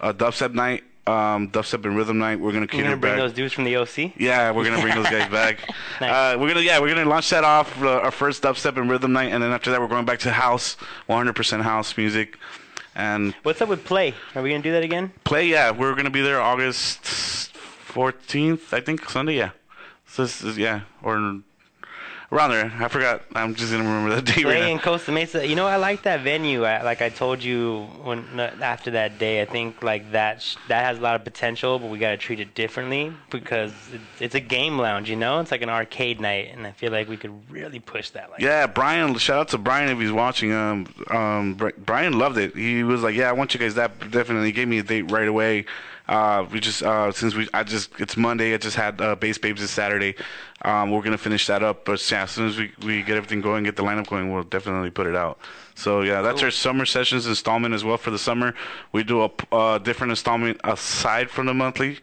a 0.01 0.13
dubstep 0.13 0.53
night, 0.53 0.83
um, 1.07 1.49
dubstep 1.49 1.85
and 1.85 1.95
rhythm 1.95 2.19
night. 2.19 2.39
We're 2.39 2.51
gonna 2.51 2.67
cater 2.67 2.83
gonna 2.83 2.97
bring 2.97 3.13
back. 3.13 3.19
those 3.19 3.33
dudes 3.33 3.53
from 3.53 3.63
the 3.63 3.77
OC. 3.77 4.17
Yeah, 4.17 4.51
we're 4.51 4.65
gonna 4.65 4.81
bring 4.81 4.95
those 4.95 5.09
guys 5.09 5.31
back. 5.31 5.59
Nice. 6.01 6.11
uh, 6.11 6.37
we're 6.37 6.49
gonna 6.49 6.59
yeah, 6.59 6.79
we're 6.79 6.93
gonna 6.93 7.09
launch 7.09 7.29
that 7.29 7.45
off 7.45 7.81
uh, 7.81 7.99
our 8.01 8.11
first 8.11 8.43
dubstep 8.43 8.77
and 8.77 8.89
rhythm 8.89 9.13
night, 9.13 9.31
and 9.31 9.41
then 9.41 9.51
after 9.51 9.71
that 9.71 9.79
we're 9.79 9.87
going 9.87 10.05
back 10.05 10.19
to 10.19 10.31
house, 10.31 10.75
100% 11.09 11.61
house 11.61 11.97
music, 11.97 12.37
and 12.95 13.33
What's 13.43 13.61
up 13.61 13.69
with 13.69 13.85
play? 13.85 14.13
Are 14.35 14.43
we 14.43 14.49
gonna 14.49 14.61
do 14.61 14.73
that 14.73 14.83
again? 14.83 15.13
play. 15.23 15.47
Yeah, 15.47 15.71
we're 15.71 15.95
gonna 15.95 16.09
be 16.09 16.21
there 16.21 16.41
August 16.41 17.01
14th, 17.87 18.73
I 18.73 18.81
think 18.81 19.09
Sunday. 19.09 19.37
Yeah, 19.37 19.51
so 20.05 20.23
this 20.23 20.43
is 20.43 20.57
yeah, 20.57 20.81
or 21.01 21.39
around 22.31 22.51
there. 22.51 22.71
I 22.79 22.87
forgot. 22.87 23.23
I'm 23.33 23.55
just 23.55 23.71
gonna 23.71 23.83
remember 23.83 24.15
the 24.15 24.21
date 24.33 24.45
right 24.45 24.69
in 24.69 24.79
Costa 24.79 25.11
Mesa. 25.11 25.45
You 25.45 25.55
know, 25.55 25.65
I 25.65 25.77
like 25.77 26.03
that 26.03 26.21
venue. 26.21 26.63
I, 26.63 26.81
like 26.83 27.01
I 27.01 27.09
told 27.09 27.43
you 27.43 27.83
when 28.03 28.39
after 28.39 28.91
that 28.91 29.17
day, 29.19 29.41
I 29.41 29.45
think 29.45 29.81
like 29.83 30.11
that 30.11 30.41
sh- 30.41 30.55
that 30.67 30.85
has 30.85 30.97
a 30.97 31.01
lot 31.01 31.15
of 31.15 31.23
potential, 31.23 31.79
but 31.79 31.89
we 31.89 31.97
gotta 31.97 32.17
treat 32.17 32.39
it 32.39 32.53
differently 32.53 33.13
because 33.29 33.71
it's, 33.93 34.03
it's 34.19 34.35
a 34.35 34.39
game 34.39 34.77
lounge. 34.77 35.09
You 35.09 35.15
know, 35.15 35.39
it's 35.39 35.51
like 35.51 35.61
an 35.61 35.69
arcade 35.69 36.19
night, 36.21 36.49
and 36.53 36.65
I 36.67 36.71
feel 36.71 36.91
like 36.91 37.07
we 37.09 37.17
could 37.17 37.51
really 37.51 37.79
push 37.79 38.11
that. 38.11 38.29
Like, 38.29 38.41
Yeah, 38.41 38.67
Brian. 38.67 39.15
Shout 39.17 39.39
out 39.39 39.47
to 39.49 39.57
Brian 39.57 39.89
if 39.89 39.99
he's 39.99 40.11
watching. 40.11 40.53
Um, 40.53 40.93
um, 41.09 41.73
Brian 41.77 42.17
loved 42.17 42.37
it. 42.37 42.55
He 42.55 42.83
was 42.83 43.01
like, 43.01 43.15
"Yeah, 43.15 43.29
I 43.29 43.33
want 43.33 43.53
you 43.53 43.59
guys 43.59 43.75
that 43.75 44.11
definitely." 44.11 44.47
He 44.47 44.51
gave 44.53 44.67
me 44.67 44.79
a 44.79 44.83
date 44.83 45.11
right 45.11 45.27
away. 45.27 45.65
Uh, 46.09 46.43
we 46.51 46.59
just 46.59 46.81
uh, 46.81 47.11
since 47.11 47.35
we 47.35 47.47
I 47.53 47.61
just 47.61 47.91
it's 47.99 48.17
Monday. 48.17 48.55
I 48.55 48.57
just 48.57 48.75
had 48.75 48.99
uh, 48.99 49.15
Bass 49.15 49.37
Babes 49.37 49.61
this 49.61 49.69
Saturday. 49.69 50.15
Um, 50.63 50.89
we're 50.89 51.03
gonna 51.03 51.19
finish 51.19 51.45
that 51.45 51.61
up. 51.61 51.85
But 51.85 52.11
yeah, 52.11 52.23
as 52.23 52.31
soon 52.31 52.47
as 52.47 52.57
we, 52.57 52.71
we 52.83 53.03
get 53.03 53.15
everything 53.15 53.41
going, 53.41 53.63
get 53.63 53.75
the 53.75 53.83
lineup 53.83 54.07
going, 54.07 54.33
we'll 54.33 54.41
definitely 54.41 54.89
put 54.89 55.05
it 55.05 55.15
out. 55.15 55.37
So 55.75 56.01
yeah, 56.01 56.23
that's 56.23 56.41
our 56.41 56.49
summer 56.49 56.87
sessions 56.87 57.27
installment 57.27 57.75
as 57.75 57.83
well 57.83 57.97
for 57.97 58.09
the 58.09 58.17
summer. 58.17 58.55
We 58.91 59.03
do 59.03 59.21
a 59.21 59.29
uh, 59.51 59.77
different 59.77 60.09
installment 60.09 60.59
aside 60.63 61.29
from 61.29 61.45
the 61.45 61.53
monthly. 61.53 61.99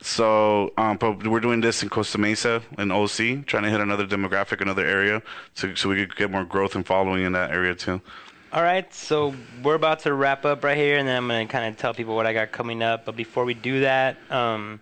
So, 0.00 0.72
um, 0.78 0.96
but 0.96 1.26
we're 1.26 1.40
doing 1.40 1.60
this 1.60 1.82
in 1.82 1.90
Costa 1.90 2.18
Mesa 2.18 2.62
and 2.78 2.90
OC, 2.90 3.46
trying 3.46 3.64
to 3.64 3.70
hit 3.70 3.80
another 3.80 4.06
demographic, 4.06 4.62
another 4.62 4.86
area, 4.86 5.22
so 5.54 5.74
so 5.74 5.88
we 5.88 5.96
could 5.96 6.16
get 6.16 6.30
more 6.30 6.44
growth 6.44 6.76
and 6.76 6.86
following 6.86 7.24
in 7.24 7.32
that 7.32 7.50
area 7.50 7.74
too. 7.74 8.00
All 8.52 8.64
right, 8.64 8.92
so 8.92 9.32
we're 9.62 9.76
about 9.76 10.00
to 10.00 10.12
wrap 10.12 10.44
up 10.44 10.64
right 10.64 10.76
here, 10.76 10.98
and 10.98 11.06
then 11.06 11.16
I'm 11.16 11.28
gonna 11.28 11.46
kind 11.46 11.72
of 11.72 11.78
tell 11.78 11.94
people 11.94 12.16
what 12.16 12.26
I 12.26 12.32
got 12.32 12.50
coming 12.50 12.82
up. 12.82 13.04
But 13.04 13.14
before 13.14 13.44
we 13.44 13.54
do 13.54 13.82
that, 13.82 14.16
um, 14.28 14.80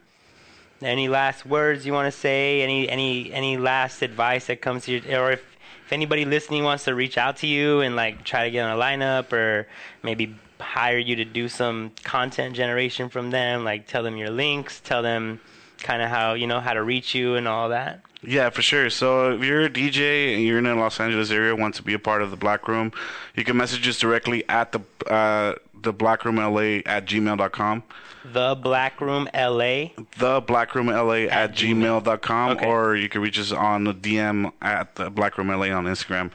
any 0.80 1.06
last 1.06 1.44
words 1.44 1.84
you 1.84 1.92
want 1.92 2.10
to 2.10 2.18
say? 2.18 2.62
Any 2.62 2.88
any 2.88 3.30
any 3.30 3.58
last 3.58 4.00
advice 4.00 4.46
that 4.46 4.62
comes 4.62 4.86
to 4.86 4.92
you, 4.92 5.18
or 5.18 5.32
if 5.32 5.42
if 5.84 5.92
anybody 5.92 6.24
listening 6.24 6.64
wants 6.64 6.84
to 6.84 6.94
reach 6.94 7.18
out 7.18 7.36
to 7.38 7.46
you 7.46 7.82
and 7.82 7.94
like 7.94 8.24
try 8.24 8.44
to 8.44 8.50
get 8.50 8.64
on 8.64 8.74
a 8.74 8.80
lineup, 8.80 9.34
or 9.34 9.68
maybe 10.02 10.34
hire 10.58 10.96
you 10.96 11.16
to 11.16 11.26
do 11.26 11.46
some 11.46 11.92
content 12.04 12.56
generation 12.56 13.10
from 13.10 13.28
them, 13.32 13.64
like 13.64 13.86
tell 13.86 14.02
them 14.02 14.16
your 14.16 14.30
links, 14.30 14.80
tell 14.80 15.02
them 15.02 15.40
kind 15.82 16.02
of 16.02 16.08
how 16.10 16.34
you 16.34 16.46
know 16.46 16.60
how 16.60 16.72
to 16.74 16.82
reach 16.82 17.14
you 17.14 17.34
and 17.36 17.46
all 17.48 17.68
that. 17.70 18.00
Yeah, 18.22 18.50
for 18.50 18.62
sure. 18.62 18.90
So 18.90 19.32
if 19.32 19.44
you're 19.44 19.62
a 19.62 19.70
DJ 19.70 20.34
and 20.34 20.42
you're 20.44 20.58
in 20.58 20.64
the 20.64 20.74
Los 20.74 20.98
Angeles 20.98 21.30
area, 21.30 21.54
want 21.54 21.76
to 21.76 21.82
be 21.82 21.94
a 21.94 21.98
part 22.00 22.20
of 22.20 22.30
the 22.32 22.36
Black 22.36 22.66
Room, 22.66 22.92
you 23.36 23.44
can 23.44 23.56
message 23.56 23.86
us 23.86 23.98
directly 23.98 24.46
at 24.48 24.72
the 24.72 24.80
uh, 25.12 25.54
the 25.80 25.92
Black 25.92 26.24
Room 26.24 26.36
LA 26.36 26.80
at 26.84 27.06
gmail.com. 27.06 27.82
The 28.24 28.56
Black 28.60 29.00
Room 29.00 29.28
LA. 29.32 29.90
The 30.18 30.42
Black 30.44 30.74
Room 30.74 30.88
LA 30.88 31.26
at, 31.30 31.52
gmail.com, 31.54 32.50
Okay. 32.50 32.66
or 32.66 32.96
you 32.96 33.08
can 33.08 33.22
reach 33.22 33.38
us 33.38 33.52
on 33.52 33.84
the 33.84 33.94
DM 33.94 34.52
at 34.60 34.96
the 34.96 35.08
Black 35.08 35.38
Room 35.38 35.48
LA 35.48 35.70
on 35.70 35.84
Instagram. 35.84 36.30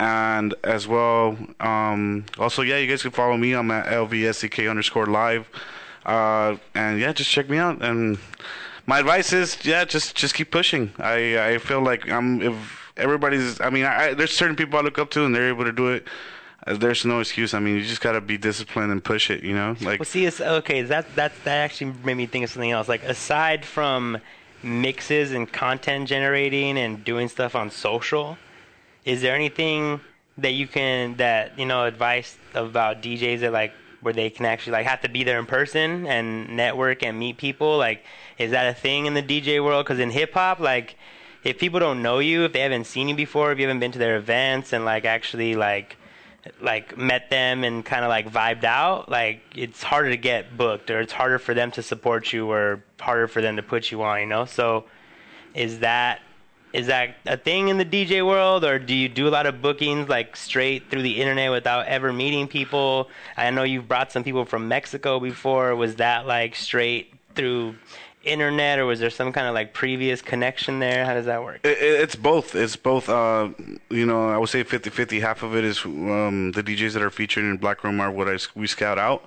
And 0.00 0.54
as 0.62 0.86
well, 0.86 1.36
um, 1.58 2.24
also, 2.38 2.62
yeah, 2.62 2.78
you 2.78 2.86
guys 2.86 3.02
can 3.02 3.10
follow 3.10 3.36
me. 3.36 3.52
I'm 3.52 3.70
at 3.72 3.86
LVSCK 3.86 4.70
underscore 4.70 5.06
live. 5.06 5.48
Uh, 6.06 6.56
and 6.74 7.00
yeah, 7.00 7.12
just 7.12 7.30
check 7.30 7.50
me 7.50 7.58
out. 7.58 7.82
And 7.82 8.18
my 8.88 9.00
advice 9.00 9.34
is, 9.34 9.58
yeah, 9.64 9.84
just 9.84 10.16
just 10.16 10.34
keep 10.34 10.50
pushing. 10.50 10.92
I 10.98 11.38
I 11.50 11.58
feel 11.58 11.82
like 11.82 12.08
I'm 12.10 12.40
if 12.40 12.92
everybody's. 12.96 13.60
I 13.60 13.68
mean, 13.68 13.84
I, 13.84 14.14
there's 14.14 14.32
certain 14.32 14.56
people 14.56 14.78
I 14.78 14.82
look 14.82 14.98
up 14.98 15.10
to, 15.10 15.24
and 15.26 15.34
they're 15.34 15.48
able 15.48 15.64
to 15.64 15.72
do 15.72 15.88
it. 15.88 16.08
uh, 16.66 16.74
there's 16.74 17.04
no 17.04 17.20
excuse. 17.20 17.52
I 17.52 17.60
mean, 17.60 17.74
you 17.76 17.84
just 17.84 18.00
gotta 18.00 18.22
be 18.22 18.38
disciplined 18.38 18.90
and 18.90 19.04
push 19.04 19.30
it. 19.30 19.44
You 19.44 19.54
know, 19.54 19.76
like 19.82 20.00
Well, 20.00 20.06
see, 20.06 20.24
it's 20.24 20.40
okay. 20.40 20.80
That 20.82 21.14
that 21.16 21.32
that 21.44 21.58
actually 21.58 21.92
made 22.02 22.16
me 22.16 22.26
think 22.26 22.44
of 22.44 22.50
something 22.50 22.70
else. 22.70 22.88
Like 22.88 23.04
aside 23.04 23.66
from 23.66 24.18
mixes 24.62 25.32
and 25.32 25.52
content 25.52 26.08
generating 26.08 26.78
and 26.78 27.04
doing 27.04 27.28
stuff 27.28 27.54
on 27.54 27.70
social, 27.70 28.38
is 29.04 29.20
there 29.20 29.34
anything 29.34 30.00
that 30.38 30.54
you 30.54 30.66
can 30.66 31.16
that 31.16 31.58
you 31.58 31.66
know 31.66 31.84
advice 31.84 32.38
about 32.54 33.02
DJs 33.02 33.40
that 33.40 33.52
like 33.52 33.74
where 34.00 34.14
they 34.14 34.30
can 34.30 34.46
actually 34.46 34.72
like 34.72 34.86
have 34.86 35.00
to 35.02 35.08
be 35.08 35.24
there 35.24 35.38
in 35.38 35.46
person 35.46 36.06
and 36.06 36.56
network 36.56 37.02
and 37.02 37.18
meet 37.18 37.36
people? 37.36 37.78
Like, 37.78 38.04
is 38.38 38.50
that 38.52 38.66
a 38.66 38.74
thing 38.74 39.06
in 39.06 39.14
the 39.14 39.22
DJ 39.22 39.62
world? 39.62 39.84
Because 39.84 39.98
in 39.98 40.10
hip 40.10 40.34
hop, 40.34 40.60
like. 40.60 40.96
If 41.44 41.56
people 41.56 41.78
don't 41.78 42.02
know 42.02 42.18
you, 42.18 42.44
if 42.44 42.52
they 42.52 42.60
haven't 42.60 42.84
seen 42.84 43.08
you 43.08 43.14
before, 43.14 43.52
if 43.52 43.58
you 43.60 43.66
haven't 43.68 43.78
been 43.78 43.92
to 43.92 43.98
their 43.98 44.16
events 44.16 44.72
and 44.72 44.84
like 44.84 45.04
actually 45.04 45.54
like 45.54 45.96
like 46.60 46.96
met 46.96 47.30
them 47.30 47.64
and 47.64 47.84
kind 47.84 48.04
of 48.04 48.08
like 48.08 48.30
vibed 48.30 48.64
out, 48.64 49.08
like 49.08 49.40
it's 49.54 49.82
harder 49.82 50.10
to 50.10 50.16
get 50.16 50.56
booked 50.56 50.90
or 50.90 51.00
it's 51.00 51.12
harder 51.12 51.38
for 51.38 51.54
them 51.54 51.70
to 51.72 51.82
support 51.82 52.32
you 52.32 52.50
or 52.50 52.82
harder 53.00 53.28
for 53.28 53.40
them 53.40 53.56
to 53.56 53.62
put 53.62 53.90
you 53.90 54.02
on, 54.02 54.20
you 54.20 54.26
know? 54.26 54.44
So 54.44 54.84
is 55.54 55.80
that 55.80 56.20
is 56.72 56.86
that 56.88 57.16
a 57.26 57.36
thing 57.36 57.68
in 57.68 57.78
the 57.78 57.84
DJ 57.84 58.24
world 58.26 58.64
or 58.64 58.78
do 58.78 58.94
you 58.94 59.08
do 59.08 59.26
a 59.26 59.30
lot 59.30 59.46
of 59.46 59.62
bookings 59.62 60.08
like 60.08 60.36
straight 60.36 60.90
through 60.90 61.02
the 61.02 61.20
internet 61.20 61.50
without 61.50 61.86
ever 61.86 62.12
meeting 62.12 62.46
people? 62.48 63.08
I 63.36 63.50
know 63.50 63.62
you've 63.62 63.88
brought 63.88 64.12
some 64.12 64.22
people 64.24 64.44
from 64.44 64.68
Mexico 64.68 65.18
before. 65.20 65.74
Was 65.76 65.96
that 65.96 66.26
like 66.26 66.54
straight 66.54 67.12
through 67.34 67.74
internet 68.24 68.78
or 68.78 68.84
was 68.84 69.00
there 69.00 69.08
some 69.10 69.32
kind 69.32 69.46
of 69.46 69.54
like 69.54 69.72
previous 69.72 70.20
connection 70.20 70.78
there? 70.80 71.06
How 71.06 71.14
does 71.14 71.26
that 71.26 71.42
work? 71.42 71.60
It, 71.64 71.78
it- 71.78 72.00
it's 72.02 72.16
both. 72.16 72.54
It's 72.54 72.76
both. 72.76 73.08
Uh, 73.08 73.50
you 73.90 74.04
know, 74.04 74.28
I 74.28 74.36
would 74.36 74.48
say 74.50 74.62
50-50. 74.64 75.20
Half 75.20 75.42
of 75.42 75.56
it 75.56 75.64
is 75.64 75.84
um, 75.84 76.52
the 76.52 76.62
DJs 76.62 76.92
that 76.94 77.02
are 77.02 77.10
featured 77.10 77.44
in 77.44 77.56
Black 77.56 77.82
Room 77.84 78.00
are 78.00 78.10
what 78.10 78.28
I, 78.28 78.36
we 78.54 78.66
scout 78.66 78.98
out, 78.98 79.24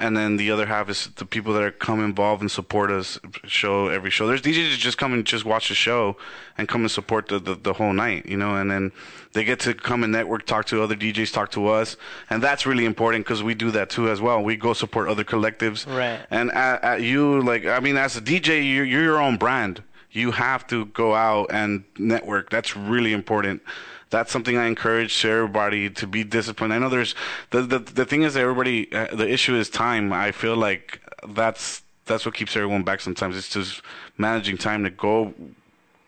and 0.00 0.16
then 0.16 0.38
the 0.38 0.50
other 0.50 0.66
half 0.66 0.88
is 0.88 1.08
the 1.16 1.26
people 1.26 1.52
that 1.52 1.62
are 1.62 1.70
come 1.70 2.02
involved 2.02 2.40
and 2.40 2.50
support 2.50 2.90
us 2.90 3.20
show 3.44 3.88
every 3.88 4.10
show. 4.10 4.26
There's 4.26 4.40
DJs 4.40 4.70
that 4.70 4.78
just 4.78 4.96
come 4.96 5.12
and 5.12 5.26
just 5.26 5.44
watch 5.44 5.68
the 5.68 5.74
show 5.74 6.16
and 6.56 6.66
come 6.66 6.80
and 6.80 6.90
support 6.90 7.28
the, 7.28 7.38
the, 7.38 7.54
the 7.54 7.74
whole 7.74 7.92
night, 7.92 8.24
you 8.24 8.38
know, 8.38 8.56
and 8.56 8.70
then 8.70 8.92
they 9.34 9.44
get 9.44 9.60
to 9.60 9.74
come 9.74 10.02
and 10.02 10.10
network, 10.10 10.46
talk 10.46 10.64
to 10.66 10.82
other 10.82 10.96
DJs, 10.96 11.32
talk 11.32 11.50
to 11.52 11.68
us, 11.68 11.98
and 12.30 12.42
that's 12.42 12.66
really 12.66 12.86
important 12.86 13.26
because 13.26 13.42
we 13.42 13.54
do 13.54 13.70
that 13.72 13.90
too 13.90 14.08
as 14.08 14.20
well. 14.20 14.42
We 14.42 14.56
go 14.56 14.72
support 14.72 15.08
other 15.08 15.22
collectives, 15.22 15.86
Right. 15.86 16.20
And 16.30 16.50
at, 16.52 16.82
at 16.82 17.02
you, 17.02 17.42
like, 17.42 17.66
I 17.66 17.80
mean, 17.80 17.98
as 17.98 18.16
a 18.16 18.22
DJ, 18.22 18.72
you're, 18.72 18.84
you're 18.84 19.02
your 19.02 19.20
own 19.20 19.36
brand 19.36 19.82
you 20.12 20.32
have 20.32 20.66
to 20.66 20.86
go 20.86 21.14
out 21.14 21.46
and 21.52 21.84
network. 21.96 22.50
That's 22.50 22.76
really 22.76 23.12
important. 23.12 23.62
That's 24.10 24.32
something 24.32 24.56
I 24.56 24.66
encourage 24.66 25.24
everybody 25.24 25.88
to 25.90 26.06
be 26.06 26.24
disciplined. 26.24 26.72
I 26.72 26.78
know 26.78 26.88
there's 26.88 27.14
the 27.50 27.62
the, 27.62 27.78
the 27.78 28.04
thing 28.04 28.22
is 28.22 28.34
that 28.34 28.40
everybody 28.40 28.92
uh, 28.92 29.14
the 29.14 29.28
issue 29.28 29.54
is 29.54 29.70
time. 29.70 30.12
I 30.12 30.32
feel 30.32 30.56
like 30.56 31.00
that's 31.28 31.82
that's 32.06 32.26
what 32.26 32.34
keeps 32.34 32.56
everyone 32.56 32.82
back 32.82 33.00
sometimes. 33.00 33.36
It's 33.36 33.48
just 33.48 33.82
managing 34.18 34.58
time 34.58 34.84
to 34.84 34.90
go 34.90 35.32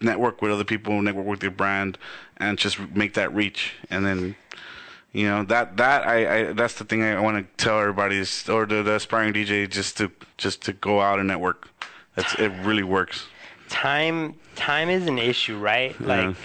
network 0.00 0.42
with 0.42 0.52
other 0.52 0.64
people, 0.64 1.00
network 1.00 1.26
with 1.26 1.42
your 1.42 1.52
brand, 1.52 1.96
and 2.36 2.58
just 2.58 2.78
make 2.94 3.14
that 3.14 3.32
reach. 3.32 3.74
And 3.88 4.04
then, 4.04 4.36
you 5.12 5.26
know, 5.26 5.44
that 5.44 5.76
that 5.76 6.06
I, 6.06 6.48
I 6.48 6.52
that's 6.52 6.74
the 6.74 6.84
thing 6.84 7.02
I 7.02 7.20
want 7.20 7.38
to 7.38 7.64
tell 7.64 7.78
everybody 7.78 8.18
is, 8.18 8.48
or 8.48 8.66
the, 8.66 8.82
the 8.82 8.96
aspiring 8.96 9.32
DJ, 9.32 9.70
just 9.70 9.96
to 9.98 10.10
just 10.36 10.62
to 10.62 10.72
go 10.72 11.00
out 11.00 11.18
and 11.18 11.28
network. 11.28 11.68
That's 12.16 12.34
it. 12.34 12.52
Really 12.62 12.82
works. 12.82 13.26
time 13.68 14.34
time 14.54 14.90
is 14.90 15.06
an 15.06 15.18
issue, 15.18 15.56
right? 15.56 15.98
Like 16.00 16.36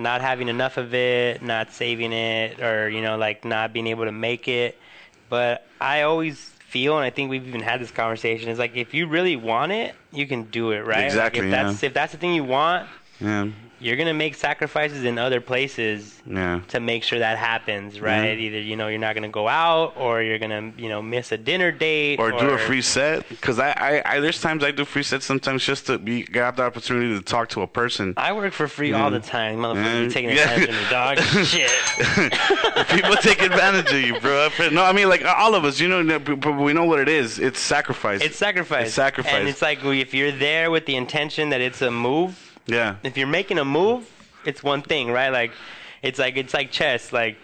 not 0.00 0.20
having 0.20 0.48
enough 0.48 0.76
of 0.76 0.94
it, 0.94 1.42
not 1.42 1.72
saving 1.72 2.12
it, 2.12 2.60
or 2.60 2.88
you 2.88 3.02
know, 3.02 3.16
like 3.16 3.44
not 3.44 3.72
being 3.72 3.86
able 3.86 4.04
to 4.04 4.12
make 4.12 4.48
it. 4.48 4.78
But 5.28 5.64
I 5.80 6.02
always 6.02 6.38
feel, 6.38 6.96
and 6.96 7.04
I 7.04 7.10
think 7.10 7.30
we've 7.30 7.46
even 7.46 7.60
had 7.60 7.80
this 7.80 7.90
conversation, 7.90 8.48
is 8.48 8.58
like 8.58 8.76
if 8.76 8.94
you 8.94 9.06
really 9.06 9.36
want 9.36 9.72
it, 9.72 9.94
you 10.12 10.26
can 10.26 10.44
do 10.44 10.72
it, 10.72 10.80
right? 10.80 10.96
Like, 10.96 11.06
Exactly, 11.06 11.46
if 11.46 11.50
that's 11.50 11.82
if 11.82 11.94
that's 11.94 12.12
the 12.12 12.18
thing 12.18 12.34
you 12.34 12.44
want, 12.44 12.88
Yeah, 13.20 13.48
you're 13.80 13.96
gonna 13.96 14.14
make 14.14 14.34
sacrifices 14.34 15.04
in 15.04 15.18
other 15.18 15.40
places 15.40 16.20
yeah. 16.26 16.60
to 16.68 16.80
make 16.80 17.02
sure 17.02 17.18
that 17.18 17.38
happens, 17.38 17.98
right? 18.00 18.38
Yeah. 18.38 18.46
Either 18.46 18.60
you 18.60 18.76
know 18.76 18.88
you're 18.88 18.98
not 18.98 19.14
gonna 19.14 19.28
go 19.28 19.48
out, 19.48 19.94
or 19.96 20.22
you're 20.22 20.38
gonna 20.38 20.72
you 20.76 20.88
know 20.88 21.00
miss 21.00 21.32
a 21.32 21.38
dinner 21.38 21.72
date, 21.72 22.20
Or 22.20 22.30
do 22.30 22.50
a 22.50 22.58
free 22.58 22.82
set 22.82 23.28
because 23.28 23.58
I, 23.58 23.70
I, 23.70 24.16
I 24.16 24.20
there's 24.20 24.40
times 24.40 24.62
I 24.62 24.70
do 24.70 24.84
free 24.84 25.02
sets 25.02 25.24
sometimes 25.24 25.64
just 25.64 25.86
to 25.86 25.98
be 25.98 26.22
get 26.22 26.56
the 26.56 26.64
opportunity 26.64 27.14
to 27.14 27.22
talk 27.22 27.48
to 27.50 27.62
a 27.62 27.66
person. 27.66 28.14
I 28.16 28.32
work 28.32 28.52
for 28.52 28.68
free 28.68 28.92
all 28.92 29.10
the 29.10 29.20
time, 29.20 29.56
motherfucker. 29.56 29.84
Yeah. 29.84 30.00
You 30.00 30.10
taking 30.10 30.30
Yeah. 30.30 30.50
advantage 30.50 30.68
of 30.68 30.74
me, 30.74 30.90
dog. 30.90 31.18
Shit. 31.46 31.70
People 32.88 33.16
take 33.16 33.42
advantage 33.42 33.92
of 33.92 34.00
you, 34.00 34.20
bro. 34.20 34.50
No, 34.72 34.84
I 34.84 34.92
mean 34.92 35.08
like 35.08 35.24
all 35.24 35.54
of 35.54 35.64
us, 35.64 35.80
you 35.80 35.88
know, 35.88 36.18
we 36.60 36.72
know 36.74 36.84
what 36.84 37.00
it 37.00 37.08
is. 37.08 37.38
It's 37.38 37.58
sacrifice. 37.58 38.20
It's 38.20 38.36
sacrifice. 38.36 38.86
It's 38.86 38.94
sacrifice. 38.94 39.32
And 39.32 39.48
it's 39.48 39.62
like 39.62 39.82
if 39.82 40.12
you're 40.12 40.32
there 40.32 40.70
with 40.70 40.84
the 40.86 40.96
intention 40.96 41.48
that 41.50 41.60
it's 41.60 41.80
a 41.80 41.90
move, 41.90 42.49
yeah, 42.66 42.96
if 43.02 43.16
you're 43.16 43.26
making 43.26 43.58
a 43.58 43.64
move, 43.64 44.10
it's 44.44 44.62
one 44.62 44.82
thing, 44.82 45.10
right? 45.10 45.30
Like 45.30 45.52
it's 46.02 46.18
like 46.18 46.36
it's 46.36 46.54
like 46.54 46.70
chess. 46.70 47.12
Like 47.12 47.36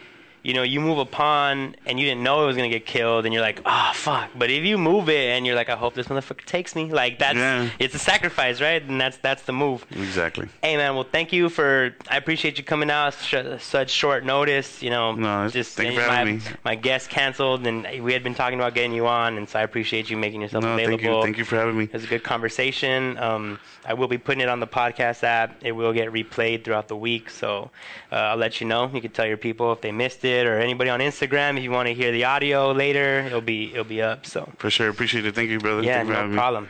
you 0.46 0.54
know, 0.54 0.62
you 0.62 0.80
move 0.80 0.98
a 0.98 1.04
pawn 1.04 1.74
and 1.86 1.98
you 1.98 2.06
didn't 2.06 2.22
know 2.22 2.44
it 2.44 2.46
was 2.46 2.54
gonna 2.56 2.68
get 2.68 2.86
killed, 2.86 3.24
and 3.24 3.34
you're 3.34 3.42
like, 3.42 3.60
oh 3.66 3.90
fuck. 3.94 4.30
But 4.36 4.48
if 4.50 4.62
you 4.64 4.78
move 4.78 5.08
it 5.08 5.30
and 5.34 5.44
you're 5.44 5.56
like, 5.56 5.68
I 5.68 5.74
hope 5.76 5.94
this 5.94 6.06
motherfucker 6.06 6.44
takes 6.44 6.76
me, 6.76 6.84
like 6.92 7.18
that's 7.18 7.36
Yeah. 7.36 7.68
it's 7.80 7.94
a 7.96 7.98
sacrifice, 7.98 8.60
right? 8.60 8.80
And 8.82 9.00
that's 9.00 9.16
that's 9.18 9.42
the 9.42 9.52
move. 9.52 9.84
exactly. 9.90 10.46
Hey 10.62 10.76
man, 10.76 10.94
well 10.94 11.08
thank 11.10 11.32
you 11.32 11.48
for. 11.48 11.94
I 12.08 12.16
appreciate 12.16 12.58
you 12.58 12.64
coming 12.64 12.90
out 12.90 13.14
sh- 13.14 13.34
such 13.58 13.90
short 13.90 14.24
notice. 14.24 14.82
You 14.84 14.90
know, 14.90 15.12
No, 15.12 15.48
just 15.48 15.76
thank 15.76 15.94
you 15.94 16.00
for 16.00 16.06
my, 16.06 16.14
having 16.14 16.36
me. 16.36 16.42
my 16.64 16.74
guest 16.76 17.10
canceled, 17.10 17.66
and 17.66 17.84
we 18.04 18.12
had 18.12 18.22
been 18.22 18.34
talking 18.36 18.58
about 18.60 18.74
getting 18.74 18.92
you 18.92 19.06
on, 19.08 19.36
and 19.38 19.48
so 19.48 19.58
I 19.58 19.62
appreciate 19.62 20.10
you 20.10 20.16
making 20.16 20.42
yourself 20.42 20.62
No, 20.62 20.74
available. 20.74 20.98
thank 20.98 21.02
you, 21.02 21.22
thank 21.22 21.38
you 21.38 21.44
for 21.44 21.56
having 21.56 21.76
me. 21.76 21.84
It 21.84 21.92
was 21.92 22.04
a 22.04 22.06
good 22.06 22.22
conversation. 22.22 23.18
Um, 23.18 23.58
I 23.84 23.94
will 23.94 24.08
be 24.08 24.18
putting 24.18 24.42
it 24.42 24.48
on 24.48 24.60
the 24.60 24.66
podcast 24.66 25.24
app. 25.24 25.56
It 25.62 25.72
will 25.72 25.92
get 25.92 26.12
replayed 26.12 26.62
throughout 26.64 26.86
the 26.86 26.96
week, 26.96 27.30
so 27.30 27.70
uh, 28.12 28.14
I'll 28.30 28.36
let 28.36 28.60
you 28.60 28.66
know. 28.68 28.88
You 28.94 29.00
can 29.00 29.10
tell 29.10 29.26
your 29.26 29.36
people 29.48 29.72
if 29.72 29.80
they 29.80 29.90
missed 29.92 30.24
it, 30.24 30.35
or 30.44 30.58
anybody 30.58 30.90
on 30.90 30.98
Instagram 31.00 31.56
if 31.56 31.62
you 31.62 31.70
want 31.70 31.86
to 31.86 31.94
hear 31.94 32.10
the 32.10 32.24
audio 32.24 32.72
later. 32.72 33.20
It'll 33.20 33.40
be 33.40 33.70
it'll 33.72 33.84
be 33.84 34.02
up. 34.02 34.26
So 34.26 34.52
For 34.58 34.70
sure, 34.70 34.88
appreciate 34.88 35.24
it. 35.24 35.34
Thank 35.36 35.50
you, 35.50 35.60
brother. 35.60 35.82
yeah, 35.82 35.98
Thank 35.98 36.08
no 36.08 36.14
having 36.16 36.30
me. 36.32 36.36
problem. 36.36 36.68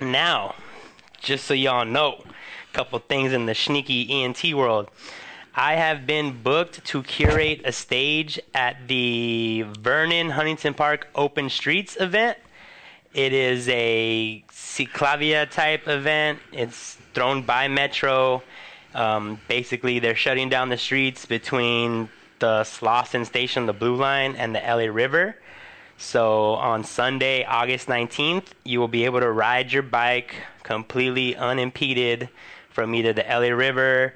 Now, 0.00 0.54
just 1.20 1.44
so 1.44 1.54
y'all 1.54 1.84
know, 1.84 2.24
a 2.24 2.72
couple 2.74 2.98
things 2.98 3.32
in 3.32 3.46
the 3.46 3.54
sneaky 3.54 4.10
ENT 4.24 4.42
world. 4.54 4.88
I 5.54 5.74
have 5.74 6.06
been 6.06 6.42
booked 6.42 6.82
to 6.86 7.02
curate 7.02 7.60
a 7.66 7.72
stage 7.72 8.40
at 8.54 8.88
the 8.88 9.66
Vernon 9.78 10.30
Huntington 10.30 10.72
Park 10.72 11.08
Open 11.14 11.50
Streets 11.50 11.94
event. 12.00 12.38
It 13.12 13.34
is 13.34 13.68
a 13.68 14.42
Ciclavia 14.50 15.50
type 15.50 15.86
event. 15.88 16.38
It's 16.52 16.96
thrown 17.12 17.42
by 17.42 17.68
Metro. 17.68 18.42
Um, 18.94 19.38
basically, 19.46 19.98
they're 19.98 20.14
shutting 20.16 20.48
down 20.48 20.70
the 20.70 20.78
streets 20.78 21.26
between 21.26 22.08
the 22.42 22.64
Slauson 22.64 23.24
Station, 23.24 23.66
the 23.66 23.72
Blue 23.72 23.94
Line, 23.94 24.34
and 24.34 24.52
the 24.52 24.58
LA 24.58 24.92
River. 24.92 25.36
So 25.96 26.54
on 26.54 26.82
Sunday, 26.82 27.44
August 27.44 27.86
19th, 27.86 28.46
you 28.64 28.80
will 28.80 28.88
be 28.88 29.04
able 29.04 29.20
to 29.20 29.30
ride 29.30 29.72
your 29.72 29.84
bike 29.84 30.34
completely 30.64 31.36
unimpeded 31.36 32.28
from 32.68 32.96
either 32.96 33.12
the 33.12 33.22
LA 33.22 33.54
River 33.54 34.14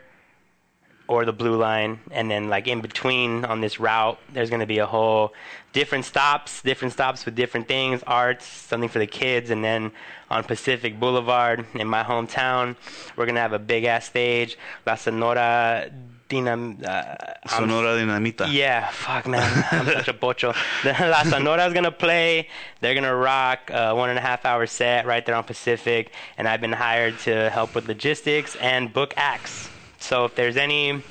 or 1.06 1.24
the 1.24 1.32
blue 1.32 1.54
line 1.54 2.00
and 2.10 2.28
then 2.28 2.48
like 2.48 2.66
in 2.66 2.80
between 2.80 3.44
on 3.44 3.60
this 3.60 3.78
route 3.78 4.18
there's 4.32 4.50
going 4.50 4.58
to 4.58 4.66
be 4.66 4.78
a 4.78 4.86
whole 4.86 5.32
different 5.72 6.04
stops 6.04 6.62
different 6.62 6.92
stops 6.92 7.24
with 7.24 7.36
different 7.36 7.68
things 7.68 8.02
arts 8.08 8.44
something 8.44 8.88
for 8.88 8.98
the 8.98 9.06
kids 9.06 9.50
and 9.50 9.62
then 9.62 9.92
on 10.32 10.42
pacific 10.42 10.98
boulevard 10.98 11.64
in 11.74 11.86
my 11.86 12.02
hometown 12.02 12.74
we're 13.14 13.24
going 13.24 13.36
to 13.36 13.40
have 13.40 13.52
a 13.52 13.58
big 13.60 13.84
ass 13.84 14.04
stage 14.04 14.58
la 14.84 14.96
sonora 14.96 15.88
dinam 16.28 16.82
uh, 16.84 17.14
I'm 17.44 17.68
Sonora 17.68 17.96
Dinamita. 17.96 18.52
yeah, 18.52 18.88
fuck 18.90 19.26
man, 19.26 19.64
I'm 19.70 19.86
such 19.86 20.08
a 20.08 20.14
bocho. 20.14 20.54
The 20.82 20.90
La 21.08 21.22
Sonora's 21.22 21.72
gonna 21.72 21.92
play. 21.92 22.48
They're 22.80 22.94
gonna 22.94 23.14
rock 23.14 23.70
a 23.70 23.94
one 23.94 24.10
and 24.10 24.18
a 24.18 24.22
half 24.22 24.44
hour 24.44 24.66
set 24.66 25.06
right 25.06 25.24
there 25.24 25.34
on 25.34 25.44
Pacific, 25.44 26.12
and 26.36 26.48
I've 26.48 26.60
been 26.60 26.72
hired 26.72 27.18
to 27.20 27.50
help 27.50 27.74
with 27.74 27.86
logistics 27.88 28.56
and 28.56 28.92
book 28.92 29.14
acts. 29.16 29.70
So 29.98 30.24
if 30.24 30.34
there's 30.34 30.56
any 30.56 31.02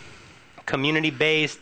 community-based 0.66 1.59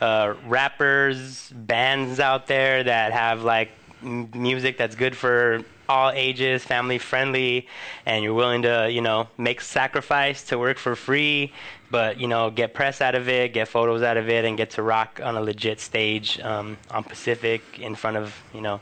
uh, 0.00 0.34
rappers, 0.46 1.50
bands 1.54 2.20
out 2.20 2.46
there 2.46 2.82
that 2.84 3.12
have 3.12 3.42
like 3.42 3.70
m- 4.02 4.30
music 4.34 4.78
that's 4.78 4.94
good 4.96 5.16
for 5.16 5.62
all 5.88 6.10
ages, 6.12 6.62
family 6.62 6.98
friendly, 6.98 7.66
and 8.06 8.22
you're 8.22 8.32
willing 8.34 8.62
to, 8.62 8.88
you 8.90 9.00
know, 9.00 9.28
make 9.36 9.60
sacrifice 9.60 10.44
to 10.44 10.56
work 10.58 10.78
for 10.78 10.94
free, 10.94 11.52
but 11.90 12.20
you 12.20 12.28
know, 12.28 12.50
get 12.50 12.74
press 12.74 13.00
out 13.00 13.14
of 13.14 13.28
it, 13.28 13.52
get 13.52 13.68
photos 13.68 14.02
out 14.02 14.16
of 14.16 14.28
it, 14.28 14.44
and 14.44 14.56
get 14.56 14.70
to 14.70 14.82
rock 14.82 15.20
on 15.22 15.36
a 15.36 15.40
legit 15.40 15.80
stage 15.80 16.40
um, 16.40 16.76
on 16.90 17.04
Pacific 17.04 17.62
in 17.78 17.94
front 17.94 18.16
of, 18.16 18.34
you 18.54 18.60
know, 18.60 18.80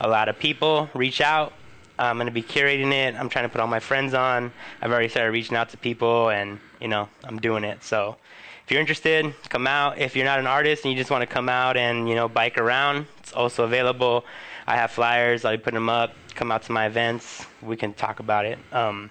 a 0.00 0.08
lot 0.08 0.28
of 0.28 0.38
people. 0.38 0.88
Reach 0.94 1.20
out. 1.20 1.52
I'm 1.98 2.18
gonna 2.18 2.30
be 2.30 2.42
curating 2.42 2.92
it. 2.92 3.14
I'm 3.14 3.28
trying 3.28 3.44
to 3.44 3.48
put 3.48 3.60
all 3.60 3.66
my 3.66 3.80
friends 3.80 4.14
on. 4.14 4.52
I've 4.80 4.90
already 4.90 5.08
started 5.08 5.30
reaching 5.30 5.56
out 5.56 5.68
to 5.70 5.76
people, 5.76 6.30
and 6.30 6.58
you 6.80 6.88
know, 6.88 7.08
I'm 7.24 7.38
doing 7.38 7.64
it. 7.64 7.84
So 7.84 8.16
if 8.64 8.70
you're 8.70 8.80
interested, 8.80 9.34
come 9.48 9.66
out. 9.66 9.98
If 9.98 10.16
you're 10.16 10.24
not 10.24 10.38
an 10.38 10.46
artist 10.46 10.84
and 10.84 10.92
you 10.92 10.98
just 10.98 11.10
want 11.10 11.22
to 11.22 11.26
come 11.26 11.48
out 11.48 11.76
and 11.76 12.08
you 12.08 12.14
know 12.14 12.28
bike 12.28 12.58
around, 12.58 13.06
it's 13.18 13.32
also 13.32 13.64
available. 13.64 14.24
I 14.66 14.76
have 14.76 14.90
flyers. 14.90 15.44
I'll 15.44 15.56
be 15.56 15.62
putting 15.62 15.76
them 15.76 15.88
up. 15.88 16.14
Come 16.34 16.52
out 16.52 16.62
to 16.64 16.72
my 16.72 16.86
events. 16.86 17.44
We 17.60 17.76
can 17.76 17.94
talk 17.94 18.20
about 18.20 18.46
it. 18.46 18.58
Um, 18.72 19.10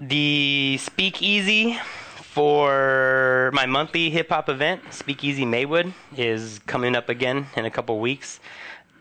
the 0.00 0.78
Speakeasy 0.80 1.78
for 2.22 3.50
my 3.52 3.66
monthly 3.66 4.10
hip 4.10 4.28
hop 4.28 4.48
event, 4.48 4.92
Speakeasy 4.92 5.44
Maywood, 5.44 5.92
is 6.16 6.60
coming 6.66 6.94
up 6.94 7.08
again 7.08 7.46
in 7.56 7.64
a 7.64 7.70
couple 7.70 7.98
weeks. 7.98 8.38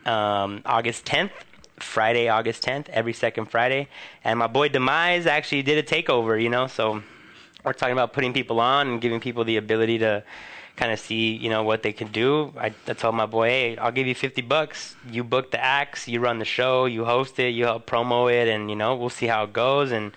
Um, 0.05 0.61
August 0.65 1.05
10th, 1.05 1.31
Friday, 1.77 2.29
August 2.29 2.63
10th, 2.63 2.89
every 2.89 3.13
second 3.13 3.45
Friday. 3.45 3.89
And 4.23 4.39
my 4.39 4.47
boy 4.47 4.69
Demise 4.69 5.27
actually 5.27 5.61
did 5.61 5.77
a 5.77 5.83
takeover, 5.83 6.41
you 6.41 6.49
know, 6.49 6.65
so 6.65 7.03
we're 7.63 7.73
talking 7.73 7.93
about 7.93 8.13
putting 8.13 8.33
people 8.33 8.59
on 8.59 8.87
and 8.87 9.01
giving 9.01 9.19
people 9.19 9.43
the 9.43 9.57
ability 9.57 9.99
to 9.99 10.23
kind 10.77 10.91
of 10.91 10.99
see, 10.99 11.35
you 11.35 11.49
know, 11.49 11.63
what 11.63 11.83
they 11.83 11.91
can 11.91 12.07
do. 12.11 12.53
I, 12.57 12.73
I 12.87 12.93
told 12.93 13.13
my 13.13 13.25
boy, 13.25 13.49
hey, 13.49 13.77
I'll 13.77 13.91
give 13.91 14.07
you 14.07 14.15
50 14.15 14.41
bucks. 14.43 14.95
You 15.11 15.23
book 15.23 15.51
the 15.51 15.63
acts, 15.63 16.07
you 16.07 16.21
run 16.21 16.39
the 16.39 16.45
show, 16.45 16.85
you 16.85 17.05
host 17.05 17.37
it, 17.39 17.49
you 17.49 17.65
help 17.65 17.85
promo 17.85 18.31
it, 18.31 18.47
and, 18.47 18.69
you 18.69 18.75
know, 18.75 18.95
we'll 18.95 19.09
see 19.09 19.27
how 19.27 19.43
it 19.43 19.53
goes. 19.53 19.91
And 19.91 20.13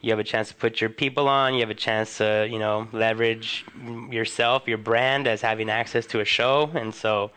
you 0.00 0.10
have 0.10 0.18
a 0.18 0.24
chance 0.24 0.48
to 0.48 0.54
put 0.54 0.80
your 0.80 0.90
people 0.90 1.28
on. 1.28 1.54
You 1.54 1.60
have 1.60 1.70
a 1.70 1.74
chance 1.74 2.18
to, 2.18 2.46
you 2.50 2.58
know, 2.58 2.88
leverage 2.92 3.64
yourself, 4.10 4.68
your 4.68 4.78
brand 4.78 5.26
as 5.26 5.40
having 5.40 5.70
access 5.70 6.06
to 6.06 6.20
a 6.20 6.24
show. 6.24 6.70
And 6.74 6.94
so 6.94 7.30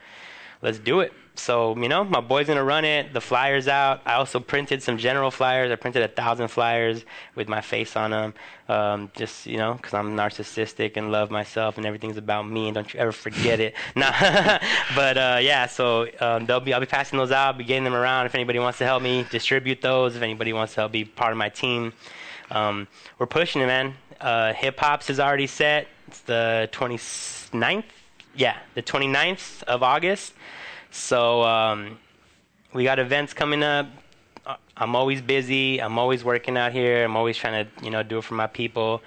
let's 0.62 0.80
do 0.80 1.00
it. 1.00 1.14
So, 1.40 1.76
you 1.78 1.88
know, 1.88 2.04
my 2.04 2.20
boy's 2.20 2.48
gonna 2.48 2.64
run 2.64 2.84
it. 2.84 3.14
The 3.14 3.22
flyers 3.22 3.68
out. 3.70 4.02
I 4.06 4.16
also 4.16 4.42
printed 4.42 4.84
some 4.84 4.98
general 4.98 5.32
flyers. 5.32 5.72
I 5.72 5.76
printed 5.76 6.04
a 6.04 6.10
thousand 6.10 6.50
flyers 6.50 7.06
with 7.34 7.48
my 7.48 7.62
face 7.62 7.96
on 7.96 8.12
them. 8.12 8.34
Um, 8.68 9.10
just, 9.16 9.46
you 9.46 9.58
know, 9.58 9.74
because 9.74 9.94
I'm 9.94 10.18
narcissistic 10.18 10.98
and 10.98 11.12
love 11.12 11.32
myself 11.32 11.78
and 11.78 11.86
everything's 11.86 12.18
about 12.18 12.48
me. 12.48 12.68
And 12.68 12.76
don't 12.76 12.94
you 12.94 13.00
ever 13.00 13.12
forget 13.12 13.60
it. 13.60 13.74
Nah. 13.96 14.12
but 14.96 15.18
uh, 15.18 15.40
yeah, 15.42 15.66
so 15.66 16.08
um, 16.20 16.46
they'll 16.46 16.60
be. 16.60 16.74
I'll 16.74 16.80
be 16.80 16.86
passing 16.86 17.18
those 17.18 17.32
out. 17.32 17.48
I'll 17.48 17.54
be 17.54 17.64
getting 17.64 17.86
them 17.86 17.96
around. 17.96 18.26
If 18.26 18.36
anybody 18.36 18.60
wants 18.60 18.78
to 18.80 18.86
help 18.86 19.02
me 19.02 19.26
distribute 19.32 19.82
those. 19.82 20.16
If 20.16 20.22
anybody 20.22 20.54
wants 20.54 20.74
to 20.74 20.82
help 20.82 20.92
be 20.92 21.06
part 21.06 21.32
of 21.32 21.38
my 21.38 21.50
team, 21.50 21.94
um, 22.52 22.88
we're 23.18 23.28
pushing 23.28 23.62
it, 23.62 23.68
man. 23.68 23.96
Uh, 24.20 24.54
Hip 24.54 24.80
Hops 24.80 25.10
is 25.10 25.20
already 25.20 25.48
set. 25.48 25.88
It's 26.08 26.22
the 26.22 26.70
29th. 26.72 27.84
Yeah, 28.36 28.58
the 28.76 28.82
29th 28.82 29.64
of 29.64 29.84
August. 29.84 30.34
So 30.92 31.44
um, 31.44 32.00
we 32.74 32.84
got 32.84 33.00
events 33.00 33.34
coming 33.34 33.64
up. 33.64 33.88
I'm 34.76 34.96
always 34.96 35.22
busy. 35.22 35.82
I'm 35.82 36.00
always 36.00 36.24
working 36.24 36.58
out 36.58 36.72
here. 36.72 37.04
I'm 37.04 37.16
always 37.16 37.38
trying 37.38 37.66
to, 37.66 37.84
you 37.84 37.92
know, 37.92 38.02
do 38.02 38.20
it 38.20 38.24
for 38.24 38.34
my 38.34 38.48
people. 38.48 39.02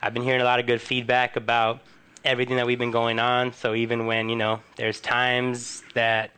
I've 0.00 0.12
been 0.12 0.22
hearing 0.22 0.42
a 0.42 0.44
lot 0.44 0.60
of 0.60 0.66
good 0.66 0.80
feedback 0.80 1.36
about 1.36 1.80
everything 2.24 2.56
that 2.56 2.66
we've 2.66 2.78
been 2.78 2.90
going 2.90 3.18
on. 3.18 3.52
So 3.52 3.74
even 3.74 4.06
when, 4.06 4.28
you 4.28 4.36
know, 4.36 4.60
there's 4.76 5.00
times 5.00 5.82
that 5.94 6.30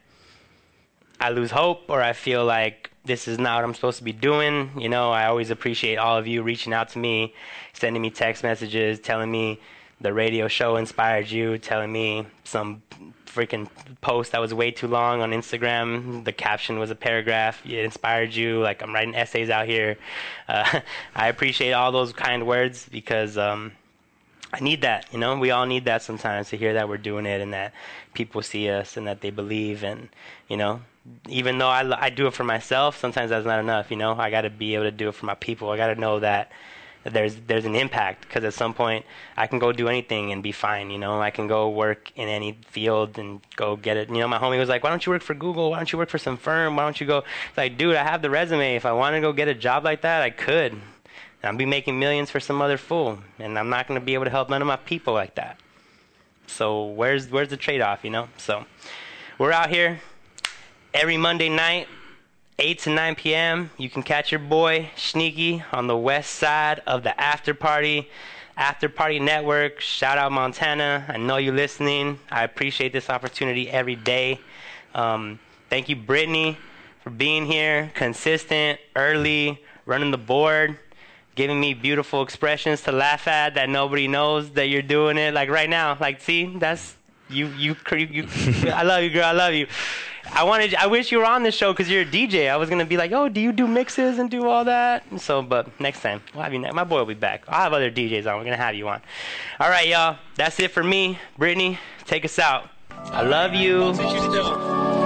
I 1.20 1.30
lose 1.30 1.50
hope 1.50 1.84
or 1.88 2.02
I 2.02 2.12
feel 2.12 2.44
like 2.44 2.90
this 3.06 3.28
is 3.28 3.38
not 3.38 3.56
what 3.56 3.64
I'm 3.64 3.74
supposed 3.74 3.98
to 3.98 4.04
be 4.04 4.12
doing, 4.12 4.70
you 4.78 4.88
know, 4.88 5.10
I 5.12 5.26
always 5.26 5.50
appreciate 5.50 5.96
all 5.96 6.18
of 6.18 6.26
you 6.26 6.42
reaching 6.42 6.72
out 6.72 6.90
to 6.90 6.98
me, 6.98 7.34
sending 7.72 8.02
me 8.02 8.10
text 8.10 8.42
messages, 8.42 8.98
telling 8.98 9.30
me 9.30 9.60
the 10.00 10.12
radio 10.12 10.48
show 10.48 10.76
inspired 10.76 11.30
you, 11.30 11.58
telling 11.58 11.90
me 11.92 12.26
some 12.44 12.82
freaking 13.36 13.68
post 14.00 14.32
that 14.32 14.40
was 14.40 14.52
way 14.52 14.70
too 14.70 14.88
long 14.88 15.20
on 15.20 15.30
Instagram. 15.30 16.24
The 16.24 16.32
caption 16.32 16.78
was 16.78 16.90
a 16.90 16.94
paragraph. 16.94 17.64
It 17.64 17.84
inspired 17.84 18.34
you. 18.34 18.60
Like 18.60 18.82
I'm 18.82 18.94
writing 18.94 19.14
essays 19.14 19.50
out 19.50 19.66
here. 19.66 19.96
Uh, 20.48 20.78
I 21.12 21.26
appreciate 21.26 21.72
all 21.72 21.90
those 21.90 22.12
kind 22.12 22.46
words 22.46 22.88
because 22.88 23.36
um, 23.36 23.72
I 24.52 24.60
need 24.60 24.82
that. 24.82 25.12
You 25.12 25.18
know, 25.18 25.36
we 25.36 25.50
all 25.50 25.66
need 25.66 25.86
that 25.86 26.02
sometimes 26.02 26.50
to 26.50 26.56
hear 26.56 26.74
that 26.74 26.88
we're 26.88 26.98
doing 26.98 27.26
it 27.26 27.40
and 27.40 27.52
that 27.52 27.72
people 28.14 28.42
see 28.42 28.70
us 28.70 28.96
and 28.96 29.08
that 29.08 29.22
they 29.22 29.30
believe. 29.30 29.82
And 29.82 30.08
you 30.48 30.56
know, 30.56 30.82
even 31.28 31.58
though 31.58 31.68
I, 31.68 32.06
I 32.06 32.10
do 32.10 32.26
it 32.26 32.34
for 32.34 32.44
myself, 32.44 32.98
sometimes 32.98 33.30
that's 33.30 33.46
not 33.46 33.60
enough. 33.60 33.90
You 33.90 33.96
know, 33.96 34.14
I 34.16 34.30
got 34.30 34.42
to 34.42 34.50
be 34.50 34.74
able 34.74 34.84
to 34.84 34.90
do 34.90 35.08
it 35.08 35.14
for 35.14 35.26
my 35.26 35.34
people. 35.34 35.70
I 35.70 35.76
got 35.76 35.88
to 35.88 36.00
know 36.00 36.20
that 36.20 36.50
there's 37.04 37.36
there's 37.46 37.64
an 37.64 37.76
impact 37.76 38.22
because 38.22 38.42
at 38.44 38.54
some 38.54 38.74
point 38.74 39.04
I 39.36 39.46
can 39.46 39.58
go 39.58 39.72
do 39.72 39.88
anything 39.88 40.32
and 40.32 40.42
be 40.42 40.52
fine. 40.52 40.90
You 40.90 40.98
know, 40.98 41.20
I 41.20 41.30
can 41.30 41.46
go 41.46 41.70
work 41.70 42.12
in 42.16 42.28
any 42.28 42.58
field 42.68 43.18
and 43.18 43.40
go 43.54 43.76
get 43.76 43.96
it. 43.96 44.08
You 44.08 44.18
know, 44.18 44.28
my 44.28 44.38
homie 44.38 44.58
was 44.58 44.68
like, 44.68 44.82
"Why 44.82 44.90
don't 44.90 45.04
you 45.06 45.12
work 45.12 45.22
for 45.22 45.34
Google? 45.34 45.70
Why 45.70 45.76
don't 45.76 45.92
you 45.92 45.98
work 45.98 46.08
for 46.08 46.18
some 46.18 46.36
firm? 46.36 46.76
Why 46.76 46.82
don't 46.82 47.00
you 47.00 47.06
go?" 47.06 47.18
It's 47.48 47.56
like, 47.56 47.78
dude, 47.78 47.96
I 47.96 48.02
have 48.02 48.22
the 48.22 48.30
resume. 48.30 48.74
If 48.74 48.84
I 48.84 48.92
want 48.92 49.14
to 49.14 49.20
go 49.20 49.32
get 49.32 49.48
a 49.48 49.54
job 49.54 49.84
like 49.84 50.02
that, 50.02 50.22
I 50.22 50.30
could. 50.30 50.80
I'll 51.44 51.56
be 51.56 51.66
making 51.66 51.98
millions 52.00 52.28
for 52.28 52.40
some 52.40 52.60
other 52.60 52.76
fool, 52.76 53.20
and 53.38 53.56
I'm 53.56 53.68
not 53.68 53.86
going 53.86 54.00
to 54.00 54.04
be 54.04 54.14
able 54.14 54.24
to 54.24 54.30
help 54.30 54.50
none 54.50 54.60
of 54.62 54.66
my 54.66 54.76
people 54.76 55.14
like 55.14 55.36
that. 55.36 55.60
So 56.48 56.86
where's 56.86 57.30
where's 57.30 57.50
the 57.50 57.56
trade-off? 57.56 58.02
You 58.02 58.10
know, 58.10 58.28
so 58.36 58.64
we're 59.38 59.52
out 59.52 59.70
here 59.70 60.00
every 60.96 61.18
Monday 61.18 61.50
night 61.50 61.88
8 62.58 62.78
to 62.80 62.90
9 62.90 63.14
p.m., 63.16 63.70
you 63.76 63.90
can 63.90 64.02
catch 64.02 64.32
your 64.32 64.38
boy 64.38 64.88
Sneaky 64.96 65.62
on 65.70 65.88
the 65.88 65.96
west 65.96 66.36
side 66.36 66.80
of 66.86 67.02
the 67.02 67.18
after 67.20 67.52
party. 67.52 68.08
After 68.56 68.88
Party 68.88 69.18
Network. 69.18 69.82
Shout 69.82 70.16
out 70.16 70.32
Montana. 70.32 71.04
I 71.08 71.18
know 71.18 71.36
you're 71.36 71.52
listening. 71.52 72.18
I 72.30 72.44
appreciate 72.44 72.94
this 72.94 73.10
opportunity 73.10 73.68
every 73.68 73.96
day. 73.96 74.40
Um, 74.94 75.38
thank 75.68 75.90
you, 75.90 75.96
Brittany, 75.96 76.56
for 77.04 77.10
being 77.10 77.44
here, 77.44 77.90
consistent, 77.94 78.80
early, 78.96 79.62
running 79.84 80.10
the 80.10 80.16
board, 80.16 80.78
giving 81.34 81.60
me 81.60 81.74
beautiful 81.74 82.22
expressions 82.22 82.80
to 82.84 82.92
laugh 82.92 83.28
at 83.28 83.56
that 83.56 83.68
nobody 83.68 84.08
knows 84.08 84.52
that 84.52 84.70
you're 84.70 84.80
doing 84.80 85.18
it. 85.18 85.34
Like 85.34 85.50
right 85.50 85.68
now, 85.68 85.98
like 86.00 86.22
see, 86.22 86.56
that's 86.56 86.96
you. 87.28 87.48
You. 87.48 87.76
you 87.90 88.26
I 88.72 88.82
love 88.82 89.02
you, 89.02 89.10
girl. 89.10 89.26
I 89.26 89.32
love 89.32 89.52
you. 89.52 89.66
I 90.36 90.44
wanted. 90.44 90.74
I 90.74 90.86
wish 90.86 91.10
you 91.10 91.18
were 91.18 91.24
on 91.24 91.44
this 91.44 91.54
show 91.54 91.72
because 91.72 91.90
you're 91.90 92.02
a 92.02 92.06
DJ. 92.06 92.50
I 92.50 92.56
was 92.56 92.68
gonna 92.68 92.84
be 92.84 92.98
like, 92.98 93.10
oh, 93.12 93.30
do 93.30 93.40
you 93.40 93.52
do 93.52 93.66
mixes 93.66 94.18
and 94.18 94.30
do 94.30 94.46
all 94.46 94.66
that? 94.66 95.02
so, 95.18 95.40
but 95.40 95.80
next 95.80 96.02
time 96.02 96.20
we'll 96.34 96.42
have 96.42 96.52
you. 96.52 96.58
Ne- 96.58 96.72
my 96.72 96.84
boy 96.84 96.98
will 96.98 97.06
be 97.06 97.14
back. 97.14 97.44
I'll 97.48 97.62
have 97.62 97.72
other 97.72 97.90
DJs 97.90 98.30
on. 98.30 98.36
We're 98.36 98.44
gonna 98.44 98.58
have 98.58 98.74
you 98.74 98.86
on. 98.86 99.00
All 99.58 99.70
right, 99.70 99.88
y'all. 99.88 100.18
That's 100.34 100.60
it 100.60 100.72
for 100.72 100.84
me. 100.84 101.18
Brittany, 101.38 101.78
take 102.04 102.26
us 102.26 102.38
out. 102.38 102.68
I 102.90 103.22
love 103.22 103.54
you. 103.54 105.05